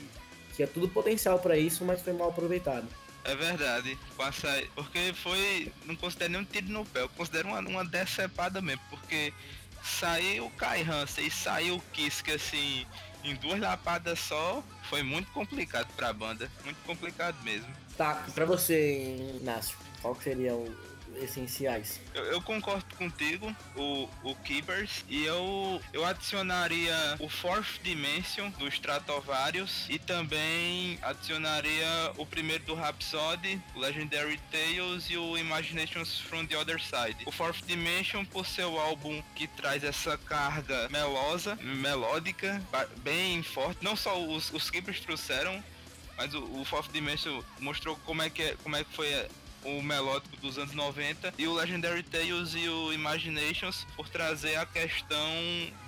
tinha 0.55 0.67
tudo 0.67 0.89
potencial 0.89 1.39
para 1.39 1.57
isso, 1.57 1.85
mas 1.85 2.01
foi 2.01 2.13
mal 2.13 2.29
aproveitado. 2.29 2.87
É 3.23 3.35
verdade, 3.35 3.97
passa 4.15 4.47
porque 4.73 5.13
foi, 5.13 5.71
não 5.85 5.97
considero 5.97 6.31
nem 6.31 6.41
um 6.41 6.45
tiro 6.45 6.69
no 6.69 6.85
pé, 6.85 7.01
eu 7.01 7.09
considero 7.09 7.49
uma, 7.49 7.59
uma 7.59 7.83
decepada 7.83 8.61
mesmo, 8.61 8.81
porque 8.89 9.33
saiu 9.83 10.45
o 10.45 10.51
Kai 10.51 10.81
Hansen 10.81 11.27
e 11.27 11.31
saiu 11.31 11.75
o 11.75 11.81
Kiske 11.91 12.31
assim, 12.31 12.85
em 13.25 13.35
duas 13.35 13.59
lapadas 13.59 14.17
só, 14.17 14.63
foi 14.89 15.03
muito 15.03 15.29
complicado 15.31 15.89
pra 15.97 16.13
banda, 16.13 16.49
muito 16.63 16.77
complicado 16.85 17.35
mesmo. 17.43 17.67
Tá, 17.97 18.23
pra 18.35 18.45
você, 18.45 19.37
Inácio, 19.41 19.75
qual 20.01 20.15
seria 20.21 20.53
o, 20.53 20.71
essenciais. 21.21 21.99
Eu, 22.13 22.23
eu, 22.25 22.41
concordo 22.41 22.85
contigo, 22.95 23.55
o, 23.75 24.09
o 24.23 24.35
Keepers, 24.35 25.03
e 25.09 25.25
eu, 25.25 25.81
eu 25.93 26.05
adicionaria 26.05 26.95
o 27.19 27.29
Fourth 27.29 27.79
Dimension 27.83 28.49
do 28.51 28.67
Stratovarius 28.67 29.85
e 29.89 29.97
também 29.97 30.99
adicionaria 31.01 32.11
o 32.17 32.25
primeiro 32.25 32.63
do 32.65 32.75
Rhapsody, 32.75 33.61
Legendary 33.75 34.39
Tales 34.51 35.09
e 35.09 35.17
o 35.17 35.37
Imaginations 35.37 36.19
from 36.19 36.45
the 36.45 36.57
Other 36.57 36.79
Side. 36.79 37.17
O 37.25 37.31
Fourth 37.31 37.65
Dimension 37.65 38.23
por 38.25 38.45
ser 38.45 38.65
o 38.65 38.79
álbum 38.79 39.21
que 39.35 39.47
traz 39.47 39.83
essa 39.83 40.17
carga 40.17 40.87
melosa, 40.89 41.55
melódica, 41.61 42.61
bem 42.97 43.41
forte. 43.43 43.83
Não 43.83 43.95
só 43.95 44.19
os, 44.23 44.51
os 44.53 44.69
Keepers 44.69 44.99
trouxeram, 44.99 45.63
mas 46.17 46.33
o, 46.33 46.43
o 46.59 46.65
Fourth 46.65 46.91
Dimension 46.91 47.41
mostrou 47.59 47.95
como 48.05 48.21
é 48.21 48.29
que, 48.29 48.41
é, 48.41 48.55
como 48.63 48.75
é 48.75 48.83
que 48.83 48.93
foi 48.93 49.07
o 49.63 49.81
melódico 49.81 50.37
dos 50.37 50.57
anos 50.57 50.73
90 50.73 51.33
e 51.37 51.47
o 51.47 51.53
Legendary 51.53 52.03
Tales 52.03 52.53
e 52.55 52.67
o 52.69 52.93
Imaginations 52.93 53.85
por 53.95 54.07
trazer 54.07 54.55
a 54.55 54.65
questão 54.65 55.29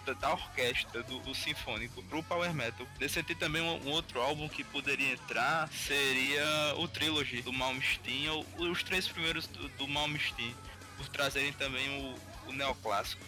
da, 0.05 0.13
da 0.13 0.33
orquestra, 0.33 1.01
do, 1.03 1.19
do, 1.19 1.33
sinfônico 1.33 2.03
pro 2.03 2.21
Power 2.23 2.53
Metal. 2.53 2.85
Nesse 2.99 3.15
sentido 3.15 3.37
também 3.37 3.61
um, 3.61 3.87
um, 3.87 3.91
outro 3.91 4.21
álbum 4.21 4.49
que 4.49 4.63
poderia 4.63 5.13
entrar 5.13 5.69
seria 5.69 6.75
o 6.77 6.87
Trilogy 6.87 7.41
do 7.41 7.53
Malmsteen 7.53 8.29
ou 8.29 8.45
os 8.59 8.83
três 8.83 9.07
primeiros 9.07 9.47
do, 9.47 9.69
do 9.69 9.87
Malmsteen 9.87 10.53
por 10.97 11.07
trazerem 11.07 11.53
também 11.53 11.89
o, 12.01 12.49
o 12.49 12.53
neoclássico. 12.53 13.21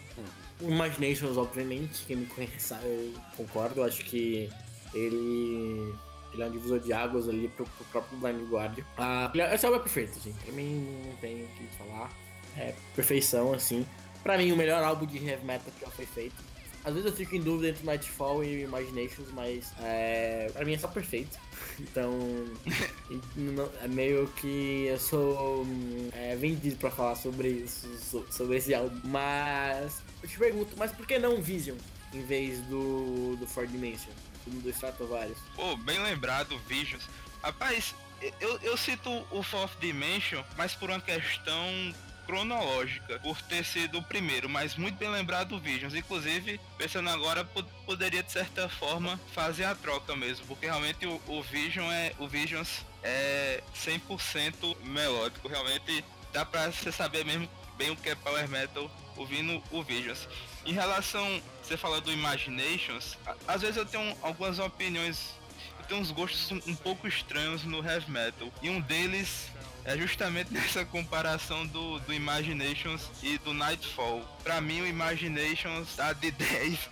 O 0.60 0.70
Imaginations, 0.70 1.38
obviamente, 1.38 2.04
quem 2.06 2.18
me 2.18 2.26
conhece 2.26 2.74
eu 2.84 3.14
concordo, 3.38 3.84
acho 3.84 4.04
que 4.04 4.50
ele 4.94 5.96
ele 6.34 6.44
é 6.44 6.46
um 6.46 6.52
divisor 6.52 6.80
de 6.80 6.94
águas 6.94 7.28
ali 7.28 7.48
pro, 7.50 7.66
pro 7.66 7.86
próprio 7.86 8.18
Blind 8.20 8.50
Guardian. 8.50 8.86
Ah, 8.98 9.32
esse 9.54 9.66
álbum 9.66 9.80
é 9.80 9.82
perfeito, 9.82 10.20
gente. 10.20 10.38
Pra 10.40 10.54
mim 10.54 10.88
não 11.06 11.16
tem 11.18 11.44
o 11.44 11.48
que 11.48 11.68
falar. 11.78 12.10
É 12.58 12.74
perfeição, 12.96 13.54
assim. 13.54 13.86
Pra 14.24 14.38
mim, 14.38 14.52
o 14.52 14.58
melhor 14.58 14.84
álbum 14.84 15.06
de 15.06 15.18
heavy 15.18 15.46
metal 15.46 15.72
que 15.78 15.86
já 15.86 15.92
foi 15.92 16.06
feito. 16.06 16.52
Às 16.84 16.94
vezes 16.96 17.12
eu 17.12 17.16
fico 17.16 17.36
em 17.36 17.42
dúvida 17.42 17.70
entre 17.70 17.86
Nightfall 17.86 18.44
e 18.44 18.64
Imaginations, 18.64 19.30
mas 19.34 19.72
é, 19.82 20.50
pra 20.52 20.66
mim 20.66 20.74
é 20.74 20.78
só 20.78 20.88
perfeito. 20.88 21.38
Então, 21.80 22.12
é 23.82 23.88
meio 23.88 24.28
que 24.36 24.86
eu 24.88 25.00
sou 25.00 25.66
é, 26.14 26.36
vendido 26.36 26.76
pra 26.76 26.92
falar 26.92 27.16
sobre 27.16 27.50
isso, 27.50 27.88
sobre 28.30 28.58
esse 28.58 28.74
álbum. 28.74 29.00
Mas, 29.06 30.02
eu 30.22 30.30
te 30.30 30.38
pergunto, 30.38 30.76
mas 30.78 30.92
por 30.92 31.08
que 31.08 31.18
não 31.18 31.42
Vision 31.42 31.78
em 32.14 32.22
vez 32.22 32.60
do, 32.62 33.36
do 33.38 33.48
Four? 33.48 33.68
Do 34.50 34.70
Stratovarius. 34.70 35.38
Pô, 35.56 35.76
bem 35.78 36.00
lembrado, 36.00 36.58
Visions. 36.68 37.04
Rapaz, 37.44 37.96
eu, 38.40 38.60
eu 38.62 38.78
cito 38.78 39.10
o 39.32 39.42
Fourth 39.42 39.80
Dimension, 39.80 40.44
mas 40.58 40.74
por 40.74 40.90
uma 40.90 41.02
questão 41.02 41.94
cronológica, 42.26 43.20
por 43.20 43.42
ter 43.42 43.66
sido 43.66 43.98
o 43.98 44.04
primeiro, 44.04 44.48
mas 44.48 44.76
muito 44.76 44.98
bem 44.98 45.10
lembrado 45.10 45.56
o 45.56 45.60
Visions. 45.60 45.94
Inclusive, 45.94 46.60
pensando 46.78 47.10
agora, 47.10 47.44
poderia 47.86 48.24
de 48.24 48.32
certa 48.32 48.70
forma 48.70 49.20
fazer 49.34 49.66
a 49.66 49.76
troca 49.76 50.16
mesmo, 50.16 50.46
porque 50.46 50.66
realmente 50.66 51.06
o, 51.06 51.22
o 51.28 51.42
Vision 51.44 51.92
é 51.92 52.14
o 52.20 52.28
Visions 52.28 52.86
é 53.04 53.62
100% 53.76 54.78
melódico, 54.86 55.48
realmente 55.48 56.06
dá 56.32 56.46
pra 56.46 56.72
você 56.72 56.92
saber 56.92 57.26
mesmo 57.26 57.50
bem 57.78 57.90
o 57.90 57.96
que 57.96 58.10
é 58.10 58.16
power 58.16 58.48
metal 58.48 58.90
ouvindo 59.16 59.62
o 59.72 59.84
Visions. 59.84 60.28
Em 60.66 60.74
relação, 60.74 61.42
você 61.64 61.78
fala 61.78 62.00
do 62.02 62.12
Imaginations, 62.12 63.18
às 63.48 63.62
vezes 63.62 63.78
eu 63.78 63.86
tenho 63.86 64.16
algumas 64.22 64.60
opiniões, 64.60 65.32
eu 65.80 65.86
tenho 65.86 66.02
uns 66.02 66.12
gostos 66.12 66.52
um, 66.68 66.76
pouco 66.76 67.08
estranhos 67.08 67.64
no 67.64 67.84
heavy 67.84 68.10
metal. 68.12 68.52
E 68.62 68.70
um 68.70 68.80
deles 68.80 69.48
é 69.84 69.98
justamente 69.98 70.52
nessa 70.54 70.86
comparação 70.86 71.66
do, 71.66 72.00
do 72.00 72.14
Imaginations 72.14 73.10
e 73.24 73.38
do 73.40 73.54
Nightfall. 73.54 74.22
Pra 74.44 74.62
mim 74.62 74.82
o 74.82 74.88
Imaginations 74.88 75.96
tá 75.96 76.14
de 76.14 76.30
10 76.32 76.90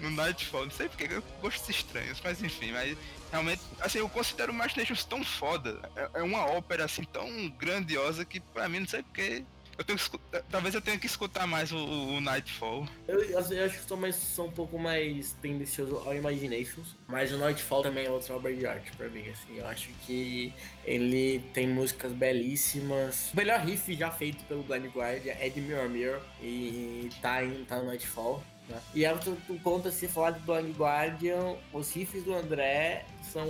no 0.00 0.10
Nightfall. 0.10 0.64
Não 0.64 0.72
sei 0.72 0.88
porque 0.88 1.08
gostos 1.40 1.68
estranhos, 1.68 2.20
mas 2.22 2.42
enfim, 2.42 2.72
mas 2.72 2.96
realmente, 3.30 3.62
assim, 3.80 3.98
eu 3.98 4.08
considero 4.08 4.52
o 4.52 4.54
Imaginations 4.54 5.04
tão 5.04 5.24
foda. 5.24 5.80
É, 5.96 6.20
é 6.20 6.22
uma 6.22 6.44
ópera 6.46 6.84
assim 6.84 7.04
tão 7.04 7.48
grandiosa 7.50 8.24
que 8.24 8.40
pra 8.40 8.68
mim 8.68 8.80
não 8.80 8.88
sei 8.88 9.02
porque 9.02 9.44
eu 9.78 9.84
tenho 9.84 9.96
escutar, 9.96 10.42
talvez 10.50 10.74
eu 10.74 10.80
tenha 10.80 10.98
que 10.98 11.06
escutar 11.06 11.46
mais 11.46 11.72
o, 11.72 11.76
o 11.76 12.20
Nightfall. 12.20 12.86
Eu, 13.08 13.22
eu, 13.22 13.38
acho 13.38 13.78
que 13.78 13.84
sou, 13.86 13.96
mais, 13.96 14.38
um 14.38 14.50
pouco 14.50 14.78
mais 14.78 15.32
tendencioso 15.40 15.96
ao 16.04 16.14
Imaginations, 16.14 16.96
mas 17.06 17.32
o 17.32 17.38
Nightfall 17.38 17.82
também 17.82 18.06
é 18.06 18.10
outra 18.10 18.34
obra 18.34 18.54
de 18.54 18.66
arte 18.66 18.92
pra 18.96 19.08
mim, 19.08 19.28
assim. 19.28 19.58
Eu 19.58 19.66
acho 19.66 19.88
que 20.06 20.52
ele 20.84 21.40
tem 21.52 21.66
músicas 21.66 22.12
belíssimas. 22.12 23.30
O 23.32 23.36
melhor 23.36 23.60
riff 23.60 23.94
já 23.94 24.10
feito 24.10 24.44
pelo 24.44 24.62
Blind 24.62 24.86
Guardian 24.86 25.34
é 25.38 25.48
de 25.48 25.60
Mirror 25.60 25.88
Mirror 25.88 26.20
e 26.40 27.08
tá, 27.20 27.44
em, 27.44 27.64
tá 27.64 27.78
no 27.78 27.86
Nightfall. 27.86 28.42
Né? 28.72 28.80
E 28.94 29.06
aí 29.06 29.16
tu, 29.18 29.36
conta 29.62 29.90
se 29.90 30.08
falar 30.08 30.32
de 30.32 30.40
Blind 30.40 30.74
Guardian, 30.76 31.56
os 31.72 31.92
riffs 31.92 32.24
do 32.24 32.34
André 32.34 33.04
são 33.32 33.46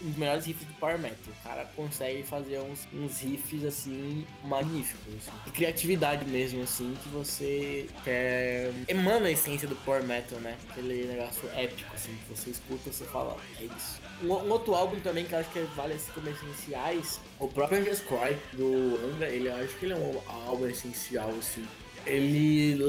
os 0.00 0.16
melhores 0.16 0.44
riffs 0.46 0.66
do 0.66 0.74
Power 0.74 0.98
Metal. 0.98 1.18
O 1.28 1.42
cara 1.42 1.64
consegue 1.76 2.22
fazer 2.22 2.60
uns, 2.60 2.86
uns 2.92 3.20
riffs 3.20 3.64
assim 3.64 4.26
magníficos. 4.44 5.14
Assim. 5.14 5.44
De 5.44 5.50
criatividade 5.50 6.24
mesmo, 6.24 6.62
assim, 6.62 6.96
que 7.02 7.08
você 7.10 7.88
quer. 8.02 8.72
emana 8.88 9.26
a 9.26 9.30
essência 9.30 9.68
do 9.68 9.76
Power 9.76 10.02
Metal, 10.04 10.38
né? 10.40 10.56
Aquele 10.70 11.04
negócio 11.04 11.48
épico, 11.54 11.94
assim, 11.94 12.16
que 12.16 12.36
você 12.36 12.50
escuta 12.50 12.88
e 12.88 12.92
você 12.92 13.04
fala, 13.04 13.36
é 13.60 13.64
isso. 13.64 14.00
Um, 14.22 14.32
um, 14.32 14.50
outro 14.50 14.74
álbum 14.74 14.98
também 15.00 15.24
que 15.24 15.34
eu 15.34 15.38
acho 15.38 15.50
que 15.50 15.60
vale 15.76 15.94
assim 15.94 16.12
como 16.12 16.28
essenciais, 16.28 17.20
o 17.38 17.48
próprio 17.48 17.80
Angels 17.80 18.00
Cry 18.00 18.36
do 18.52 18.96
Angra, 19.06 19.28
ele 19.28 19.50
acho 19.50 19.76
que 19.76 19.86
ele 19.86 19.94
é 19.94 19.96
um 19.96 20.20
álbum 20.26 20.66
essencial, 20.66 21.30
assim 21.30 21.66
ele, 22.06 22.82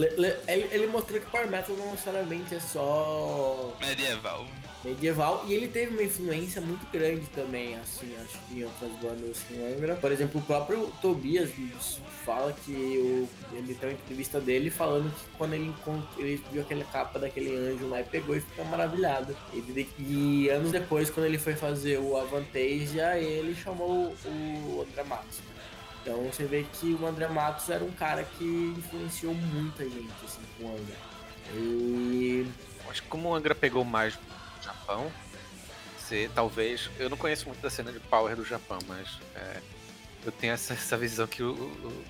ele, 0.47 0.67
ele 0.71 0.87
mostrou 0.87 1.19
que 1.19 1.25
Power 1.27 1.49
Metal 1.49 1.75
não 1.75 1.91
necessariamente 1.91 2.55
é 2.55 2.59
só 2.59 3.75
medieval. 3.79 4.45
Medieval, 4.83 5.43
e 5.47 5.53
ele 5.55 5.67
teve 5.67 5.93
uma 5.93 6.03
influência 6.03 6.61
muito 6.61 6.85
grande 6.91 7.25
também, 7.33 7.75
assim, 7.75 8.15
acho 8.23 8.37
que 8.47 8.59
em 8.59 8.63
outras 8.65 8.91
bandas 9.01 9.39
que 9.47 9.55
lembra. 9.55 9.95
Por 9.95 10.11
exemplo, 10.11 10.39
o 10.39 10.43
próprio 10.43 10.91
Tobias 11.01 11.49
fala 12.23 12.53
que 12.53 12.71
o, 12.71 13.27
ele 13.57 13.73
tem 13.73 13.89
uma 13.89 13.95
entrevista 13.95 14.39
dele 14.39 14.69
falando 14.69 15.11
que 15.11 15.25
quando 15.37 15.53
ele, 15.53 15.73
ele 16.19 16.43
viu 16.51 16.61
aquela 16.61 16.85
capa 16.85 17.17
daquele 17.17 17.55
anjo 17.55 17.87
lá 17.87 18.01
e 18.01 18.03
pegou 18.03 18.35
e 18.35 18.41
ficou 18.41 18.63
maravilhado. 18.65 19.35
E, 19.53 19.87
e 19.97 20.49
anos 20.49 20.71
depois, 20.71 21.09
quando 21.09 21.25
ele 21.25 21.39
foi 21.39 21.55
fazer 21.55 21.97
o 21.97 22.15
Avantasia, 22.15 23.17
ele 23.17 23.55
chamou 23.55 24.15
o 24.25 24.85
André 24.87 25.03
Matos. 25.03 25.39
Então 26.05 26.21
você 26.25 26.45
vê 26.45 26.63
que 26.71 26.93
o 26.93 27.07
André 27.07 27.27
Matos 27.27 27.67
era 27.67 27.83
um 27.83 27.91
cara 27.91 28.23
que 28.23 28.45
influenciou 28.77 29.33
muita 29.33 29.83
gente 29.83 30.13
assim, 30.23 30.41
com 30.55 30.65
o 30.65 30.71
Angra. 30.71 30.95
E. 31.55 32.47
Acho 32.87 33.01
que 33.01 33.07
como 33.07 33.29
o 33.29 33.33
Angra 33.33 33.55
pegou 33.55 33.83
mais 33.83 34.15
no 34.15 34.63
Japão, 34.63 35.11
você 35.97 36.29
talvez. 36.35 36.91
Eu 36.99 37.09
não 37.09 37.17
conheço 37.17 37.47
muito 37.47 37.59
da 37.59 37.71
cena 37.71 37.91
de 37.91 37.99
Power 37.99 38.35
do 38.35 38.45
Japão, 38.45 38.77
mas 38.87 39.19
é, 39.35 39.61
eu 40.23 40.31
tenho 40.31 40.53
essa, 40.53 40.73
essa 40.75 40.95
visão 40.95 41.25
que 41.25 41.41
o, 41.41 41.55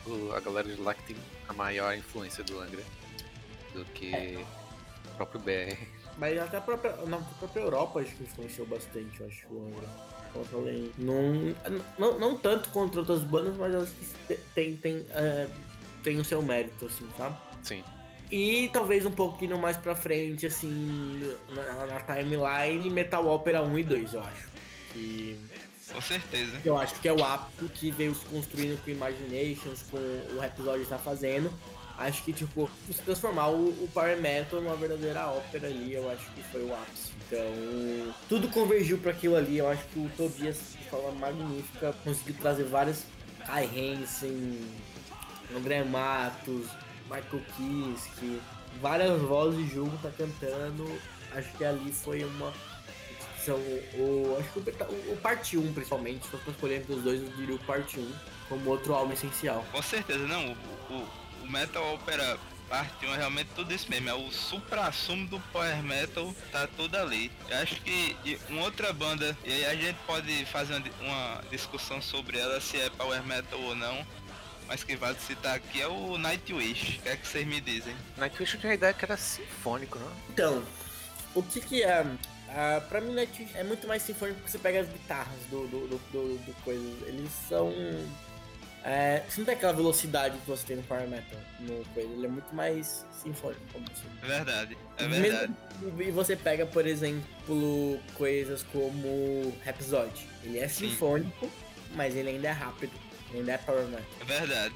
o, 0.06 0.34
a 0.36 0.42
galera 0.42 0.68
de 0.68 0.82
lá 0.82 0.94
que 0.94 1.14
tem 1.14 1.16
a 1.48 1.54
maior 1.54 1.96
influência 1.96 2.44
do 2.44 2.60
Angra 2.60 2.84
do 3.74 3.86
que 3.86 4.14
é. 4.14 4.46
o 5.06 5.16
próprio 5.16 5.40
BR. 5.40 5.88
Mas 6.18 6.38
até 6.38 6.58
a 6.58 6.62
própria, 6.62 6.98
na 7.06 7.18
própria 7.18 7.62
Europa 7.62 8.02
acho 8.02 8.14
que 8.14 8.24
influenciou 8.24 8.68
bastante, 8.68 9.22
eu 9.22 9.28
acho, 9.28 9.48
o 9.48 9.82
Angra. 10.40 10.92
Não, 10.98 11.56
não, 11.98 12.20
não 12.20 12.38
tanto 12.38 12.70
contra 12.70 13.00
outras 13.00 13.22
bandas, 13.22 13.56
mas 13.58 13.90
que 14.28 14.36
tem, 14.54 14.76
tem, 14.76 15.06
é, 15.12 15.48
tem 16.04 16.18
o 16.20 16.26
seu 16.26 16.42
mérito, 16.42 16.86
assim, 16.86 17.08
sabe? 17.18 17.36
Sim. 17.64 17.84
E 18.32 18.70
talvez 18.74 19.06
um 19.06 19.12
pouquinho 19.12 19.58
mais 19.58 19.78
pra 19.78 19.96
frente, 19.96 20.48
assim, 20.48 21.36
na, 21.50 21.86
na 21.86 22.00
timeline, 22.02 22.90
Metal 22.90 23.26
Opera 23.28 23.62
1 23.62 23.80
e 23.80 23.84
2, 23.84 24.14
eu 24.14 24.20
acho. 24.22 24.48
Que... 24.94 25.40
Com 25.92 26.02
certeza. 26.02 26.60
Eu 26.66 26.78
acho 26.78 27.00
que 27.00 27.08
é 27.08 27.14
o 27.14 27.24
ápice 27.24 27.70
que 27.70 27.92
veio 27.92 28.16
se 28.16 28.26
construindo 28.26 28.84
com 28.84 28.90
Imaginations, 28.90 29.84
com 29.92 29.98
o 29.98 30.40
Rhapsody 30.40 30.82
está 30.82 30.98
fazendo. 30.98 31.54
Acho 31.98 32.24
que, 32.24 32.34
tipo, 32.34 32.70
se 32.92 33.02
transformar 33.04 33.50
o, 33.50 33.70
o 33.70 33.90
Power 33.94 34.20
Metal 34.20 34.60
numa 34.60 34.76
verdadeira 34.76 35.28
ópera 35.28 35.68
ali, 35.68 35.94
eu 35.94 36.10
acho 36.10 36.30
que 36.32 36.44
foi 36.44 36.64
o 36.64 36.74
ápice. 36.74 37.15
Então, 37.28 38.14
tudo 38.30 38.48
convergiu 38.50 38.98
para 38.98 39.12
aquilo 39.12 39.36
ali. 39.36 39.58
Eu 39.58 39.70
acho 39.70 39.84
que 39.86 40.00
o 40.00 40.10
Tobias, 40.16 40.58
de 40.80 40.90
forma 40.90 41.12
magnífica, 41.14 41.94
conseguiu 42.04 42.36
trazer 42.40 42.66
vários 42.66 43.04
Kai 43.46 43.66
Hansen, 43.66 44.60
André 45.56 45.84
Matos, 45.84 46.68
Michael 47.04 47.44
Kiske, 47.56 48.42
várias 48.82 49.22
vozes 49.22 49.72
junto 49.72 49.98
tá 50.02 50.12
cantando. 50.16 51.00
Acho 51.34 51.50
que 51.58 51.66
ali 51.66 51.92
foi 51.92 52.24
uma. 52.24 52.54
São, 53.44 53.58
o, 53.58 54.38
acho 54.40 54.54
que 54.54 54.60
o, 54.60 55.14
o 55.14 55.18
parte 55.18 55.58
1, 55.58 55.74
principalmente, 55.74 56.24
se 56.24 56.32
fosse 56.32 56.50
escolher 56.50 56.78
entre 56.78 56.94
os 56.94 57.04
dois, 57.04 57.22
eu 57.22 57.30
diria 57.38 57.56
o 57.56 57.60
parte 57.60 58.00
1 58.00 58.12
como 58.50 58.70
outro 58.72 58.94
álbum 58.94 59.14
essencial. 59.14 59.64
Com 59.72 59.82
certeza, 59.82 60.26
não. 60.26 60.56
O, 60.90 60.94
o, 60.94 61.08
o 61.44 61.52
Metal 61.52 61.94
Opera 61.94 62.40
parte 62.70 63.06
1 63.06 63.14
é 63.14 63.18
realmente 63.18 63.50
tudo 63.56 63.74
isso 63.74 63.90
mesmo. 63.90 64.10
É 64.10 64.14
o 64.14 64.32
supra-sumo 64.32 65.28
do 65.28 65.40
Power 65.52 65.82
Metal, 65.84 66.34
tá 66.52 66.68
tudo 66.76 66.96
ali. 66.98 67.32
Eu 67.50 67.58
acho 67.58 67.82
que 67.82 68.16
uma 68.50 68.64
outra 68.64 68.92
banda, 68.94 69.38
e 69.44 69.52
aí 69.52 69.66
a 69.66 69.76
gente 69.76 69.98
pode 70.06 70.46
fazer 70.46 70.82
uma 71.00 71.42
discussão 71.50 72.02
sobre 72.02 72.38
ela, 72.38 72.60
se 72.60 72.80
é 72.80 72.90
Power 72.90 73.24
Metal 73.24 73.60
ou 73.60 73.76
não. 73.76 74.06
Mas 74.68 74.84
que 74.84 74.96
vale 74.96 75.18
citar 75.20 75.56
aqui 75.56 75.82
é 75.82 75.88
o 75.88 76.18
Nightwish. 76.18 76.98
O 76.98 77.02
que 77.04 77.10
é 77.10 77.16
que 77.16 77.28
vocês 77.28 77.46
me 77.46 77.62
dizem? 77.62 77.96
Nightwish 78.18 78.56
eu 78.56 78.60
tinha 78.60 78.72
a 78.72 78.76
ideia 78.76 78.94
que 78.94 79.06
era 79.06 79.16
sinfônico, 79.16 80.00
não? 80.00 80.12
Então, 80.30 80.64
o 81.36 81.44
que 81.44 81.62
que 81.62 81.84
é... 81.84 82.02
Uh, 82.02 82.82
pra 82.88 83.00
mim, 83.00 83.14
Nightwish 83.14 83.52
é 83.56 83.64
muito 83.64 83.88
mais 83.88 84.02
sinfônico 84.02 84.40
porque 84.40 84.52
você 84.52 84.58
pega 84.58 84.82
as 84.82 84.88
guitarras 84.88 85.40
do, 85.52 85.68
do, 85.68 85.88
do, 85.88 85.98
do, 86.12 86.38
do 86.46 86.54
coisa. 86.64 86.84
Eles 87.06 87.30
são 87.48 87.72
é, 88.86 89.24
você 89.28 89.40
não 89.40 89.46
tem 89.46 89.56
aquela 89.56 89.74
velocidade 89.74 90.38
que 90.38 90.48
você 90.48 90.64
tem 90.68 90.76
no 90.76 90.84
Power 90.84 91.08
Metal 91.08 91.40
no 91.60 91.84
coisa, 91.86 92.08
ele 92.08 92.26
é 92.28 92.30
muito 92.30 92.54
mais 92.54 93.04
sinfônico, 93.12 93.62
como 93.74 93.84
assim. 93.92 94.06
É 94.22 94.28
verdade, 94.28 94.78
é 95.00 95.08
verdade. 95.08 95.54
Mesmo, 95.82 96.02
e 96.04 96.12
você 96.12 96.36
pega, 96.36 96.68
por 96.68 96.86
exemplo, 96.86 98.00
coisas 98.14 98.62
como 98.72 99.58
Rhapsody. 99.66 100.30
Ele 100.44 100.60
é 100.60 100.68
sinfônico, 100.68 101.48
Sim. 101.48 101.52
mas 101.96 102.16
ele 102.16 102.30
ainda 102.30 102.48
é 102.48 102.52
rápido, 102.52 102.94
ainda 103.34 103.54
é 103.54 103.58
Power 103.58 103.88
Metal. 103.88 104.06
É 104.22 104.24
verdade. 104.24 104.76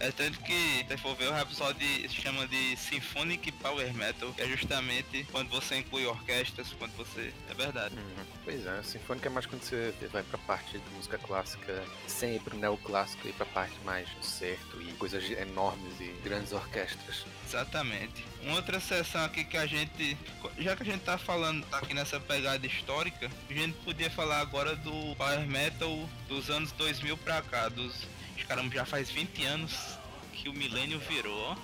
É 0.00 0.10
tanto 0.10 0.38
que, 0.40 0.84
se 0.88 0.96
for 0.98 1.14
ver, 1.16 1.28
o 1.28 1.32
Rhapsody 1.32 2.08
se 2.08 2.16
chama 2.16 2.46
de 2.46 2.76
Symphonic 2.76 3.52
Power 3.52 3.94
Metal, 3.94 4.32
que 4.32 4.42
é 4.42 4.46
justamente 4.46 5.26
quando 5.30 5.48
você 5.48 5.76
inclui 5.76 6.04
orquestras, 6.06 6.68
quando 6.78 6.92
você... 6.96 7.32
É 7.48 7.54
verdade. 7.54 7.94
Uhum. 7.94 8.24
Pois 8.44 8.66
é, 8.66 8.82
Sinfônica 8.82 9.28
é 9.28 9.30
mais 9.30 9.46
quando 9.46 9.62
você 9.62 9.94
vai 10.12 10.22
pra 10.22 10.36
parte 10.38 10.78
de 10.78 10.90
música 10.94 11.16
clássica, 11.16 11.82
sem 12.06 12.36
ir 12.36 12.40
pro 12.40 12.56
neoclássico, 12.56 13.26
e 13.26 13.32
pra 13.32 13.46
parte 13.46 13.74
mais 13.84 14.08
concerto 14.10 14.82
e 14.82 14.92
coisas 14.92 15.24
enormes 15.30 15.98
e 16.00 16.14
grandes 16.22 16.52
orquestras. 16.52 17.24
Exatamente. 17.46 18.24
Uma 18.42 18.56
outra 18.56 18.80
sessão 18.80 19.24
aqui 19.24 19.44
que 19.44 19.56
a 19.56 19.66
gente, 19.66 20.16
já 20.58 20.76
que 20.76 20.82
a 20.82 20.86
gente 20.86 21.02
tá 21.02 21.16
falando 21.16 21.64
tá 21.66 21.78
aqui 21.78 21.94
nessa 21.94 22.20
pegada 22.20 22.66
histórica, 22.66 23.30
a 23.48 23.52
gente 23.52 23.74
podia 23.84 24.10
falar 24.10 24.40
agora 24.40 24.76
do 24.76 25.16
Power 25.16 25.46
Metal 25.46 26.08
dos 26.28 26.50
anos 26.50 26.72
2000 26.72 27.16
pra 27.18 27.40
cá, 27.40 27.68
dos 27.68 28.06
caramba, 28.42 28.74
já 28.74 28.84
faz 28.84 29.10
20 29.10 29.44
anos 29.44 29.98
que 30.32 30.48
o 30.48 30.52
milênio 30.52 30.98
virou. 30.98 31.56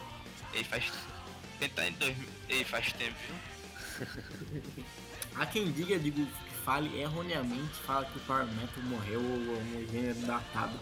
Ele 0.52 0.64
faz. 0.64 0.84
Em 1.60 1.92
dois. 1.92 2.16
Ele 2.48 2.64
faz 2.64 2.92
tempo, 2.92 3.16
viu? 3.26 4.86
Há 5.36 5.46
quem 5.46 5.70
diga, 5.72 5.98
digo, 5.98 6.24
que 6.24 6.54
fale 6.64 7.00
erroneamente, 7.00 7.74
fala 7.86 8.04
que 8.06 8.18
o 8.18 8.20
Power 8.22 8.46
Metal 8.46 8.82
morreu 8.84 9.20
ou 9.20 9.58
um 9.58 9.88
gênero 9.90 10.20
datado. 10.26 10.78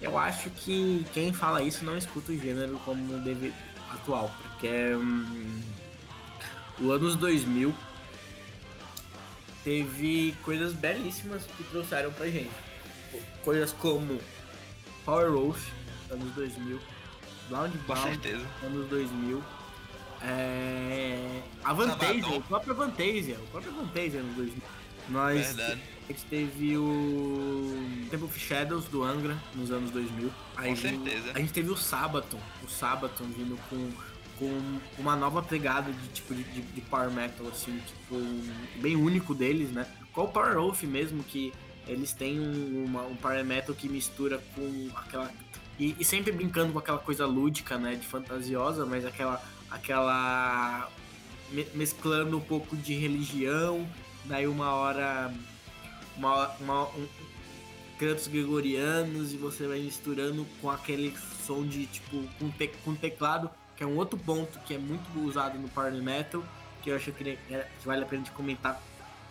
Eu 0.00 0.16
acho 0.16 0.50
que 0.50 1.04
quem 1.12 1.32
fala 1.32 1.62
isso 1.62 1.84
não 1.84 1.96
escuta 1.96 2.32
o 2.32 2.38
gênero 2.38 2.78
como 2.84 3.18
deve 3.20 3.52
atual, 3.90 4.32
porque 4.42 4.94
hum, 4.94 5.62
o 6.80 6.90
anos 6.92 7.16
2000 7.16 7.74
teve 9.64 10.34
coisas 10.42 10.72
belíssimas 10.72 11.42
que 11.56 11.64
trouxeram 11.64 12.12
pra 12.12 12.26
gente. 12.26 12.50
Coisas 13.44 13.72
como 13.72 14.20
Power 15.08 15.30
Wolf, 15.30 15.70
anos 16.10 16.34
2000. 16.34 16.78
Blind 17.48 17.72
Bound, 17.86 18.28
anos 18.62 18.88
2000. 18.90 19.42
É... 20.20 21.42
A 21.64 21.72
Vantasia, 21.72 22.28
o 22.28 22.42
próprio 22.42 22.74
Vantasia, 22.74 23.38
o 23.38 23.46
próprio 23.46 23.72
Vantasia 23.72 24.20
anos 24.20 24.36
2000. 24.36 24.62
Nós 25.08 25.46
Verdade. 25.46 25.80
a 26.06 26.12
gente 26.12 26.24
teve 26.26 26.76
o 26.76 28.06
Temple 28.10 28.26
of 28.26 28.38
Shadows 28.38 28.84
do 28.84 29.02
Angra 29.02 29.38
nos 29.54 29.70
anos 29.70 29.90
2000. 29.92 30.30
Aí 30.58 30.68
com 30.68 30.76
certeza. 30.76 31.32
A 31.34 31.38
gente 31.38 31.54
teve 31.54 31.70
o 31.70 31.76
Sabaton, 31.76 32.40
o 32.62 32.68
Sabaton 32.68 33.24
vindo 33.24 33.58
com 33.70 33.90
com 34.38 34.78
uma 34.98 35.16
nova 35.16 35.42
pegada 35.42 35.90
de 35.90 36.08
tipo 36.10 36.32
de, 36.32 36.44
de, 36.44 36.60
de, 36.60 36.80
power 36.82 37.10
metal 37.10 37.48
assim, 37.48 37.76
tipo 37.78 38.14
bem 38.80 38.94
único 38.94 39.34
deles, 39.34 39.72
né? 39.72 39.84
Qual 40.12 40.26
o 40.26 40.30
Power 40.30 40.54
Wolf 40.54 40.84
mesmo 40.84 41.24
que 41.24 41.52
eles 41.88 42.12
têm 42.12 42.38
um, 42.38 42.84
uma, 42.84 43.02
um 43.02 43.16
power 43.16 43.44
metal 43.44 43.74
que 43.74 43.88
mistura 43.88 44.40
com 44.54 44.90
aquela. 44.94 45.30
E, 45.78 45.96
e, 45.98 46.04
sempre 46.04 46.30
brincando 46.30 46.72
com 46.72 46.78
aquela 46.78 46.98
coisa 46.98 47.24
lúdica, 47.26 47.78
né? 47.78 47.94
De 47.94 48.06
fantasiosa, 48.06 48.84
mas 48.84 49.04
aquela. 49.04 49.42
aquela. 49.70 50.88
mesclando 51.74 52.36
um 52.36 52.40
pouco 52.40 52.76
de 52.76 52.94
religião, 52.94 53.88
daí 54.24 54.46
uma 54.46 54.74
hora. 54.74 55.32
Uma, 56.16 56.48
uma, 56.60 56.88
um, 56.88 57.06
cantos 57.98 58.28
gregorianos 58.28 59.32
e 59.32 59.36
você 59.36 59.66
vai 59.66 59.80
misturando 59.80 60.46
com 60.60 60.70
aquele 60.70 61.12
som 61.44 61.66
de 61.66 61.86
tipo 61.86 62.22
com, 62.38 62.48
te, 62.50 62.68
com 62.84 62.94
teclado, 62.94 63.50
que 63.76 63.82
é 63.82 63.86
um 63.86 63.96
outro 63.96 64.18
ponto 64.18 64.58
que 64.60 64.74
é 64.74 64.78
muito 64.78 65.06
usado 65.20 65.58
no 65.58 65.68
power 65.68 65.92
metal, 65.94 66.42
que 66.82 66.90
eu 66.90 66.96
acho 66.96 67.10
que, 67.12 67.24
que 67.24 67.86
vale 67.86 68.04
a 68.04 68.06
pena 68.06 68.22
de 68.22 68.30
comentar 68.30 68.80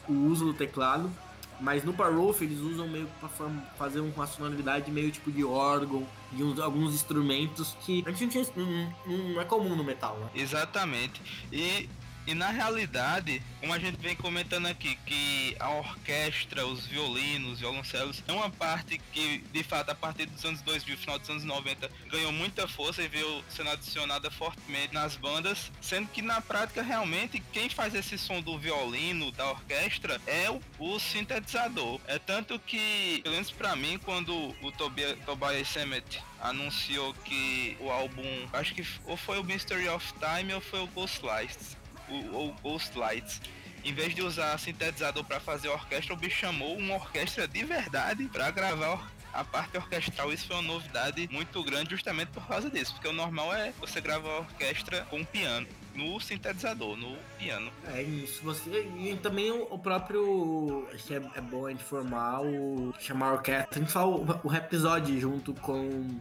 o 0.07 0.13
uso 0.13 0.45
do 0.45 0.53
teclado. 0.53 1.11
Mas 1.59 1.83
no 1.83 1.91
Wolf 1.91 2.41
eles 2.41 2.59
usam 2.59 2.87
meio 2.87 3.07
para 3.19 3.29
fazer 3.77 3.99
uma 3.99 4.27
sonoridade 4.27 4.91
meio 4.91 5.11
tipo 5.11 5.31
de 5.31 5.43
órgão 5.43 6.05
e 6.31 6.43
uns, 6.43 6.59
alguns 6.59 6.93
instrumentos 6.93 7.75
que 7.81 8.03
a 8.05 8.11
gente 8.11 8.37
não, 8.55 8.93
não 9.05 9.41
é 9.41 9.45
comum 9.45 9.75
no 9.75 9.83
metal, 9.83 10.17
né? 10.19 10.29
Exatamente. 10.35 11.21
E 11.51 11.89
e 12.27 12.33
na 12.33 12.49
realidade, 12.49 13.41
como 13.61 13.71
a 13.73 13.79
gente 13.79 13.95
vem 13.95 14.13
comentando 14.13 14.65
aqui, 14.65 14.99
que 15.05 15.55
a 15.61 15.69
orquestra, 15.69 16.67
os 16.67 16.85
violinos, 16.85 17.53
os 17.53 17.59
violoncelos, 17.61 18.21
é 18.27 18.31
uma 18.33 18.49
parte 18.49 18.97
que, 19.13 19.37
de 19.53 19.63
fato, 19.63 19.91
a 19.91 19.95
partir 19.95 20.25
dos 20.25 20.43
anos 20.43 20.61
2000, 20.61 20.97
final 20.97 21.17
dos 21.17 21.29
anos 21.29 21.45
90, 21.45 21.89
ganhou 22.09 22.33
muita 22.33 22.67
força 22.67 23.01
e 23.01 23.07
veio 23.07 23.41
sendo 23.47 23.69
adicionada 23.69 24.29
fortemente 24.29 24.93
nas 24.93 25.15
bandas, 25.15 25.71
sendo 25.81 26.09
que 26.09 26.21
na 26.21 26.41
prática, 26.41 26.81
realmente, 26.81 27.41
quem 27.53 27.69
faz 27.69 27.95
esse 27.95 28.17
som 28.17 28.41
do 28.41 28.59
violino, 28.59 29.31
da 29.31 29.49
orquestra, 29.51 30.19
é 30.27 30.49
o, 30.51 30.61
o 30.79 30.99
sintetizador. 30.99 32.01
É 32.07 32.19
tanto 32.19 32.59
que, 32.59 33.21
pelo 33.23 33.35
menos 33.35 33.51
pra 33.51 33.73
mim, 33.73 33.97
quando 34.03 34.53
o 34.61 34.71
Tobias, 34.73 35.17
Tobias 35.25 35.67
Sammet 35.69 36.21
anunciou 36.41 37.13
que 37.13 37.77
o 37.79 37.89
álbum, 37.89 38.47
acho 38.51 38.75
que 38.75 38.85
ou 39.05 39.15
foi 39.15 39.39
o 39.39 39.43
Mystery 39.43 39.87
of 39.87 40.13
Time 40.15 40.53
ou 40.53 40.61
foi 40.61 40.81
o 40.81 40.87
Ghost 40.87 41.25
Lights, 41.25 41.77
o, 42.09 42.47
o 42.47 42.55
Ghost 42.61 42.97
Lights. 42.97 43.41
Em 43.83 43.93
vez 43.93 44.13
de 44.13 44.21
usar 44.21 44.57
sintetizador 44.59 45.23
para 45.23 45.39
fazer 45.39 45.69
orquestra, 45.69 46.13
o 46.13 46.17
bicho 46.17 46.37
chamou 46.37 46.77
uma 46.77 46.95
orquestra 46.95 47.47
de 47.47 47.63
verdade 47.63 48.25
para 48.25 48.51
gravar 48.51 49.09
a 49.33 49.43
parte 49.43 49.77
orquestral. 49.77 50.33
Isso 50.33 50.47
foi 50.47 50.55
uma 50.57 50.73
novidade 50.73 51.29
muito 51.31 51.63
grande 51.63 51.91
justamente 51.91 52.29
por 52.29 52.45
causa 52.47 52.69
disso, 52.69 52.93
porque 52.93 53.07
o 53.07 53.13
normal 53.13 53.53
é 53.53 53.71
você 53.79 54.01
gravar 54.01 54.29
a 54.29 54.39
orquestra 54.39 55.05
com 55.09 55.23
piano 55.23 55.67
no 55.97 56.19
sintetizador, 56.19 56.95
no 56.95 57.17
piano. 57.39 57.71
É 57.87 58.01
isso, 58.01 58.43
você 58.43 58.87
e 58.97 59.17
também 59.21 59.51
o, 59.51 59.79
próprio 59.79 60.87
acho 60.93 61.05
que 61.05 61.15
é, 61.15 61.21
é 61.35 61.41
bom 61.41 61.67
informar 61.69 62.41
o 62.41 62.93
chamar 62.99 63.29
a 63.29 63.33
orquestra, 63.33 63.67
a 63.71 63.79
gente 63.79 63.91
fala 63.91 64.15
o, 64.15 64.39
o 64.43 64.53
episódio 64.53 65.19
junto 65.19 65.53
com 65.55 66.19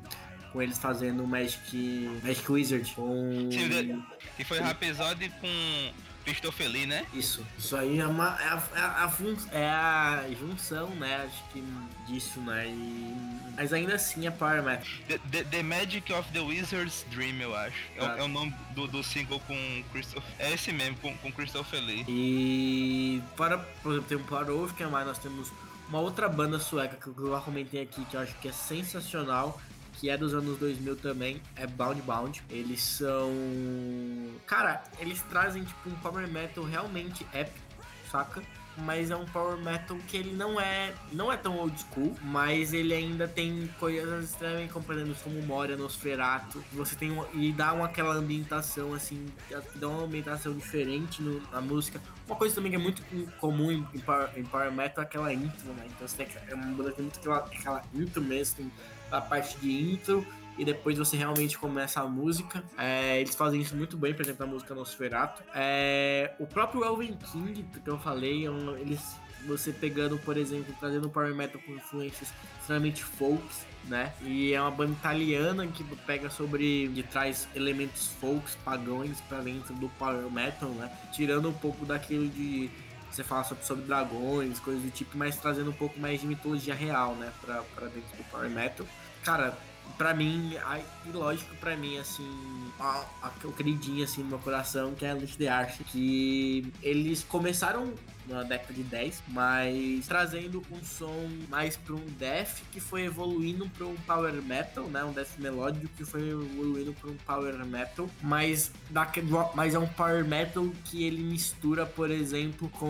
com 0.56 0.62
eles 0.62 0.78
fazendo 0.78 1.22
o 1.22 1.26
Magic, 1.26 2.10
Magic 2.22 2.50
Wizard 2.50 2.94
com. 2.94 3.50
Sim, 3.52 4.02
e 4.38 4.44
foi 4.44 4.58
um 4.58 4.70
episódio 4.70 5.30
com 5.32 5.92
Christopher 6.24 6.66
Lee, 6.66 6.86
né? 6.86 7.04
Isso. 7.12 7.46
Isso 7.58 7.76
aí 7.76 7.98
é, 8.00 8.06
uma, 8.06 8.38
é, 8.40 8.48
a, 8.48 8.62
é, 8.74 8.80
a, 8.80 9.10
é 9.52 9.68
a 9.68 10.26
junção, 10.40 10.88
né? 10.96 11.26
Acho 11.26 11.44
que 11.52 11.62
disso, 12.06 12.40
né? 12.40 12.68
E... 12.68 13.14
Mas 13.54 13.70
ainda 13.74 13.96
assim 13.96 14.26
é 14.26 14.30
Power 14.30 14.62
Metal. 14.62 14.88
The, 15.06 15.18
the, 15.30 15.44
the, 15.44 15.62
Magic 15.62 16.10
of 16.10 16.32
the 16.32 16.40
Wizard's 16.40 17.04
Dream, 17.10 17.38
eu 17.38 17.54
acho. 17.54 17.76
É, 17.94 18.06
ah. 18.06 18.16
é 18.18 18.22
o 18.22 18.28
nome 18.28 18.54
do, 18.70 18.86
do 18.86 19.04
single 19.04 19.40
com 19.40 19.84
Christopher. 19.92 20.30
É 20.38 20.54
esse 20.54 20.72
mesmo, 20.72 20.96
com, 20.96 21.14
com 21.18 21.30
Christopher 21.30 21.82
Lee. 21.82 22.06
E 22.08 23.22
para, 23.36 23.58
por 23.58 23.92
exemplo, 23.92 24.08
tem 24.08 24.16
um 24.16 24.56
Wolf, 24.56 24.72
que 24.72 24.82
é 24.82 24.86
mais, 24.86 25.06
nós 25.06 25.18
temos 25.18 25.52
uma 25.88 26.00
outra 26.00 26.28
banda 26.28 26.58
sueca 26.58 26.96
que 26.96 27.08
eu 27.08 27.30
já 27.30 27.40
comentei 27.40 27.82
aqui, 27.82 28.04
que 28.06 28.16
eu 28.16 28.20
acho 28.20 28.34
que 28.36 28.48
é 28.48 28.52
sensacional, 28.52 29.60
que 29.98 30.10
é 30.10 30.16
dos 30.16 30.34
anos 30.34 30.58
2000 30.58 30.96
também, 30.96 31.40
é 31.56 31.66
Bound 31.66 32.00
Bound. 32.02 32.42
Eles 32.50 32.82
são. 32.82 33.32
Cara, 34.46 34.82
eles 34.98 35.22
trazem 35.22 35.64
tipo 35.64 35.88
um 35.88 35.94
power 35.96 36.28
metal 36.28 36.64
realmente 36.64 37.26
épico, 37.32 37.66
saca? 38.10 38.42
mas 38.78 39.10
é 39.10 39.16
um 39.16 39.24
power 39.26 39.56
metal 39.56 39.96
que 40.06 40.16
ele 40.16 40.32
não 40.34 40.60
é 40.60 40.92
não 41.12 41.32
é 41.32 41.36
tão 41.36 41.56
old 41.56 41.74
school, 41.80 42.14
mas 42.22 42.72
ele 42.72 42.92
ainda 42.92 43.26
tem 43.26 43.68
coisas 43.78 44.30
extremamente 44.30 44.72
compreensíveis 44.72 45.18
como 45.22 45.40
Moria, 45.42 45.76
Nosferatu, 45.76 46.62
você 46.72 46.94
tem 46.94 47.10
um, 47.10 47.24
e 47.32 47.52
dá 47.52 47.72
uma 47.72 47.86
aquela 47.86 48.14
ambientação 48.14 48.92
assim, 48.92 49.26
dá 49.76 49.88
uma 49.88 50.04
ambientação 50.04 50.52
diferente 50.54 51.22
no, 51.22 51.40
na 51.50 51.60
música. 51.60 52.00
Uma 52.26 52.36
coisa 52.36 52.54
também 52.54 52.70
que 52.70 52.76
é 52.76 52.80
muito 52.80 53.02
comum 53.38 53.70
em, 53.70 53.86
em, 53.94 54.00
power, 54.00 54.30
em 54.36 54.44
power 54.44 54.72
metal 54.72 55.02
é 55.02 55.06
aquela 55.06 55.32
intro, 55.32 55.72
né? 55.72 55.86
Então 55.86 56.06
você 56.06 56.24
tem 56.24 56.28
é 56.48 56.54
uma 56.54 56.90
tem 56.90 57.04
muito 57.04 57.18
aquela, 57.18 57.38
aquela 57.38 57.82
intro 57.94 58.22
mesmo, 58.22 58.56
tem 58.56 58.72
a 59.10 59.20
parte 59.20 59.56
de 59.58 59.92
intro 59.92 60.26
e 60.58 60.64
depois 60.64 60.98
você 60.98 61.16
realmente 61.16 61.58
começa 61.58 62.00
a 62.00 62.06
música. 62.06 62.64
É, 62.78 63.20
eles 63.20 63.34
fazem 63.34 63.60
isso 63.60 63.76
muito 63.76 63.96
bem, 63.96 64.14
por 64.14 64.22
exemplo, 64.22 64.46
na 64.46 64.52
música 64.52 64.74
Nosferatu. 64.74 65.42
É, 65.54 66.32
o 66.38 66.46
próprio 66.46 66.84
Elven 66.84 67.16
King, 67.30 67.62
que 67.62 67.88
eu 67.88 67.98
falei, 67.98 68.46
é 68.46 68.50
um, 68.50 68.76
eles, 68.76 69.16
você 69.46 69.72
pegando, 69.72 70.18
por 70.18 70.36
exemplo, 70.36 70.74
trazendo 70.80 71.10
Power 71.10 71.34
Metal 71.34 71.60
com 71.64 71.72
influências 71.72 72.32
extremamente 72.58 73.04
folks, 73.04 73.66
né? 73.84 74.12
E 74.22 74.52
é 74.52 74.60
uma 74.60 74.70
banda 74.70 74.92
italiana 74.92 75.66
que 75.66 75.84
pega 76.06 76.30
sobre. 76.30 76.88
de 76.88 77.02
traz 77.02 77.46
elementos 77.54 78.08
folks, 78.20 78.56
pagões 78.64 79.20
para 79.28 79.38
dentro 79.40 79.74
do 79.74 79.88
Power 79.90 80.30
Metal, 80.30 80.70
né? 80.70 80.90
Tirando 81.12 81.50
um 81.50 81.52
pouco 81.52 81.84
daquilo 81.84 82.28
de 82.28 82.70
você 83.16 83.24
fala 83.24 83.44
sobre, 83.44 83.64
sobre, 83.64 83.84
dragões, 83.84 84.58
coisas 84.60 84.82
do 84.82 84.90
tipo, 84.90 85.16
mas 85.16 85.36
trazendo 85.36 85.70
um 85.70 85.74
pouco 85.74 85.98
mais 85.98 86.20
de 86.20 86.26
mitologia 86.26 86.74
real, 86.74 87.14
né, 87.14 87.32
pra, 87.40 87.62
pra 87.74 87.86
dentro 87.88 88.16
do 88.16 88.24
Power 88.30 88.50
Metal. 88.50 88.86
Cara, 89.24 89.56
pra 89.96 90.12
mim, 90.14 90.56
e 91.06 91.10
lógico, 91.10 91.54
pra 91.56 91.76
mim, 91.76 91.98
assim, 91.98 92.28
a, 92.78 93.04
a, 93.22 93.30
o 93.44 93.52
queridinho, 93.52 94.04
assim, 94.04 94.22
no 94.22 94.28
meu 94.28 94.38
coração, 94.38 94.94
que 94.94 95.04
é 95.04 95.12
a 95.12 95.16
Elite 95.16 95.38
the 95.38 95.48
Arch, 95.48 95.82
que 95.84 96.72
eles 96.82 97.24
começaram 97.24 97.92
na 98.28 98.42
década 98.42 98.72
de 98.72 98.82
10, 98.82 99.22
mas 99.28 100.06
trazendo 100.06 100.62
um 100.70 100.84
som 100.84 101.28
mais 101.48 101.76
para 101.76 101.94
um 101.94 102.04
death 102.18 102.62
que 102.72 102.80
foi 102.80 103.04
evoluindo 103.04 103.68
para 103.70 103.86
um 103.86 103.94
power 103.94 104.34
metal, 104.42 104.84
né? 104.88 105.04
Um 105.04 105.12
death 105.12 105.38
melódico 105.38 105.88
que 105.96 106.04
foi 106.04 106.28
evoluindo 106.28 106.92
para 106.94 107.10
um 107.10 107.16
power 107.16 107.64
metal, 107.64 108.08
mas 108.22 108.70
daquele, 108.90 109.28
mas 109.54 109.74
é 109.74 109.78
um 109.78 109.86
power 109.86 110.24
metal 110.24 110.68
que 110.84 111.04
ele 111.04 111.22
mistura, 111.22 111.86
por 111.86 112.10
exemplo, 112.10 112.68
com 112.70 112.86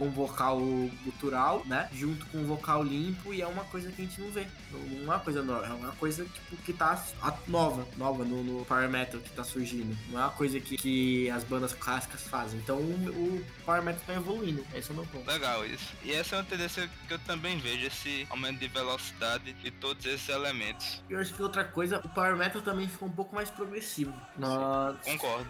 um 0.00 0.10
vocal 0.10 0.60
gutural, 1.04 1.62
né? 1.66 1.88
Junto 1.92 2.26
com 2.26 2.38
um 2.38 2.46
vocal 2.46 2.82
limpo 2.82 3.32
e 3.32 3.42
é 3.42 3.46
uma 3.46 3.64
coisa 3.64 3.90
que 3.90 4.02
a 4.02 4.04
gente 4.04 4.20
não 4.20 4.30
vê. 4.30 4.46
Não 4.72 5.12
é 5.12 5.16
uma 5.16 5.20
coisa 5.20 5.42
nova, 5.42 5.66
é 5.66 5.72
uma 5.72 5.92
coisa 5.92 6.24
tipo 6.24 6.56
que 6.64 6.72
tá 6.72 7.02
nova, 7.46 7.86
nova 7.96 8.24
no, 8.24 8.42
no 8.42 8.64
power 8.64 8.88
metal 8.88 9.20
que 9.20 9.30
tá 9.30 9.44
surgindo. 9.44 9.96
Não 10.10 10.20
é 10.20 10.22
uma 10.24 10.30
coisa 10.30 10.60
que, 10.60 10.76
que 10.76 11.30
as 11.30 11.44
bandas 11.44 11.72
clássicas 11.72 12.22
fazem. 12.22 12.58
Então 12.60 12.76
o, 12.76 12.80
o 12.80 13.44
power 13.64 13.82
metal 13.82 14.02
tá 14.06 14.14
evoluindo 14.14 14.33
evoluindo. 14.34 14.64
Esse 14.74 14.90
é 14.90 14.92
o 14.92 14.96
meu 14.96 15.06
ponto. 15.06 15.26
Legal 15.30 15.64
isso. 15.64 15.94
E 16.02 16.12
essa 16.12 16.36
é 16.36 16.38
uma 16.38 16.44
tendência 16.44 16.90
que 17.06 17.14
eu 17.14 17.18
também 17.20 17.58
vejo, 17.58 17.86
esse 17.86 18.26
aumento 18.30 18.58
de 18.58 18.68
velocidade 18.68 19.52
de 19.52 19.70
todos 19.70 20.04
esses 20.04 20.28
elementos. 20.28 21.02
Eu 21.08 21.20
acho 21.20 21.32
que 21.34 21.42
outra 21.42 21.64
coisa, 21.64 21.98
o 22.04 22.08
Power 22.08 22.36
Metal 22.36 22.60
também 22.62 22.88
ficou 22.88 23.08
um 23.08 23.12
pouco 23.12 23.34
mais 23.34 23.50
progressivo. 23.50 24.14
Nossa. 24.36 24.98
Concordo. 25.04 25.48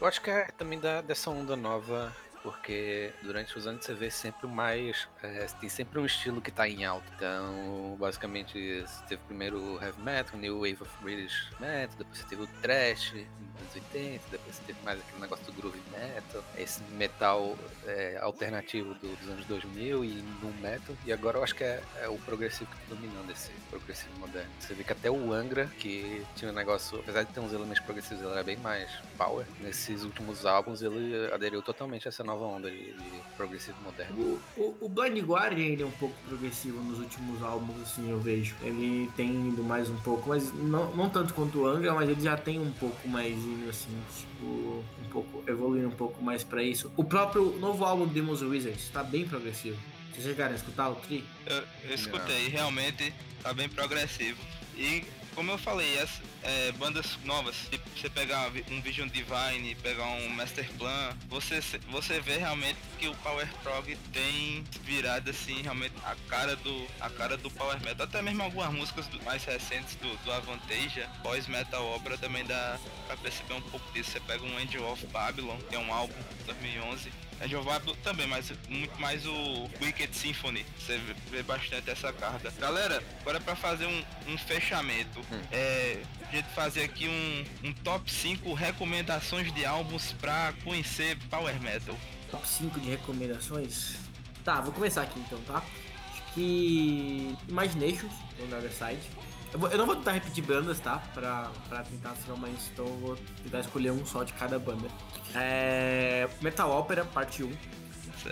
Eu 0.00 0.06
acho 0.06 0.20
que 0.20 0.30
é 0.30 0.46
também 0.56 0.78
da, 0.78 1.00
dessa 1.00 1.30
onda 1.30 1.56
nova 1.56 2.14
porque 2.48 3.12
durante 3.22 3.58
os 3.58 3.66
anos 3.66 3.84
você 3.84 3.92
vê 3.92 4.10
sempre 4.10 4.46
mais. 4.46 5.06
É, 5.22 5.46
tem 5.60 5.68
sempre 5.68 5.98
um 5.98 6.06
estilo 6.06 6.40
que 6.40 6.48
está 6.48 6.66
em 6.66 6.82
alta. 6.82 7.06
Então, 7.14 7.94
basicamente, 7.98 8.80
você 8.80 9.04
teve 9.06 9.22
primeiro 9.26 9.78
heavy 9.82 10.00
metal, 10.00 10.38
New 10.38 10.60
Wave 10.60 10.78
of 10.80 10.90
British 11.02 11.50
Metal, 11.60 11.94
depois 11.98 12.18
você 12.18 12.24
teve 12.24 12.42
o 12.42 12.46
Thrash 12.62 13.12
nos 13.12 13.60
anos 13.60 13.74
80, 13.74 14.24
depois 14.30 14.56
você 14.56 14.62
teve 14.66 14.78
mais 14.82 14.98
aquele 14.98 15.20
negócio 15.20 15.44
do 15.44 15.52
Groove 15.52 15.82
Metal, 15.90 16.42
esse 16.56 16.82
metal 16.92 17.56
é, 17.86 18.18
alternativo 18.22 18.94
do, 18.94 19.14
dos 19.16 19.28
anos 19.28 19.44
2000 19.44 20.04
e 20.04 20.08
no 20.42 20.50
metal. 20.62 20.96
E 21.04 21.12
agora 21.12 21.38
eu 21.38 21.44
acho 21.44 21.54
que 21.54 21.64
é, 21.64 21.82
é 22.00 22.08
o 22.08 22.16
progressivo 22.18 22.70
que 22.70 22.76
está 22.82 22.94
dominando 22.94 23.30
esse 23.30 23.50
progressivo 23.68 24.18
moderno. 24.18 24.50
Você 24.58 24.72
vê 24.72 24.84
que 24.84 24.92
até 24.92 25.10
o 25.10 25.32
Angra, 25.34 25.66
que 25.78 26.24
tinha 26.34 26.50
um 26.50 26.54
negócio, 26.54 26.98
apesar 27.00 27.24
de 27.24 27.32
ter 27.32 27.40
uns 27.40 27.52
elementos 27.52 27.80
progressivos, 27.80 28.22
ele 28.22 28.32
era 28.32 28.42
bem 28.42 28.56
mais 28.56 28.90
power. 29.18 29.44
Nesses 29.60 30.02
últimos 30.02 30.46
álbuns 30.46 30.80
ele 30.80 31.30
aderiu 31.32 31.60
totalmente 31.60 32.08
a 32.08 32.10
essa 32.10 32.24
nova 32.24 32.37
onda 32.46 32.70
de, 32.70 32.92
de 32.92 33.22
progressivo 33.36 33.76
moderno. 33.82 34.40
O, 34.56 34.60
o, 34.60 34.76
o, 34.82 34.88
Blind 34.88 35.18
Guardian 35.24 35.66
ele 35.66 35.82
é 35.82 35.86
um 35.86 35.90
pouco 35.92 36.14
progressivo 36.28 36.82
nos 36.82 36.98
últimos 36.98 37.42
álbuns, 37.42 37.80
assim, 37.82 38.10
eu 38.10 38.20
vejo. 38.20 38.54
Ele 38.62 39.10
tem 39.16 39.28
indo 39.28 39.62
mais 39.62 39.88
um 39.88 39.96
pouco, 39.98 40.28
mas 40.28 40.52
não, 40.52 40.94
não 40.94 41.08
tanto 41.08 41.34
quanto 41.34 41.60
o 41.60 41.66
Angra, 41.66 41.94
mas 41.94 42.08
ele 42.08 42.20
já 42.20 42.36
tem 42.36 42.58
um 42.58 42.72
pouco 42.72 43.08
mais 43.08 43.34
indo, 43.34 43.68
assim, 43.70 43.96
tipo, 44.16 44.46
um 44.46 45.08
pouco, 45.10 45.44
evoluindo 45.46 45.88
um 45.88 45.96
pouco 45.96 46.22
mais 46.22 46.42
pra 46.42 46.62
isso. 46.62 46.90
O 46.96 47.04
próprio 47.04 47.58
novo 47.58 47.84
álbum 47.84 48.06
de 48.06 48.14
Demons 48.14 48.42
Wizards 48.42 48.88
tá 48.90 49.02
bem 49.02 49.26
progressivo. 49.26 49.78
Vocês 50.12 50.24
chegaram 50.24 50.52
a 50.52 50.56
escutar 50.56 50.88
o 50.88 50.96
Tri? 50.96 51.24
Eu, 51.46 51.62
eu 51.84 51.94
escutei, 51.94 52.48
realmente 52.48 53.14
tá 53.42 53.52
bem 53.54 53.68
progressivo. 53.68 54.40
E 54.76 55.04
como 55.34 55.50
eu 55.50 55.58
falei, 55.58 56.00
as 56.00 56.10
é, 56.42 56.72
bandas 56.72 57.18
novas, 57.24 57.56
tipo, 57.70 57.88
você 57.90 58.08
pegar 58.08 58.50
um 58.70 58.80
Vision 58.80 59.08
Divine, 59.08 59.74
pegar 59.76 60.04
um 60.04 60.28
Master 60.30 60.70
Plan, 60.72 61.16
você, 61.28 61.60
você 61.90 62.20
vê 62.20 62.38
realmente 62.38 62.78
que 62.98 63.08
o 63.08 63.14
Power 63.16 63.46
Prog 63.62 63.96
tem 64.12 64.64
virado 64.82 65.30
assim, 65.30 65.62
realmente 65.62 65.94
a 66.04 66.14
cara 66.28 66.56
do, 66.56 66.86
a 67.00 67.10
cara 67.10 67.36
do 67.36 67.50
Power 67.50 67.80
Metal. 67.82 68.06
Até 68.06 68.22
mesmo 68.22 68.42
algumas 68.42 68.72
músicas 68.72 69.06
do, 69.08 69.22
mais 69.22 69.44
recentes 69.44 69.96
do, 69.96 70.16
do 70.24 70.32
Avantasia, 70.32 71.08
pós 71.22 71.46
Metal 71.46 71.84
Opera, 71.94 72.16
também 72.18 72.44
dá 72.44 72.78
pra 73.06 73.16
perceber 73.16 73.54
um 73.54 73.62
pouco 73.62 73.90
disso. 73.92 74.10
Você 74.10 74.20
pega 74.20 74.44
um 74.44 74.58
Angel 74.58 74.84
of 74.90 75.06
Babylon, 75.08 75.58
que 75.68 75.74
é 75.74 75.78
um 75.78 75.92
álbum 75.92 76.14
de 76.38 76.44
2011, 76.44 77.12
Angel 77.42 77.60
of 77.60 77.68
Babylon 77.68 77.96
também, 78.02 78.26
mas 78.26 78.52
muito 78.68 79.00
mais 79.00 79.24
o 79.26 79.70
Wicked 79.80 80.14
Symphony. 80.14 80.64
Você 80.78 80.98
vê 81.30 81.42
bastante 81.42 81.88
essa 81.90 82.12
carta. 82.12 82.52
Galera, 82.58 83.02
agora 83.20 83.40
para 83.40 83.54
fazer 83.54 83.86
um, 83.86 84.04
um 84.32 84.38
fechamento, 84.38 85.20
hum. 85.20 85.40
é, 85.52 86.02
a 86.28 86.36
gente 86.36 86.48
fazer 86.50 86.84
aqui 86.84 87.08
um, 87.08 87.68
um 87.68 87.72
top 87.72 88.10
5 88.10 88.52
recomendações 88.54 89.52
de 89.52 89.64
álbuns 89.64 90.12
para 90.12 90.52
conhecer 90.64 91.16
Power 91.30 91.60
Metal. 91.60 91.96
Top 92.30 92.46
5 92.46 92.80
de 92.80 92.90
recomendações? 92.90 93.96
Tá, 94.44 94.60
vou 94.60 94.72
começar 94.72 95.02
aqui 95.02 95.18
então, 95.20 95.40
tá? 95.42 95.62
Acho 96.10 96.34
que 96.34 97.36
Imaginations, 97.48 98.12
do 98.36 98.44
Another 98.44 98.72
Side. 98.72 99.27
Eu, 99.52 99.58
vou, 99.58 99.68
eu, 99.70 99.78
não 99.78 99.86
vou 99.86 99.96
tentar 99.96 100.12
repetir 100.12 100.44
bandas, 100.44 100.78
tá? 100.80 100.98
Pra, 101.14 101.50
pra 101.68 101.82
tentar 101.82 102.14
ser 102.16 102.32
mais, 102.36 102.70
então 102.72 102.86
eu 102.86 102.96
vou 102.98 103.18
tentar 103.42 103.60
escolher 103.60 103.90
um 103.92 104.04
só 104.04 104.22
de 104.22 104.32
cada 104.34 104.58
banda. 104.58 104.88
É, 105.34 106.28
Metal 106.40 106.70
Opera, 106.70 107.04
parte 107.04 107.42
1. 107.42 107.52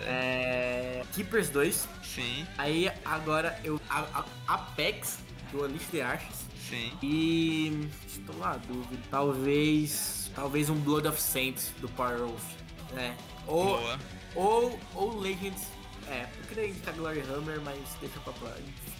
É, 0.05 1.05
Keepers 1.14 1.49
2. 1.51 1.89
Sim. 2.03 2.47
Aí 2.59 2.91
agora 3.05 3.59
eu. 3.64 3.81
A, 3.89 4.25
a 4.47 4.55
Apex, 4.55 5.19
do 5.53 5.64
Alice 5.64 5.87
the 5.87 6.03
Arches. 6.03 6.37
Sim. 6.69 6.93
E. 7.03 7.89
Estou 8.07 8.37
lá, 8.39 8.59
dúvida. 8.67 9.03
Talvez. 9.11 10.31
Talvez 10.35 10.69
um 10.69 10.75
Blood 10.75 11.09
of 11.09 11.21
Saints 11.21 11.73
do 11.81 11.89
Power 11.91 12.19
Wolf. 12.19 12.43
Né? 12.93 13.17
Ou, 13.47 13.79
Boa. 13.79 13.99
ou. 14.35 14.81
Ou 14.95 15.21
Legends. 15.21 15.77
É, 16.09 16.29
eu 16.39 16.47
queria 16.47 16.69
indicar 16.69 16.95
Glory 16.95 17.21
Hammer, 17.21 17.61
mas 17.62 17.79
deixa 18.01 18.21
pra 18.21 18.33
lá. 18.43 18.57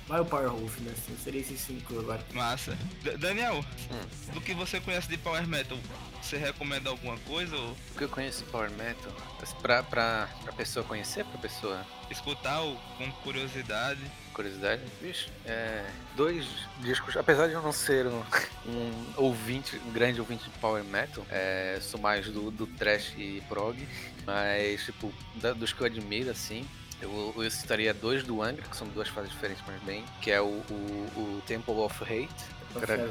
Vai 0.07 0.21
o 0.21 0.25
Power 0.25 0.51
Wolf, 0.51 0.79
né? 0.81 0.93
Assim, 0.93 1.17
seria 1.17 1.41
esses 1.41 1.61
cinco 1.61 1.99
agora. 1.99 2.25
Massa. 2.33 2.79
D 3.03 3.17
Daniel, 3.17 3.57
hum. 3.91 4.33
do 4.33 4.41
que 4.41 4.55
você 4.55 4.81
conhece 4.81 5.09
de 5.09 5.19
Power 5.19 5.47
Metal, 5.49 5.77
você 6.23 6.37
recomenda 6.37 6.91
alguma 6.91 7.19
coisa? 7.19 7.57
Ou... 7.57 7.71
O 7.71 7.99
que 7.99 8.05
eu 8.05 8.09
conheço 8.09 8.45
de 8.45 8.51
Power 8.51 8.71
Metal? 8.71 9.13
Pra, 9.61 9.83
pra, 9.83 10.29
pra 10.45 10.53
pessoa 10.53 10.85
conhecer, 10.85 11.25
pra 11.25 11.39
pessoa... 11.39 11.85
Escutar 12.09 12.63
o, 12.63 12.77
com 12.97 13.11
curiosidade. 13.25 14.01
Curiosidade? 14.33 14.81
Bicho, 15.03 15.29
é... 15.45 15.85
Dois 16.15 16.47
discos, 16.79 17.17
apesar 17.17 17.49
de 17.49 17.55
eu 17.55 17.63
não 17.63 17.73
ser 17.73 18.07
um, 18.07 18.23
um 18.71 18.93
ouvinte, 19.17 19.77
um 19.85 19.93
grande 19.93 20.21
ouvinte 20.21 20.45
de 20.45 20.51
Power 20.61 20.85
Metal, 20.85 21.27
é, 21.29 21.79
sou 21.81 21.99
mais 21.99 22.29
do, 22.29 22.53
do 22.53 22.65
trash 22.69 23.13
e 23.19 23.43
prog, 23.49 23.77
mas, 24.25 24.85
tipo, 24.85 25.13
da, 25.35 25.53
dos 25.53 25.73
que 25.73 25.81
eu 25.81 25.87
admiro, 25.87 26.31
assim, 26.31 26.65
eu, 27.01 27.35
eu 27.37 27.51
citaria 27.51 27.93
dois 27.93 28.23
do 28.23 28.43
Angra, 28.43 28.63
que 28.63 28.77
são 28.77 28.89
duas 28.89 29.09
fases 29.09 29.31
diferentes, 29.31 29.63
mas 29.67 29.83
bem, 29.83 30.05
que 30.21 30.31
é 30.31 30.41
o, 30.41 30.63
o, 30.71 31.13
o 31.17 31.43
Temple 31.47 31.75
of 31.75 32.03
Hate. 32.03 32.57
Cara, 32.81 33.11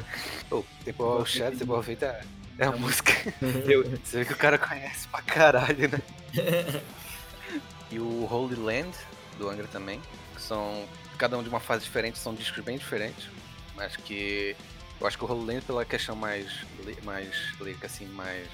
oh, 0.52 0.64
Temple 0.84 1.06
of 1.06 1.30
Shadow, 1.32 1.58
Temple 1.58 1.76
of 1.76 1.92
Hate 1.92 2.06
é, 2.06 2.22
é 2.60 2.66
a 2.66 2.72
música. 2.72 3.12
eu, 3.68 3.84
você 3.84 4.20
vê 4.20 4.26
que 4.26 4.34
o 4.34 4.38
cara 4.38 4.58
conhece 4.58 5.08
pra 5.08 5.22
caralho, 5.22 5.90
né? 5.90 6.02
e 7.92 8.00
o 8.00 8.28
Holy 8.32 8.56
Land, 8.56 8.96
do 9.38 9.50
Angra 9.50 9.68
também, 9.68 10.02
que 10.36 10.42
são 10.42 10.88
cada 11.18 11.38
um 11.38 11.44
de 11.44 11.50
uma 11.50 11.60
fase 11.60 11.84
diferente, 11.84 12.18
são 12.18 12.34
discos 12.34 12.64
bem 12.64 12.78
diferentes, 12.78 13.28
mas 13.76 13.96
que 13.96 14.56
eu 15.00 15.08
acho 15.08 15.18
que 15.18 15.24
o 15.24 15.32
Holy 15.32 15.46
Land 15.46 15.66
pela 15.66 15.86
questão 15.86 16.16
mais, 16.16 16.52
mais 17.04 17.36
lírica, 17.60 17.88
assim, 17.88 18.06
mais 18.08 18.48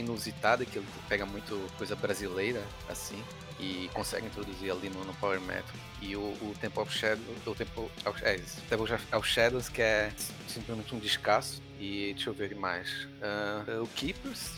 inusitada, 0.00 0.64
que 0.64 0.78
ele 0.78 0.86
pega 1.08 1.24
muito 1.26 1.70
coisa 1.76 1.94
brasileira, 1.96 2.62
assim, 2.88 3.22
e 3.58 3.90
consegue 3.92 4.26
introduzir 4.26 4.70
ali 4.70 4.90
no, 4.90 5.04
no 5.04 5.14
Power 5.14 5.40
Metal. 5.40 5.74
E 6.00 6.14
o, 6.14 6.20
o 6.20 6.54
Temple 6.60 6.82
of 6.82 6.92
Shadows, 6.92 7.26
o 7.46 7.54
Temple, 7.54 7.90
é, 8.22 8.40
Temple 8.68 8.94
of 9.12 9.28
Shadows, 9.28 9.68
que 9.68 9.82
é 9.82 10.12
simplesmente 10.46 10.94
um 10.94 10.98
descasso. 10.98 11.62
E 11.78 12.12
deixa 12.14 12.30
eu 12.30 12.34
ver 12.34 12.54
mais. 12.54 13.06
Uh, 13.20 13.82
o 13.82 13.86
Keepers, 13.88 14.52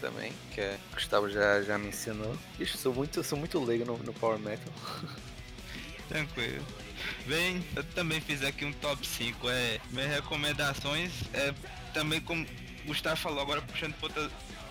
também, 0.00 0.32
que 0.52 0.60
é, 0.60 0.78
o 0.90 0.94
Gustavo 0.94 1.30
já, 1.30 1.62
já 1.62 1.78
mencionou. 1.78 2.36
Bicho, 2.58 2.76
sou 2.76 2.92
muito, 2.92 3.22
sou 3.22 3.38
muito 3.38 3.62
leigo 3.62 3.84
no, 3.84 3.98
no 3.98 4.12
Power 4.14 4.38
Metal. 4.38 4.72
Tranquilo. 6.08 6.64
Bem, 7.26 7.64
eu 7.76 7.84
também 7.84 8.20
fiz 8.20 8.42
aqui 8.42 8.64
um 8.64 8.72
top 8.72 9.06
5. 9.06 9.48
É, 9.48 9.80
minhas 9.90 10.10
recomendações 10.10 11.12
é 11.32 11.54
também 11.94 12.20
como 12.20 12.44
o 12.84 12.88
Gustavo 12.88 13.16
falou 13.16 13.40
agora 13.40 13.62
puxando 13.62 13.94
outra, 14.02 14.30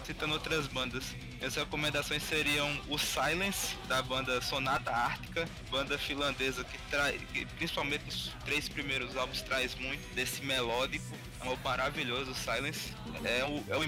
citando 0.09 0.33
outras 0.33 0.65
bandas. 0.65 1.15
Minhas 1.37 1.55
recomendações 1.55 2.23
seriam 2.23 2.67
o 2.89 2.97
Silence, 2.97 3.77
da 3.87 4.01
banda 4.01 4.41
Sonata 4.41 4.91
Ártica, 4.91 5.47
banda 5.69 5.99
finlandesa 5.99 6.63
que 6.63 6.79
traz, 6.89 7.21
principalmente 7.55 8.09
os 8.09 8.31
três 8.43 8.67
primeiros 8.67 9.15
álbuns 9.15 9.43
traz 9.43 9.75
muito 9.75 10.01
desse 10.15 10.43
melódico, 10.43 11.05
é 11.39 11.47
um 11.47 11.55
maravilhoso 11.63 12.33
Silence. 12.33 12.91
É 13.23 13.45
o, 13.45 13.63
é 13.71 13.77
o 13.77 13.83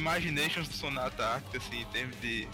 do 0.68 0.74
Sonata 0.74 1.26
Ártica, 1.26 1.58
assim, 1.58 1.82
em 1.82 1.86
termos 1.86 2.22
de 2.22 2.48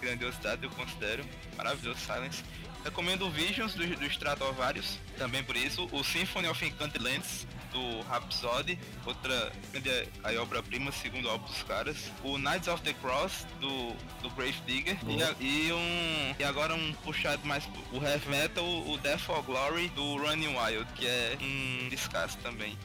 grandiosidade 0.00 0.62
eu 0.62 0.70
considero. 0.70 1.24
Maravilhoso 1.56 1.98
Silence. 1.98 2.44
Recomendo 2.84 3.26
o 3.26 3.30
Visions 3.30 3.74
do, 3.74 3.84
do 3.84 4.06
Stratovarius, 4.06 4.96
também 5.18 5.42
por 5.42 5.56
isso. 5.56 5.88
O 5.90 6.04
Symphony 6.04 6.46
of 6.46 6.64
Encanted 6.64 7.02
Lands, 7.02 7.48
do 7.72 8.00
Rhapsody, 8.08 8.78
outra 9.06 9.52
grande 9.72 10.08
aí, 10.24 10.36
obra-prima, 10.38 10.90
segundo 10.92 11.28
álbum 11.28 11.46
dos 11.46 11.62
caras. 11.62 12.10
O 12.22 12.36
Knights 12.38 12.68
of 12.68 12.82
the 12.82 12.92
Cross, 12.94 13.46
do, 13.60 13.92
do 14.22 14.30
Grave 14.30 14.60
Digger. 14.66 14.96
E, 15.40 15.44
e 15.44 15.72
um. 15.72 16.34
E 16.38 16.44
agora 16.44 16.74
um 16.74 16.92
puxado 17.04 17.46
mais 17.46 17.64
pro- 17.66 17.98
o 17.98 18.02
heavy 18.04 18.28
metal, 18.28 18.64
o 18.64 18.96
Death 18.98 19.20
for 19.20 19.42
Glory, 19.42 19.88
do 19.90 20.16
Running 20.16 20.56
Wild, 20.56 20.86
que 20.94 21.06
é 21.06 21.36
um 21.40 21.88
descasso 21.88 22.36
também. 22.38 22.76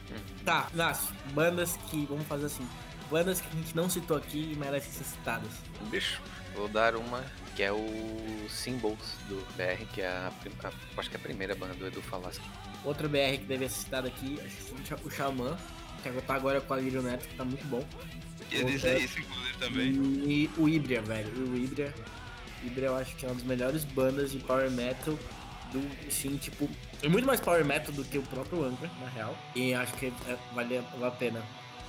Tá, 0.44 0.68
Nácio, 0.74 1.14
bandas 1.32 1.76
que. 1.90 2.06
Vamos 2.06 2.26
fazer 2.26 2.46
assim. 2.46 2.68
Bandas 3.10 3.40
que 3.40 3.48
a 3.48 3.50
gente 3.60 3.76
não 3.76 3.88
citou 3.90 4.16
aqui 4.16 4.52
e 4.52 4.56
merecem 4.56 4.90
ser 4.90 5.04
citadas. 5.04 5.50
Bicho, 5.90 6.20
vou 6.54 6.68
dar 6.68 6.96
uma 6.96 7.22
que 7.54 7.62
é 7.62 7.70
o 7.70 8.46
Symbols 8.48 8.98
do 9.28 9.36
BR, 9.56 9.84
que 9.92 10.00
é 10.00 10.08
a, 10.08 10.32
a- 10.64 10.72
acho 10.96 11.08
que 11.10 11.16
é 11.16 11.18
a 11.20 11.22
primeira 11.22 11.54
banda 11.54 11.74
do 11.74 11.86
Edu 11.86 12.02
Falaschi. 12.02 12.40
Outra 12.84 13.08
BR 13.08 13.38
que 13.38 13.46
deve 13.46 13.68
ser 13.68 13.80
citada 13.80 14.08
aqui, 14.08 14.38
acho 14.44 14.56
que 14.56 14.62
foi 14.62 14.98
o 15.04 15.10
Xamã, 15.10 15.56
que 16.02 16.22
tá 16.22 16.34
agora 16.34 16.60
com 16.60 16.74
a 16.74 16.76
Lírio 16.76 17.02
Neto, 17.02 17.26
que 17.26 17.34
tá 17.34 17.44
muito 17.44 17.66
bom. 17.66 17.82
Queria 18.50 18.64
dizer 18.66 19.00
isso, 19.00 19.18
inclusive, 19.20 19.58
também. 19.58 19.92
E 19.92 20.50
o 20.58 20.68
Ibria, 20.68 21.00
velho. 21.02 21.30
O 21.50 21.56
Ibria. 21.56 21.94
Ibria 22.62 22.86
eu 22.86 22.96
acho 22.96 23.16
que 23.16 23.24
é 23.24 23.28
uma 23.28 23.34
das 23.34 23.44
melhores 23.44 23.84
bandas 23.84 24.32
de 24.32 24.38
power 24.38 24.70
metal 24.70 25.18
do. 25.72 26.10
Sim, 26.10 26.36
tipo. 26.36 26.68
É 27.02 27.08
muito 27.08 27.26
mais 27.26 27.40
power 27.40 27.64
metal 27.64 27.92
do 27.92 28.04
que 28.04 28.18
o 28.18 28.22
próprio 28.22 28.64
Angra, 28.64 28.90
na 29.00 29.08
real. 29.08 29.36
E 29.54 29.74
acho 29.74 29.92
que 29.94 30.06
é, 30.06 30.38
vale, 30.54 30.80
vale 30.92 31.04
a 31.04 31.10
pena. 31.10 31.42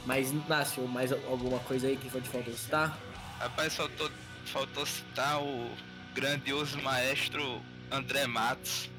Mas, 0.06 0.32
Nácio, 0.48 0.88
mais 0.88 1.12
alguma 1.12 1.60
coisa 1.60 1.88
aí 1.88 1.98
que 1.98 2.10
foi 2.10 2.22
de 2.22 2.30
falta 2.30 2.52
citar? 2.52 2.98
Rapaz, 3.40 3.76
faltou, 3.76 4.10
faltou 4.46 4.86
citar 4.86 5.42
o 5.42 5.70
grandioso 6.14 6.82
maestro 6.82 7.62
André 7.92 8.28
Matos. 8.28 8.90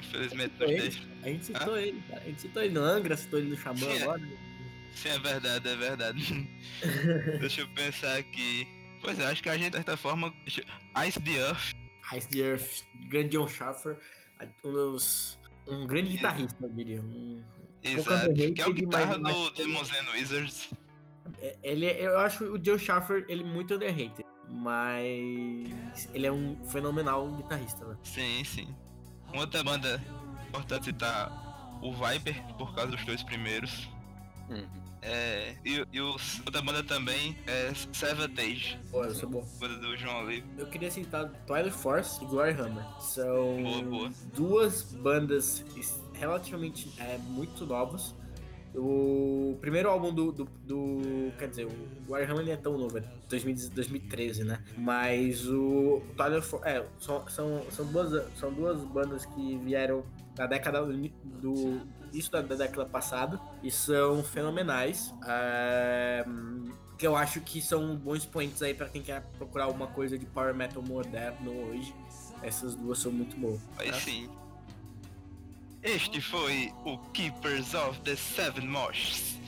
Infelizmente 0.00 0.52
Ele? 0.60 0.80
deixa. 0.80 1.02
A 1.22 1.28
gente 1.28 1.44
citou 1.46 1.76
ele, 1.78 2.02
cara. 2.08 2.20
A 2.22 2.24
gente 2.26 2.40
citou 2.40 2.62
ele 2.62 2.74
no 2.74 2.80
Angra, 2.80 3.16
citou 3.16 3.38
ele 3.38 3.50
no 3.50 3.56
Xamã 3.56 3.76
Sim, 3.78 3.88
é. 3.98 4.02
agora. 4.02 4.22
Sim, 4.94 5.08
é 5.08 5.18
verdade, 5.18 5.68
é 5.68 5.76
verdade. 5.76 6.48
Deixa 7.40 7.60
eu 7.60 7.68
pensar 7.68 8.16
aqui. 8.18 8.66
Pois 9.00 9.18
é, 9.18 9.26
acho 9.26 9.42
que 9.42 9.48
a 9.48 9.56
gente, 9.56 9.70
de 9.70 9.76
certa 9.76 9.96
forma, 9.96 10.34
Ice 10.46 11.20
the 11.20 11.30
Earth, 11.38 11.74
Ice 12.16 12.28
the 12.28 12.38
Earth, 12.38 12.82
grande 13.08 13.30
John 13.30 13.48
Schaffer, 13.48 13.96
um 14.64 14.72
dos. 14.72 15.38
Um 15.66 15.86
grande 15.86 16.10
guitarrista, 16.10 16.56
eu 16.64 16.68
diria. 16.70 17.00
Um, 17.00 17.42
exato, 17.82 18.30
underrated, 18.30 18.52
que 18.54 18.60
é 18.62 18.66
o 18.66 18.72
guitarra 18.74 19.18
mas- 19.18 19.34
do 19.34 19.50
Demons 19.52 19.90
and 19.92 20.10
Wizards. 20.12 20.70
É, 21.40 21.56
Ele, 21.62 21.86
é- 21.86 22.06
eu 22.06 22.18
acho 22.18 22.44
o 22.44 22.62
Joe 22.62 22.78
Schaffer 22.78 23.24
ele 23.28 23.44
muito 23.44 23.74
underrated, 23.74 24.24
mas 24.48 26.08
ele 26.12 26.26
é 26.26 26.32
um 26.32 26.56
fenomenal 26.68 27.30
guitarrista, 27.36 27.84
né? 27.86 27.96
Sim, 28.02 28.42
sim. 28.44 28.74
Uma 29.32 29.42
outra 29.42 29.62
banda 29.62 30.02
importante 30.48 30.86
citar 30.86 31.30
o 31.82 31.92
Viper, 31.92 32.42
por 32.58 32.74
causa 32.74 32.90
dos 32.92 33.04
dois 33.04 33.22
primeiros. 33.22 33.88
Uhum. 34.48 34.66
É, 35.02 35.56
e, 35.64 35.82
e 35.92 36.00
os, 36.00 36.40
outra 36.40 36.60
banda 36.60 36.82
também 36.82 37.34
é 37.46 37.72
Savatage, 37.92 38.78
Pô, 38.90 39.02
eu 39.02 39.14
sou 39.14 39.30
bom. 39.30 39.46
banda 39.58 39.76
do 39.78 39.96
João 39.96 40.24
Olivo. 40.24 40.46
Eu 40.58 40.66
queria 40.66 40.90
citar 40.90 41.26
Twilight 41.46 41.74
Force 41.74 42.22
e 42.22 42.26
Glory 42.26 42.52
Hammer. 42.52 42.84
São 43.00 43.62
Boa, 43.62 43.82
boa. 43.82 44.10
duas 44.34 44.82
bandas 44.92 45.64
relativamente 46.12 46.92
é, 46.98 47.16
muito 47.16 47.64
novas. 47.64 48.14
O 48.74 49.58
primeiro 49.60 49.88
álbum 49.90 50.12
do, 50.12 50.30
do, 50.32 50.44
do- 50.64 51.32
Quer 51.38 51.48
dizer, 51.48 51.66
o 51.66 51.70
Glory 52.06 52.24
Hammer 52.24 52.44
nem 52.44 52.54
é 52.54 52.56
tão 52.56 52.78
novo, 52.78 52.98
é 52.98 53.04
2010 53.28 53.68
2013, 53.70 54.44
né? 54.44 54.62
Mas 54.78 55.46
o 55.48 56.02
Twilight 56.16 56.46
Force. 56.46 56.68
É, 56.68 56.86
são, 56.98 57.28
são, 57.28 57.62
são, 57.70 57.86
duas, 57.86 58.38
são 58.38 58.52
duas 58.52 58.80
bandas 58.84 59.24
que 59.26 59.58
vieram 59.58 60.04
da 60.34 60.46
década 60.46 60.84
do, 60.84 60.92
início 62.12 62.30
da, 62.30 62.42
da 62.42 62.54
década 62.54 62.86
passada 62.86 63.40
e 63.62 63.70
são 63.70 64.22
fenomenais. 64.22 65.12
É, 65.26 66.24
que 66.96 67.06
eu 67.06 67.16
acho 67.16 67.40
que 67.40 67.62
são 67.62 67.96
bons 67.96 68.26
points 68.26 68.62
aí 68.62 68.74
pra 68.74 68.86
quem 68.88 69.02
quer 69.02 69.22
procurar 69.38 69.64
alguma 69.64 69.86
coisa 69.86 70.18
de 70.18 70.26
power 70.26 70.54
metal 70.54 70.82
moderno 70.82 71.50
hoje. 71.68 71.94
Essas 72.42 72.74
duas 72.74 72.98
são 72.98 73.10
muito 73.10 73.36
boas. 73.36 73.60
Aí 73.78 73.90
tá? 73.90 73.96
sim. 73.98 74.28
Este 75.82 76.20
foi 76.20 76.72
o 76.84 76.98
Keepers 77.12 77.74
of 77.74 77.98
the 78.00 78.14
Seven 78.16 78.66
Moshs, 78.66 79.38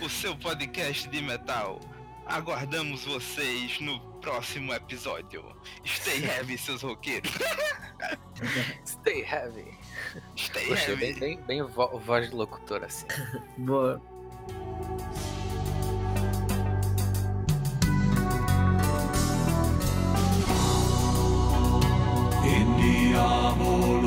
o 0.00 0.08
seu 0.08 0.34
podcast 0.36 1.08
de 1.08 1.20
metal. 1.20 1.80
Aguardamos 2.26 3.04
vocês 3.04 3.78
no 3.80 4.00
próximo 4.20 4.72
episódio. 4.72 5.44
Stay 5.84 6.24
heavy, 6.24 6.56
seus 6.56 6.82
roqueiros. 6.82 7.30
Stay 8.86 9.22
heavy. 9.22 9.66
Stay 10.36 10.66
Gostei, 10.68 10.94
heavy. 10.94 11.12
bem, 11.12 11.14
bem, 11.36 11.40
bem 11.42 11.62
vo- 11.62 11.98
voz 11.98 12.30
de 12.30 12.34
locutor 12.34 12.82
assim. 12.84 13.06
Boa. 13.58 14.00
Indiamor 22.72 24.01